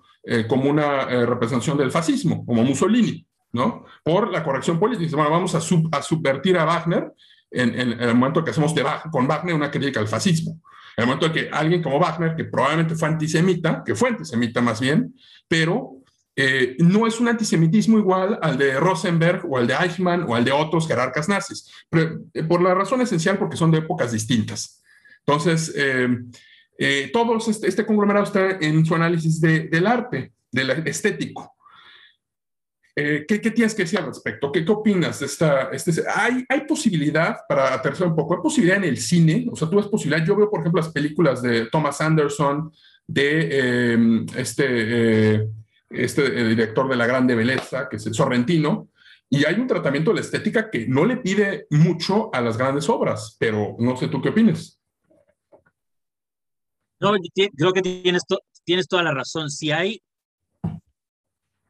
[0.50, 3.86] como una representación del fascismo, como Mussolini, ¿no?
[4.04, 5.16] Por la corrección política.
[5.16, 7.14] Bueno, vamos a, subvertir a Wagner
[7.50, 10.60] en, el momento que hacemos de, con Wagner una crítica al fascismo.
[10.98, 14.82] En el momento que alguien como Wagner, que probablemente fue antisemita, que fue antisemita más
[14.82, 15.16] bien,
[15.48, 15.98] pero
[16.40, 20.46] eh, no es un antisemitismo igual al de Rosenberg o al de Eichmann o al
[20.46, 24.84] de otros jerarcas nazis, eh, por la razón esencial porque son de épocas distintas.
[25.26, 26.08] Entonces, eh,
[27.12, 31.56] todos este, este, conglomerado está en su análisis del arte, del estético.
[32.96, 34.52] ¿qué, tienes que decir al respecto?
[34.52, 35.70] ¿Qué, qué opinas de esta?
[35.72, 39.48] Este, ¿hay, ¿Hay posibilidad, para aterrizar un poco, hay posibilidad en el cine?
[39.52, 40.26] O sea, tú ves posibilidad.
[40.26, 42.72] Yo veo, por ejemplo, las películas de Thomas Anderson,
[43.06, 45.48] de este
[45.90, 48.90] este director de La Grande Belleza, que es el Sorrentino,
[49.30, 52.88] y hay un tratamiento de la estética que no le pide mucho a las grandes
[52.90, 54.77] obras, pero no sé tú qué opinas.
[57.00, 57.12] No,
[57.56, 59.50] creo que tienes, toda la razón.
[59.50, 60.02] Si hay,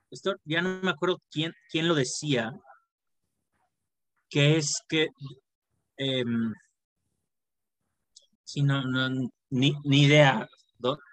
[0.10, 2.54] esto ya no me acuerdo quién, quién lo decía,
[4.30, 5.08] que es que,
[5.98, 6.54] em,
[8.44, 8.82] si no,
[9.50, 10.48] ni, ni, idea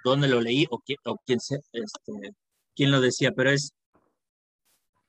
[0.05, 2.36] dónde lo leí o, quién, o quién se, este,
[2.77, 3.73] quién lo decía, pero es,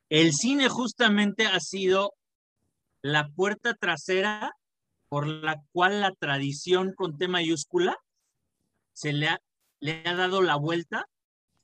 [0.10, 2.14] el cine justamente ha sido
[3.02, 4.54] la puerta trasera
[5.10, 7.96] por la cual la tradición con T mayúscula
[8.96, 9.40] se le ha,
[9.80, 11.06] le ha dado la vuelta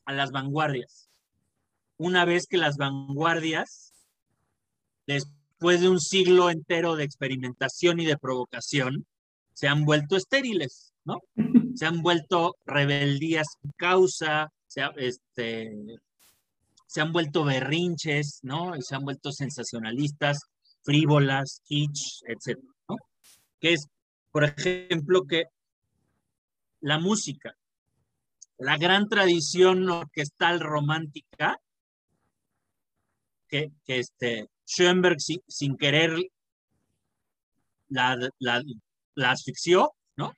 [0.05, 1.09] a las vanguardias.
[1.97, 3.93] Una vez que las vanguardias,
[5.07, 9.05] después de un siglo entero de experimentación y de provocación,
[9.53, 11.19] se han vuelto estériles, ¿no?
[11.75, 15.71] Se han vuelto rebeldías sin causa, se, este,
[16.85, 18.75] se han vuelto berrinches, ¿no?
[18.75, 20.41] Y se han vuelto sensacionalistas,
[20.83, 22.59] frívolas, kitsch, etc.
[22.89, 22.97] ¿no?
[23.61, 23.87] Que es,
[24.31, 25.45] por ejemplo, que
[26.81, 27.55] la música,
[28.57, 31.59] la gran tradición orquestal romántica,
[33.47, 36.17] que, este, Schoenberg sin, querer
[37.89, 40.33] la, la, asfixió, ¿no?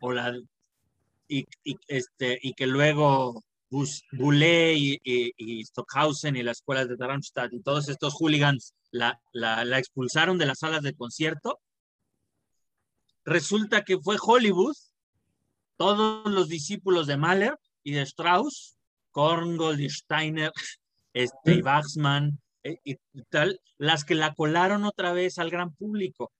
[0.00, 0.34] O la
[1.28, 1.46] y,
[1.88, 3.42] este, y que luego
[4.12, 10.38] Boulez y, Stockhausen y las escuelas de Darmstadt y todos estos hooligans la, la, expulsaron
[10.38, 11.60] de las salas de concierto.
[13.24, 14.76] Resulta que fue Hollywood,
[15.76, 18.76] todos los discípulos de Mahler y de Strauss,
[19.10, 20.52] Korngold y Steiner,
[21.12, 21.62] este, y
[22.62, 22.96] eh, y
[23.30, 26.32] tal, las que la colaron otra vez al gran público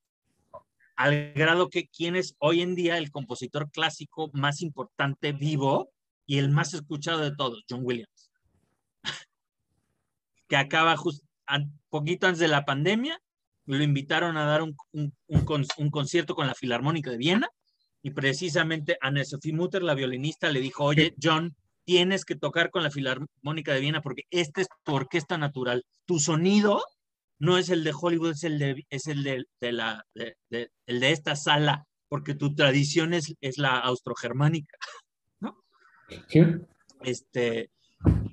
[0.97, 5.91] al grado que quién es hoy en día el compositor clásico más importante vivo
[6.25, 8.31] y el más escuchado de todos, John Williams,
[10.49, 11.25] que acaba justo
[11.89, 13.21] poquito antes de la pandemia,
[13.65, 17.49] lo invitaron a dar un, un, concierto con la Filarmónica de Viena
[18.07, 21.53] y precisamente Anne Sophie Mutter, la violinista, le dijo, oye, John,
[21.83, 25.85] tienes que tocar con la Filarmónica de Viena porque este es tu orquesta natural.
[26.05, 26.81] Tu sonido
[27.37, 30.37] no es el de Hollywood, es el de, es el de, la, de,
[30.85, 34.77] el de esta sala, porque tu tradición es, es la austrogermánica,
[35.41, 35.57] ¿no?
[36.29, 36.43] Sí.
[37.01, 37.71] Este,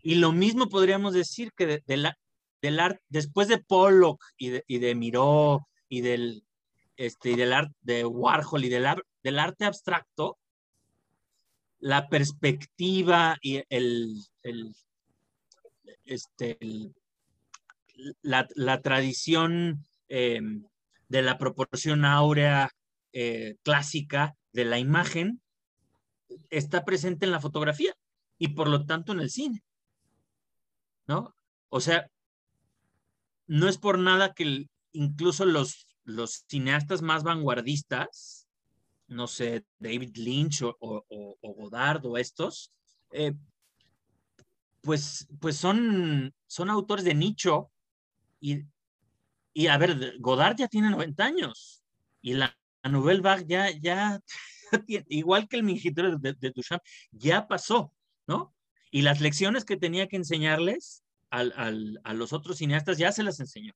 [0.04, 2.16] y lo mismo podríamos decir que la,
[2.62, 6.44] del arte, después de Pollock y de, y de Miró y del,
[6.96, 8.86] este, y del arte de Warhol y del,
[9.24, 10.38] del arte abstracto,
[11.80, 14.74] la perspectiva y el, el
[16.04, 16.94] este, el,
[18.22, 20.40] la, tradición eh,
[21.08, 22.70] de la proporción áurea
[23.12, 25.40] eh, clásica de la imagen
[26.50, 27.94] está presente en la fotografía
[28.38, 29.62] y por lo tanto en el cine.
[31.06, 31.34] ¿No?
[31.68, 32.10] O sea,
[33.46, 38.43] no es por nada que incluso los, los cineastas más vanguardistas,
[39.14, 42.72] no sé, David Lynch o, Godard o estos,
[43.12, 43.32] eh,
[44.82, 47.70] pues, pues son, son autores de nicho
[48.40, 48.66] y,
[49.68, 51.82] a ver, Godard ya tiene 90 años
[52.20, 54.20] y la, Nouvelle Vague ya, ya,
[55.08, 56.82] igual que el Mingitorio de, de, Duchamp,
[57.12, 57.92] ya pasó,
[58.26, 58.54] ¿no?
[58.90, 63.72] Y las lecciones que tenía que enseñarles a los otros cineastas ya se las enseñó.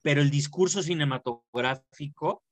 [0.00, 2.42] Pero el discurso cinematográfico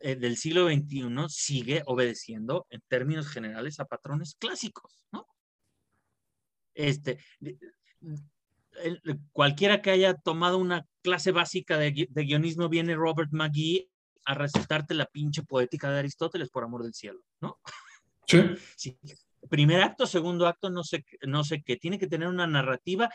[0.00, 5.26] eh, del siglo XXI sigue obedeciendo en términos generales a patrones clásicos, ¿no?
[6.74, 7.18] Este,
[9.32, 13.90] cualquiera que haya tomado una clase básica de, guionismo viene Robert McGee
[14.24, 17.58] a recitarte la pinche poética de Aristóteles, por amor del cielo, ¿no?
[18.76, 18.96] Sí.
[19.48, 21.76] Primer acto, segundo acto, no sé, no sé qué.
[21.76, 23.10] Tiene que tener una narrativa,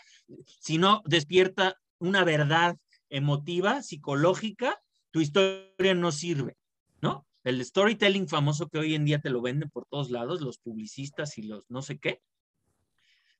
[0.60, 2.76] si no despierta una verdad
[3.10, 4.78] emotiva, psicológica,
[5.12, 6.58] tu historia no sirve,
[7.02, 7.26] ¿no?
[7.44, 11.38] El storytelling famoso que hoy en día te lo venden por todos lados, los publicistas
[11.38, 12.22] y los no sé qué,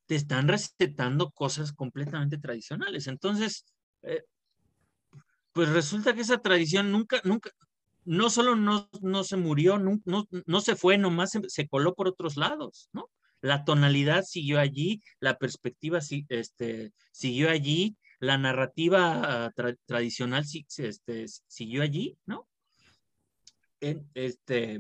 [0.06, 3.08] te están recetando cosas completamente tradicionales.
[3.08, 3.66] Entonces,
[4.04, 4.24] eh,
[5.54, 7.50] pues resulta que esa tradición nunca, nunca,
[8.04, 10.00] no solo no, no se murió, no,
[10.46, 13.10] no, se fue, nomás se, coló por otros lados, ¿no?
[13.42, 16.00] La tonalidad siguió allí, la perspectiva
[16.30, 19.52] este, siguió allí, la narrativa
[19.86, 20.46] tradicional
[20.78, 22.48] este, siguió allí, ¿no?
[24.14, 24.80] Este,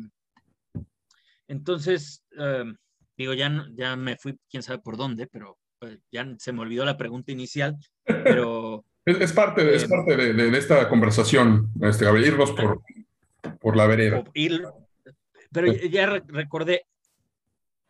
[1.47, 2.75] entonces, em,
[3.17, 6.85] digo, ya, ya me fui, quién sabe por dónde, pero pues, ya se me olvidó
[6.85, 8.83] la pregunta inicial, pero...
[9.05, 12.81] es, parte, es em, parte de, esta conversación, este, irnos por,
[13.59, 14.23] por la vereda.
[15.51, 16.85] pero ya recordé,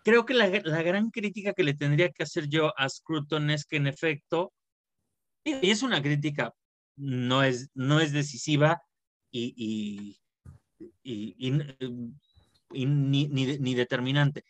[0.04, 3.66] creo que la, la, gran crítica que le tendría que hacer yo a Scruton es
[3.66, 4.54] que en efecto,
[5.44, 6.54] y es una crítica,
[6.98, 8.82] no es, no es decisiva
[9.32, 10.20] y, y,
[11.04, 11.52] y,
[12.72, 14.44] ni, ni, determinante,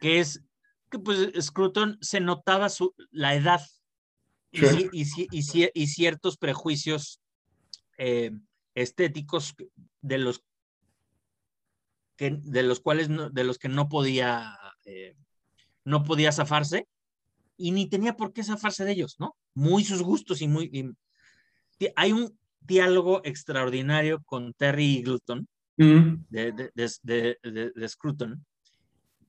[0.00, 0.42] que es
[0.90, 3.60] que pues Scruton se notaba su, la edad
[4.52, 4.88] y,
[5.32, 7.20] y, ciertos prejuicios
[7.98, 8.30] eh,
[8.74, 9.54] estéticos
[10.00, 10.42] de los
[12.16, 15.14] que, de los cuales de los que no podía eh,
[15.84, 16.88] no podía zafarse
[17.56, 19.36] y ni tenía por qué zafarse de ellos, ¿no?
[19.54, 20.94] Muy sus gustos y muy
[21.94, 26.14] hay un diálogo extraordinario con Terry Eagleton mm.
[26.28, 28.44] de, de, Scruton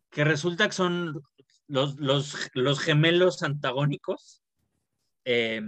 [0.10, 1.22] que resulta que son
[1.68, 4.42] los, los, los gemelos antagónicos
[5.26, 5.62] eh,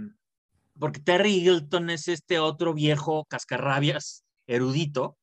[0.80, 5.18] porque Terry Eagleton es este otro viejo cascarrabias erudito,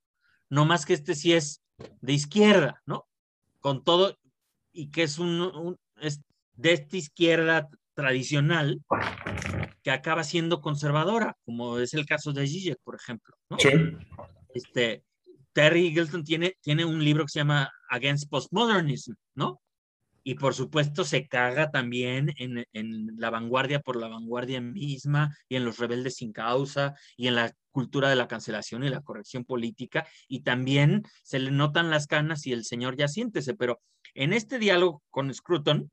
[0.50, 1.62] no más que este sí es
[2.00, 3.08] de izquierda, ¿no?
[3.60, 4.18] Con todo,
[4.72, 5.78] y que es un,
[6.56, 8.80] de esta izquierda tradicional
[9.88, 13.58] que acaba siendo conservadora, como es el caso de Zizek, por ejemplo, ¿no?
[13.58, 13.70] Sí.
[14.54, 15.06] Este,
[15.54, 19.62] Terry Eagleton tiene, tiene un libro que se llama Against Postmodernism, ¿no?
[20.26, 25.64] y por supuesto se caga también en, la vanguardia por la vanguardia misma y en
[25.64, 30.06] los rebeldes sin causa y en la cultura de la cancelación y la corrección política
[30.28, 33.80] y también se le notan las canas y el señor ya siéntese, pero
[34.16, 35.90] en este diálogo con Scruton,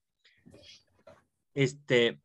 [1.55, 2.19] este,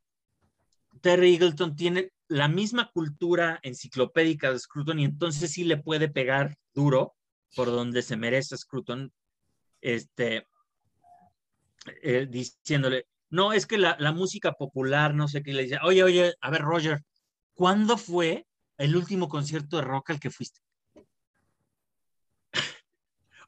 [1.01, 6.55] Terry Eagleton tiene la misma cultura enciclopédica de Scruton y entonces sí le puede pegar
[6.73, 7.15] duro
[7.55, 9.11] por donde se merece Scruton,
[9.81, 10.45] este,
[12.03, 16.33] eh, diciéndole, no, es que la, música popular, no sé qué, le dice, oye, oye,
[16.41, 17.03] a ver, Roger,
[17.53, 18.47] ¿cuándo fue
[18.77, 20.61] el último concierto de rock al que fuiste?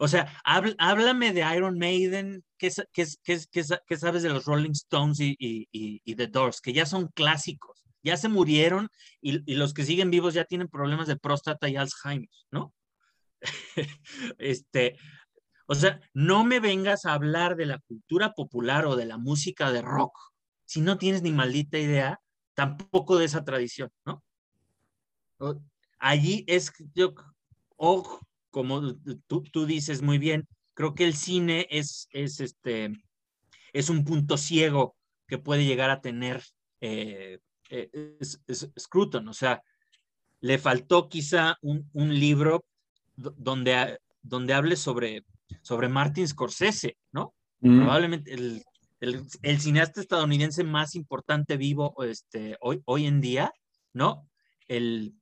[0.01, 6.59] O sea, háblame de Iron Maiden, ¿qué, sabes de los Rolling Stones y, The Doors?
[6.59, 8.89] Que ya son clásicos, ya se murieron
[9.21, 12.73] y, los que siguen vivos ya tienen problemas de próstata y Alzheimer, ¿no?
[14.39, 14.97] este,
[15.67, 19.71] o sea, no me vengas a hablar de la cultura popular o de la música
[19.71, 20.17] de rock
[20.65, 22.19] si no tienes ni maldita idea
[22.55, 24.23] tampoco de esa tradición, ¿no?
[25.99, 27.13] Allí es, yo,
[27.75, 28.19] o
[28.51, 28.95] como
[29.27, 32.91] tú, tú, dices muy bien, creo que el cine es, es, este,
[33.73, 34.95] es un punto ciego
[35.27, 36.43] que puede llegar a tener
[36.81, 38.17] eh, eh
[38.79, 39.63] Scruton, o sea,
[40.41, 42.63] le faltó quizá un, un libro
[43.15, 45.23] donde, donde hable sobre
[45.61, 47.33] sobre Martin Scorsese, ¿no?
[47.59, 47.79] Mm.
[47.79, 48.63] Probablemente el,
[48.99, 53.51] el, cineasta estadounidense más importante vivo este, hoy, hoy en día,
[53.93, 54.27] ¿no?
[54.67, 55.15] El,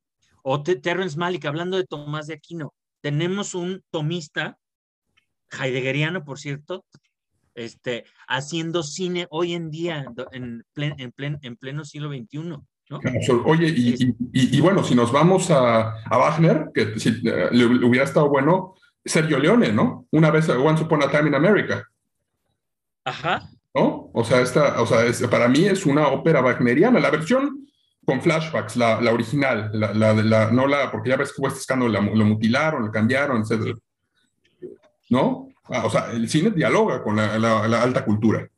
[0.43, 4.57] o Terrence Malick, hablando de Tomás de Aquino, tenemos un tomista,
[5.51, 6.85] heideggeriano, por cierto,
[7.55, 12.39] este, haciendo cine hoy en día, en, en, en pleno siglo XXI.
[12.89, 12.99] ¿no?
[13.45, 18.03] Oye, y, y, bueno, si nos vamos a, a Wagner, que si, eh, le, hubiera
[18.03, 20.07] estado bueno Sergio Leone, ¿no?
[20.11, 21.87] Una vez, Once Upon a Time in America.
[23.05, 23.47] Ajá.
[23.75, 24.09] ¿No?
[24.13, 26.99] O sea, esta, o sea para mí es una ópera wagneriana.
[26.99, 27.68] La versión
[28.09, 31.59] con flashbacks, la, la original, la, la, no la, porque ya ves que fue este
[31.59, 33.77] escándalo, lo mutilaron, lo cambiaron, etc.
[35.09, 35.49] ¿No?
[35.65, 38.49] Ah, o sea, el cine dialoga con la, alta cultura.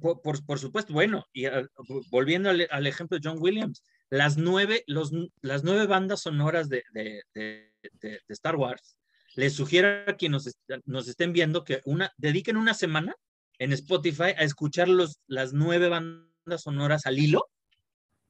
[0.00, 1.66] Por, por, supuesto, bueno, y ah,
[2.10, 5.10] volviendo al, ejemplo de John Williams, las nueve, los,
[5.42, 8.96] las nueve bandas sonoras de, de, de, Star Wars
[9.34, 13.16] les sugiero a quienes nos, estén viendo que una, dediquen una semana
[13.58, 17.48] en Spotify a escuchar los, las nueve bandas sonoras al hilo.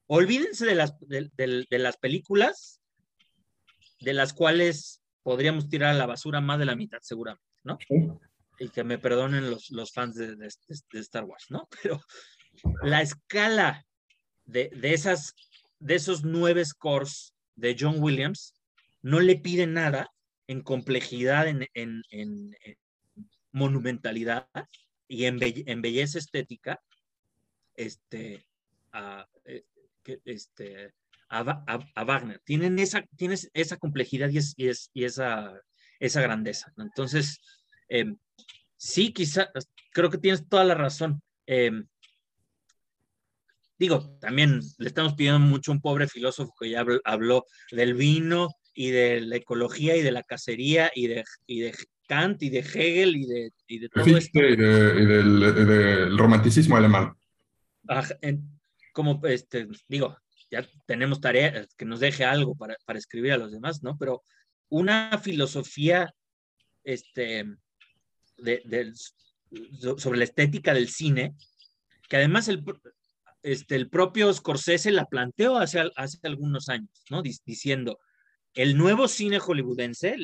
[0.09, 2.81] Olvídense de las, de, las películas,
[4.01, 7.78] de las cuales podríamos tirar a la basura más de la mitad, seguramente, ¿no?
[8.59, 10.49] Y que me perdonen los, los fans de, de,
[11.01, 11.69] Star Wars, ¿no?
[11.83, 12.01] Pero
[12.83, 13.85] la escala
[14.45, 15.35] de, esas,
[15.81, 18.55] de esos nueve scores de John Williams
[19.03, 20.11] no le pide nada
[20.47, 22.45] en complejidad, en,
[23.51, 24.49] monumentalidad
[25.09, 25.39] y en,
[25.81, 26.81] belleza estética
[27.74, 28.47] este,
[28.93, 29.27] a,
[30.24, 30.93] este,
[31.28, 32.41] a, Wagner.
[32.45, 35.61] Tienen esa, tienes esa complejidad y, es, y, esa,
[36.01, 36.73] esa grandeza.
[36.78, 37.41] Entonces,
[37.89, 38.16] em,
[38.77, 39.51] sí, quizá,
[39.93, 41.23] creo que tienes toda la razón.
[41.47, 41.87] Em,
[43.78, 48.49] digo, también le estamos pidiendo mucho a un pobre filósofo que ya habló, del vino
[48.74, 51.74] y de la ecología y de la cacería y de, y de
[52.07, 54.39] Kant y de Hegel y de, y de todo esto.
[54.39, 57.15] Y, del, romanticismo alemán.
[58.97, 60.16] Como, este, digo,
[60.51, 63.98] ya tenemos tarea, que nos deje algo para, para escribir a los demás, ¿no?
[63.98, 64.23] Pero
[64.70, 66.14] una filosofía,
[66.82, 67.44] este,
[68.39, 68.94] de,
[69.98, 71.35] sobre la estética del cine,
[72.09, 72.64] que además el,
[73.43, 77.20] este, el propio Scorsese la planteó hace, hace algunos años, ¿no?
[77.20, 77.98] diciendo,
[78.55, 80.16] el nuevo cine hollywoodense,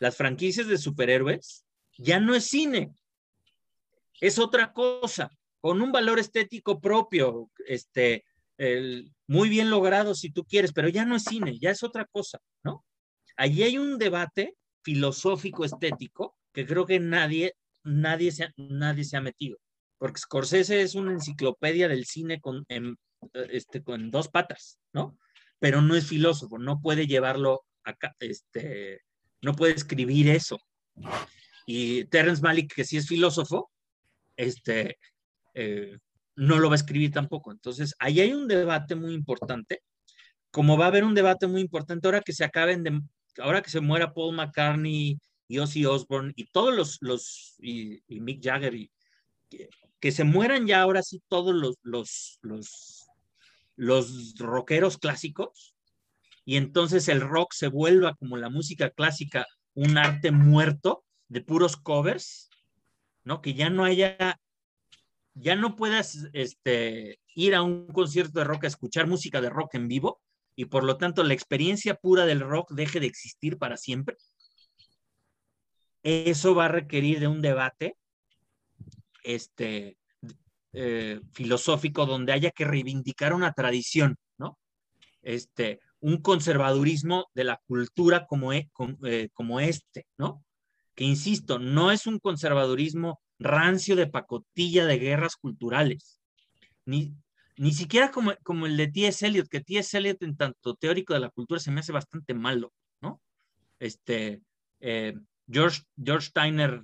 [0.00, 1.64] las franquicias de superhéroes,
[1.98, 2.90] ya no es cine,
[4.20, 5.30] es otra cosa,
[5.66, 8.24] con un valor estético propio, este,
[9.26, 12.38] muy bien logrado si tú quieres, pero ya no es cine, ya es otra cosa,
[12.62, 12.84] ¿no?
[13.36, 19.20] Allí hay un debate filosófico estético que creo que nadie, nadie, se, nadie se ha
[19.20, 19.58] metido
[19.98, 22.64] porque Scorsese es una enciclopedia del cine con,
[23.32, 25.18] este, con dos patas, ¿no?
[25.58, 29.00] Pero no es filósofo, no puede llevarlo acá, este,
[29.42, 30.60] no puede escribir eso.
[31.66, 33.72] Y Terrence Malick, que sí es filósofo,
[34.36, 34.98] este,
[35.56, 35.98] eh,
[36.36, 37.50] no lo va a escribir tampoco.
[37.50, 39.80] Entonces, ahí hay un debate muy importante,
[40.50, 43.00] como va a haber un debate muy importante ahora que se acaben de,
[43.38, 45.18] ahora que se muera Paul McCartney
[45.48, 48.90] y Ozzy Osbourne y todos los, los y, Mick Jagger y,
[50.00, 53.06] que se mueran ya ahora sí todos los, los, los,
[53.76, 55.74] los rockeros clásicos
[56.44, 61.76] y entonces el rock se vuelva como la música clásica, un arte muerto de puros
[61.76, 62.50] covers,
[63.24, 63.40] ¿no?
[63.40, 64.38] Que ya no haya,
[65.36, 69.74] ya no puedas este, ir a un concierto de rock a escuchar música de rock
[69.74, 70.20] en vivo
[70.56, 74.16] y por lo tanto la experiencia pura del rock deje de existir para siempre.
[76.02, 77.96] Eso va a requerir de un debate
[79.22, 79.98] este,
[80.72, 84.58] eh, filosófico donde haya que reivindicar una tradición, ¿no?
[85.20, 88.70] Este, un conservadurismo de la cultura como, e,
[89.04, 90.44] eh, como, este, ¿no?
[90.94, 96.20] Que insisto, no es un conservadurismo rancio de pacotilla de guerras culturales,
[96.84, 97.14] ni,
[97.56, 99.26] ni siquiera como, como el de T.S.
[99.26, 99.96] Eliot, que T.S.
[99.96, 103.20] Eliot en tanto teórico de la cultura se me hace bastante malo, ¿no?
[103.78, 104.42] Este,
[104.80, 105.14] eh,
[105.48, 106.82] George, George Steiner,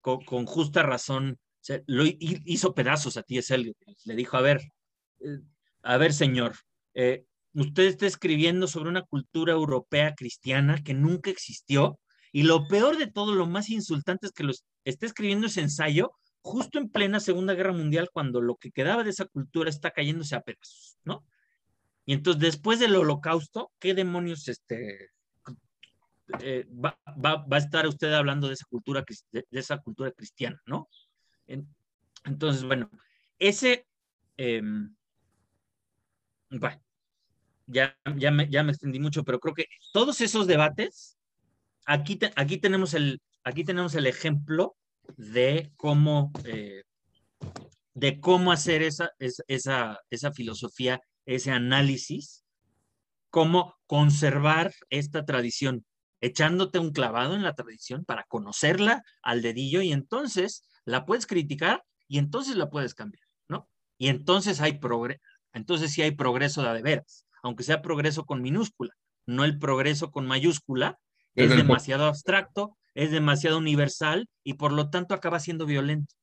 [0.00, 1.38] con, justa razón,
[1.86, 3.54] lo hizo pedazos a T.S.
[3.54, 3.76] Eliot.
[4.04, 4.60] Le dijo, a ver,
[5.20, 5.40] eh,
[5.82, 6.54] a ver, señor,
[6.94, 7.24] eh,
[7.54, 11.98] usted está escribiendo sobre una cultura europea cristiana que nunca existió
[12.36, 16.12] y lo peor de todo, lo más insultante es que los, está escribiendo ese ensayo
[16.42, 20.36] justo en plena Segunda Guerra Mundial cuando lo que quedaba de esa cultura está cayéndose
[20.36, 21.24] a pedazos, ¿no?
[22.04, 25.12] Y entonces después del holocausto, ¿qué demonios este,
[26.42, 29.02] eh, va, a estar usted hablando de esa cultura,
[29.32, 30.90] de esa cultura cristiana, ¿no?
[32.26, 32.90] Entonces, bueno,
[33.38, 33.86] ese,
[34.36, 34.94] em,
[36.50, 36.82] bueno,
[37.66, 41.15] ya, ya, me, ya me extendí mucho, pero creo que todos esos debates,
[41.86, 44.76] aquí, aquí, tenemos, el, aquí tenemos el ejemplo
[45.16, 46.82] de cómo, eh,
[47.94, 52.44] de cómo hacer esa, esa, esa filosofía, ese análisis,
[53.30, 55.86] cómo conservar esta tradición,
[56.20, 61.84] echándote un clavado en la tradición para conocerla al dedillo y entonces la puedes criticar
[62.08, 63.68] y entonces la puedes cambiar, ¿no?
[63.98, 65.20] Y entonces hay progreso,
[65.52, 68.92] entonces sí hay progreso de, de veras, aunque sea progreso con minúscula,
[69.26, 70.98] no el progreso con mayúscula,
[71.36, 76.14] es demasiado abstracto, es demasiado universal y por lo tanto acaba siendo violento,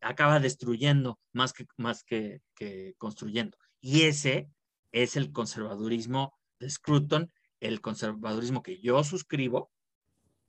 [0.00, 3.56] acaba destruyendo más que, más que, que construyendo.
[3.80, 4.48] Y ese
[4.92, 9.70] es el conservadurismo de Scruton, el conservadurismo que yo suscribo,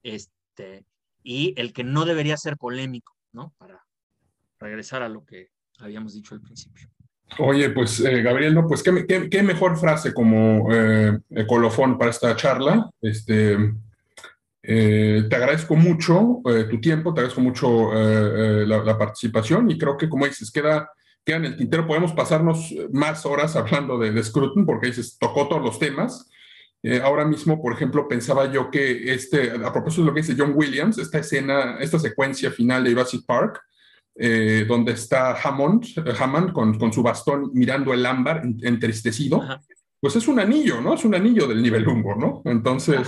[0.04, 0.86] este,
[1.24, 3.16] y el que no debería ser polémico.
[3.36, 3.54] ¿no?
[3.58, 3.86] Para
[4.60, 5.50] regresar a lo que
[5.80, 6.90] habíamos dicho al principio.
[7.40, 12.90] Oye, pues eh, Gabriel, no, pues qué, mejor frase como eh, colofón para esta charla.
[13.02, 13.58] Este,
[14.68, 20.10] eh, te agradezco mucho eh, tu tiempo, te agradezco mucho la, participación y creo que,
[20.10, 20.90] como dices, queda,
[21.24, 21.88] queda en el tintero.
[21.88, 26.30] Podemos pasarnos más horas hablando de, de Scruton porque dices, tocó todos los temas.
[27.04, 30.54] ahora mismo, por ejemplo, pensaba yo que este, a propósito de lo que dice John
[30.56, 33.62] Williams, esta escena, esta secuencia final de Jurassic Park,
[34.18, 35.88] eh, donde está Hammond,
[36.18, 39.44] Hammond con, con, su bastón mirando el ámbar entristecido,
[40.06, 40.94] pues es un anillo, ¿no?
[40.94, 42.44] Es un anillo del nivel Humbo, ¿no?
[42.46, 43.08] Entonces,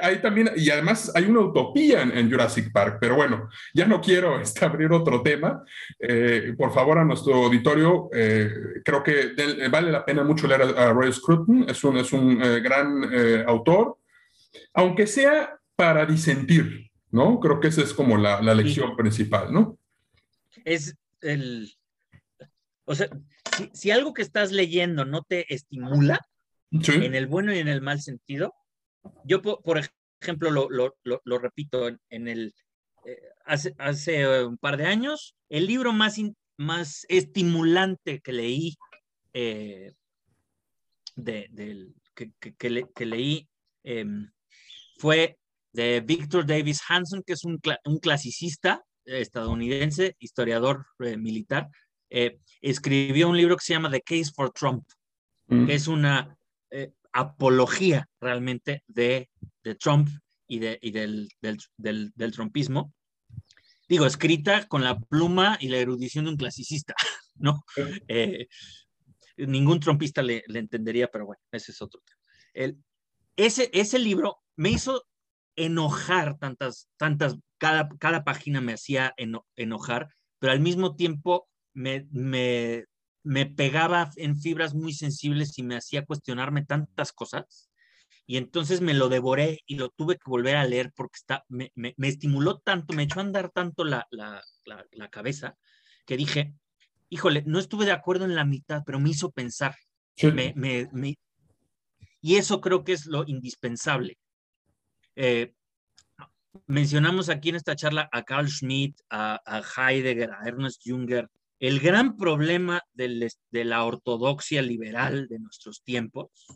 [0.00, 4.40] ahí también, y además hay una utopía en, Jurassic Park, pero bueno, ya no quiero
[4.40, 5.62] este, abrir otro tema.
[5.98, 8.50] Eh, por favor, a nuestro auditorio, eh,
[8.82, 9.32] creo que
[9.70, 13.04] vale la pena mucho leer a, Roy Scruton, es un, es un eh, gran
[13.46, 13.98] autor,
[14.72, 17.38] aunque sea para disentir, ¿no?
[17.40, 19.76] Creo que esa es como la, la lección principal, ¿no?
[20.64, 21.70] Es el,
[22.86, 23.10] o sea,
[23.72, 26.20] si, algo que estás leyendo no te estimula,
[26.70, 28.54] en el bueno y en el mal sentido,
[29.24, 29.80] yo, por,
[30.20, 32.54] ejemplo, lo, repito, en, el,
[33.04, 36.16] eh, hace, hace, un par de años, el libro más,
[36.56, 38.76] más estimulante que leí,
[39.32, 39.92] eh,
[41.16, 43.48] de, que, leí
[43.82, 44.30] em,
[44.98, 45.38] fue
[45.72, 51.68] de Victor Davis Hanson, que es un, un clasicista estadounidense, historiador eh, militar,
[52.10, 54.84] eh, escribió un libro que se llama The Case for Trump,
[55.48, 55.66] mm.
[55.66, 56.36] que es una
[56.70, 59.30] eh, apología realmente de,
[59.62, 60.08] de, Trump
[60.46, 62.92] y, de, y del, del, del, trumpismo.
[63.88, 66.94] Digo, escrita con la pluma y la erudición de un clasicista,
[67.34, 67.64] ¿no?
[68.08, 68.46] Eh,
[69.36, 72.20] ningún trumpista le, le, entendería, pero bueno, ese es otro tema.
[72.52, 72.78] El,
[73.36, 75.04] ese, ese libro me hizo
[75.56, 79.14] enojar tantas, tantas, cada, cada página me hacía
[79.56, 80.08] enojar,
[80.38, 82.84] pero al mismo tiempo me, me,
[83.22, 87.70] me pegaba en fibras muy sensibles y me hacía cuestionarme tantas cosas.
[88.26, 91.72] Y entonces me lo devoré y lo tuve que volver a leer porque está, me,
[91.74, 94.40] me, estimuló tanto, me echó a andar tanto la, la,
[94.92, 95.56] la, cabeza,
[96.06, 96.54] que dije,
[97.08, 99.74] híjole, no estuve de acuerdo en la mitad, pero me hizo pensar.
[100.22, 101.18] Me, me,
[102.20, 104.18] y eso creo que es lo indispensable.
[105.16, 105.54] Eh,
[106.66, 111.28] mencionamos aquí en esta charla a Carl Schmitt, a, a Heidegger, a Ernest Junger,
[111.60, 116.46] el gran problema de la ortodoxia liberal de nuestros tiempos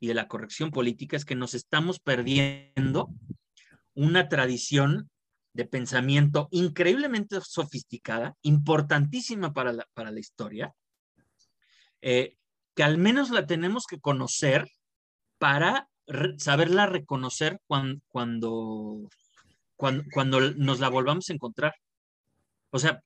[0.00, 3.10] y de la corrección política es que nos estamos perdiendo
[3.94, 5.10] una tradición
[5.52, 10.74] de pensamiento increíblemente sofisticada, importantísima para la, historia,
[12.00, 12.36] eh,
[12.74, 14.68] que al menos la tenemos que conocer
[15.38, 15.88] para
[16.38, 19.08] saberla reconocer cuando, cuando,
[19.76, 21.74] cuando, nos la volvamos a encontrar.
[22.70, 23.02] O sea,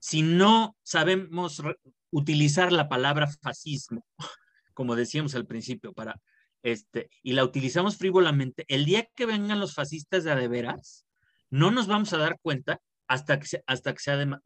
[0.00, 1.62] si no sabemos
[2.10, 4.04] utilizar la palabra fascismo,
[4.74, 6.20] como decíamos al principio, para
[6.62, 11.06] este, y la utilizamos frívolamente, el día que vengan los fascistas de adeveras,
[11.48, 14.40] no nos vamos a dar cuenta hasta que, hasta que sea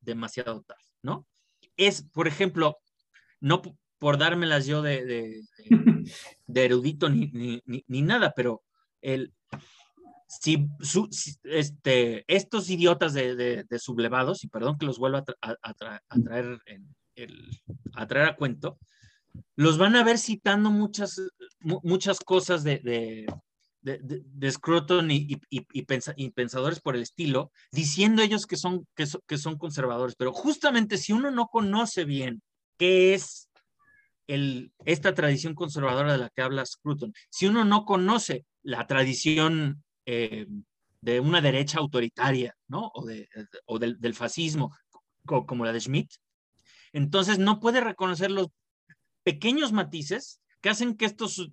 [0.00, 1.26] demasiado tarde, ¿no?
[1.76, 2.78] Es, por ejemplo,
[3.40, 3.62] no
[3.98, 5.44] por dármelas yo de, de,
[6.64, 8.62] erudito ni, ni, ni, nada, pero
[9.00, 9.32] el,
[10.40, 10.68] si,
[11.44, 16.58] este, estos idiotas de, sublevados, y perdón que los vuelva a, traer
[17.94, 18.78] a traer a cuento,
[19.56, 21.20] los van a ver citando muchas,
[21.60, 28.56] muchas cosas de, de, de, Scruton y, y, pensadores por el estilo, diciendo ellos que
[28.56, 30.14] son, que, que son conservadores.
[30.16, 32.42] Pero justamente si uno no conoce bien
[32.78, 33.48] qué es
[34.26, 39.82] el, esta tradición conservadora de la que habla Scruton, si uno no conoce la tradición
[40.06, 40.46] eh,
[41.00, 42.90] de una derecha autoritaria, ¿no?
[42.94, 43.28] O, de,
[43.66, 44.74] o del, fascismo,
[45.26, 46.10] como la de Schmidt,
[46.92, 48.48] entonces no puede reconocer los
[49.22, 51.50] pequeños matices que hacen que estos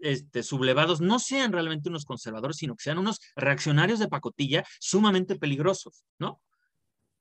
[0.00, 5.36] este, sublevados no sean realmente unos conservadores, sino que sean unos reaccionarios de pacotilla sumamente
[5.36, 6.40] peligrosos, ¿no?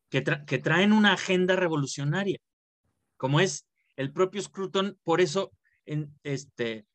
[0.10, 2.40] Que, que traen una agenda revolucionaria,
[3.18, 3.65] como es
[3.95, 5.52] el propio Scruton, por eso
[5.86, 6.86] en, este,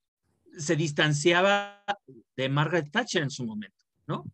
[0.56, 1.84] se distanciaba
[2.36, 4.24] de Margaret Thatcher en su momento, ¿no?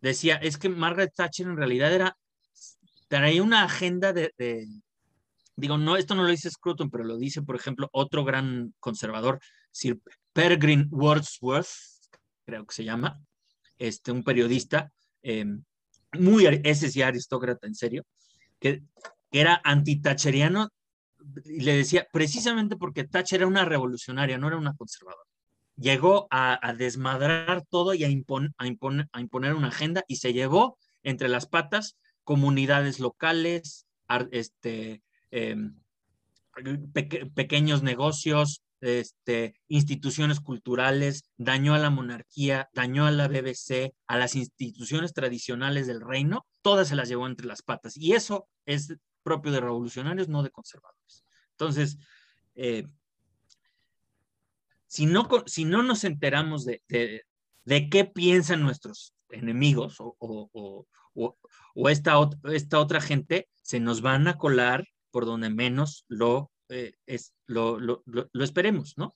[0.00, 2.16] Decía, es que Margaret Thatcher en realidad era,
[3.08, 4.32] traía una agenda de,
[5.56, 9.40] digo, no, esto no lo dice Scruton, pero lo dice, por ejemplo, otro gran conservador,
[9.72, 9.98] Sir
[10.32, 11.68] Peregrine Wordsworth,
[12.44, 13.20] creo que se llama,
[13.76, 15.64] este, un periodista, em,
[16.12, 18.04] muy, ese sí aristócrata, en serio,
[18.60, 18.82] que,
[19.30, 20.68] que era anti-thatcheriano
[21.44, 25.28] y le decía, precisamente porque Thatcher era una revolucionaria, no era una conservadora
[25.78, 31.96] llegó a, desmadrar todo y a, imponer una agenda y se llevó entre las patas
[32.24, 33.86] comunidades locales,
[34.32, 35.78] este, em,
[37.34, 44.34] pequeños negocios, este, instituciones culturales, dañó a la monarquía, dañó a la BBC, a las
[44.36, 47.96] instituciones tradicionales del reino, todas se las llevó entre las patas.
[47.96, 51.24] Y eso es propio de revolucionarios, no de conservadores.
[51.52, 51.98] Entonces,
[52.54, 52.86] eh,
[54.88, 56.82] si no, si no nos enteramos de,
[57.64, 60.86] de, qué piensan nuestros enemigos o, o,
[61.74, 66.92] o, esta, esta otra gente, se nos van a colar por donde menos lo eh,
[67.06, 69.14] es, lo, lo, lo, esperemos, ¿no?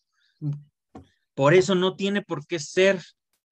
[1.34, 3.02] Por eso no tiene por qué ser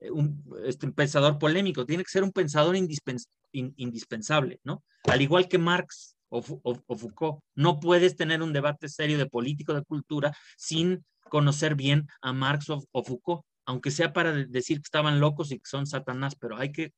[0.01, 4.83] un, este, pensador polémico, tiene que ser un pensador indispensable, ¿no?
[5.05, 9.85] Al igual que Marx o, Foucault, no puedes tener un debate serio de político, de
[9.85, 15.51] cultura, sin conocer bien a Marx o, Foucault, aunque sea para decir que estaban locos
[15.53, 16.93] y que son Satanás, pero hay que,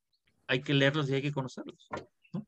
[0.47, 1.87] hay que leerlos y hay que conocerlos.
[2.33, 2.45] ¿no?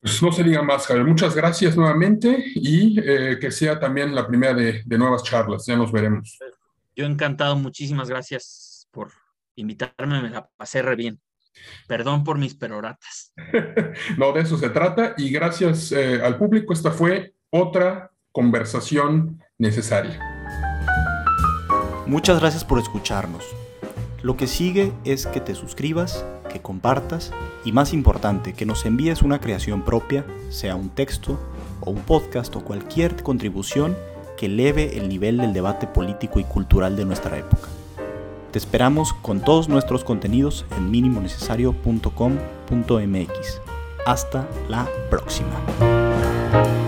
[0.00, 1.06] Pues no se diga más, Javier.
[1.06, 5.64] Muchas gracias nuevamente y eh, que sea también la primera de, de nuevas charlas.
[5.66, 6.38] Ya nos veremos.
[6.96, 9.12] Yo encantado, muchísimas gracias por
[9.56, 11.20] invitarme, me la pasé re bien.
[11.86, 13.32] Perdón por mis peroratas.
[14.18, 20.33] no, de eso se trata y gracias eh, al público, esta fue otra conversación necesaria.
[22.06, 23.44] Muchas gracias por escucharnos.
[24.22, 27.32] Lo que sigue es que te suscribas, que compartas
[27.64, 31.38] y más importante, que nos envíes una creación propia, sea un texto
[31.80, 33.96] o un podcast o cualquier contribución
[34.36, 37.68] que eleve el nivel del debate político y cultural de nuestra época.
[38.50, 43.60] Te esperamos con todos nuestros contenidos en minimonecesario.com.mx.
[44.06, 46.83] Hasta la próxima.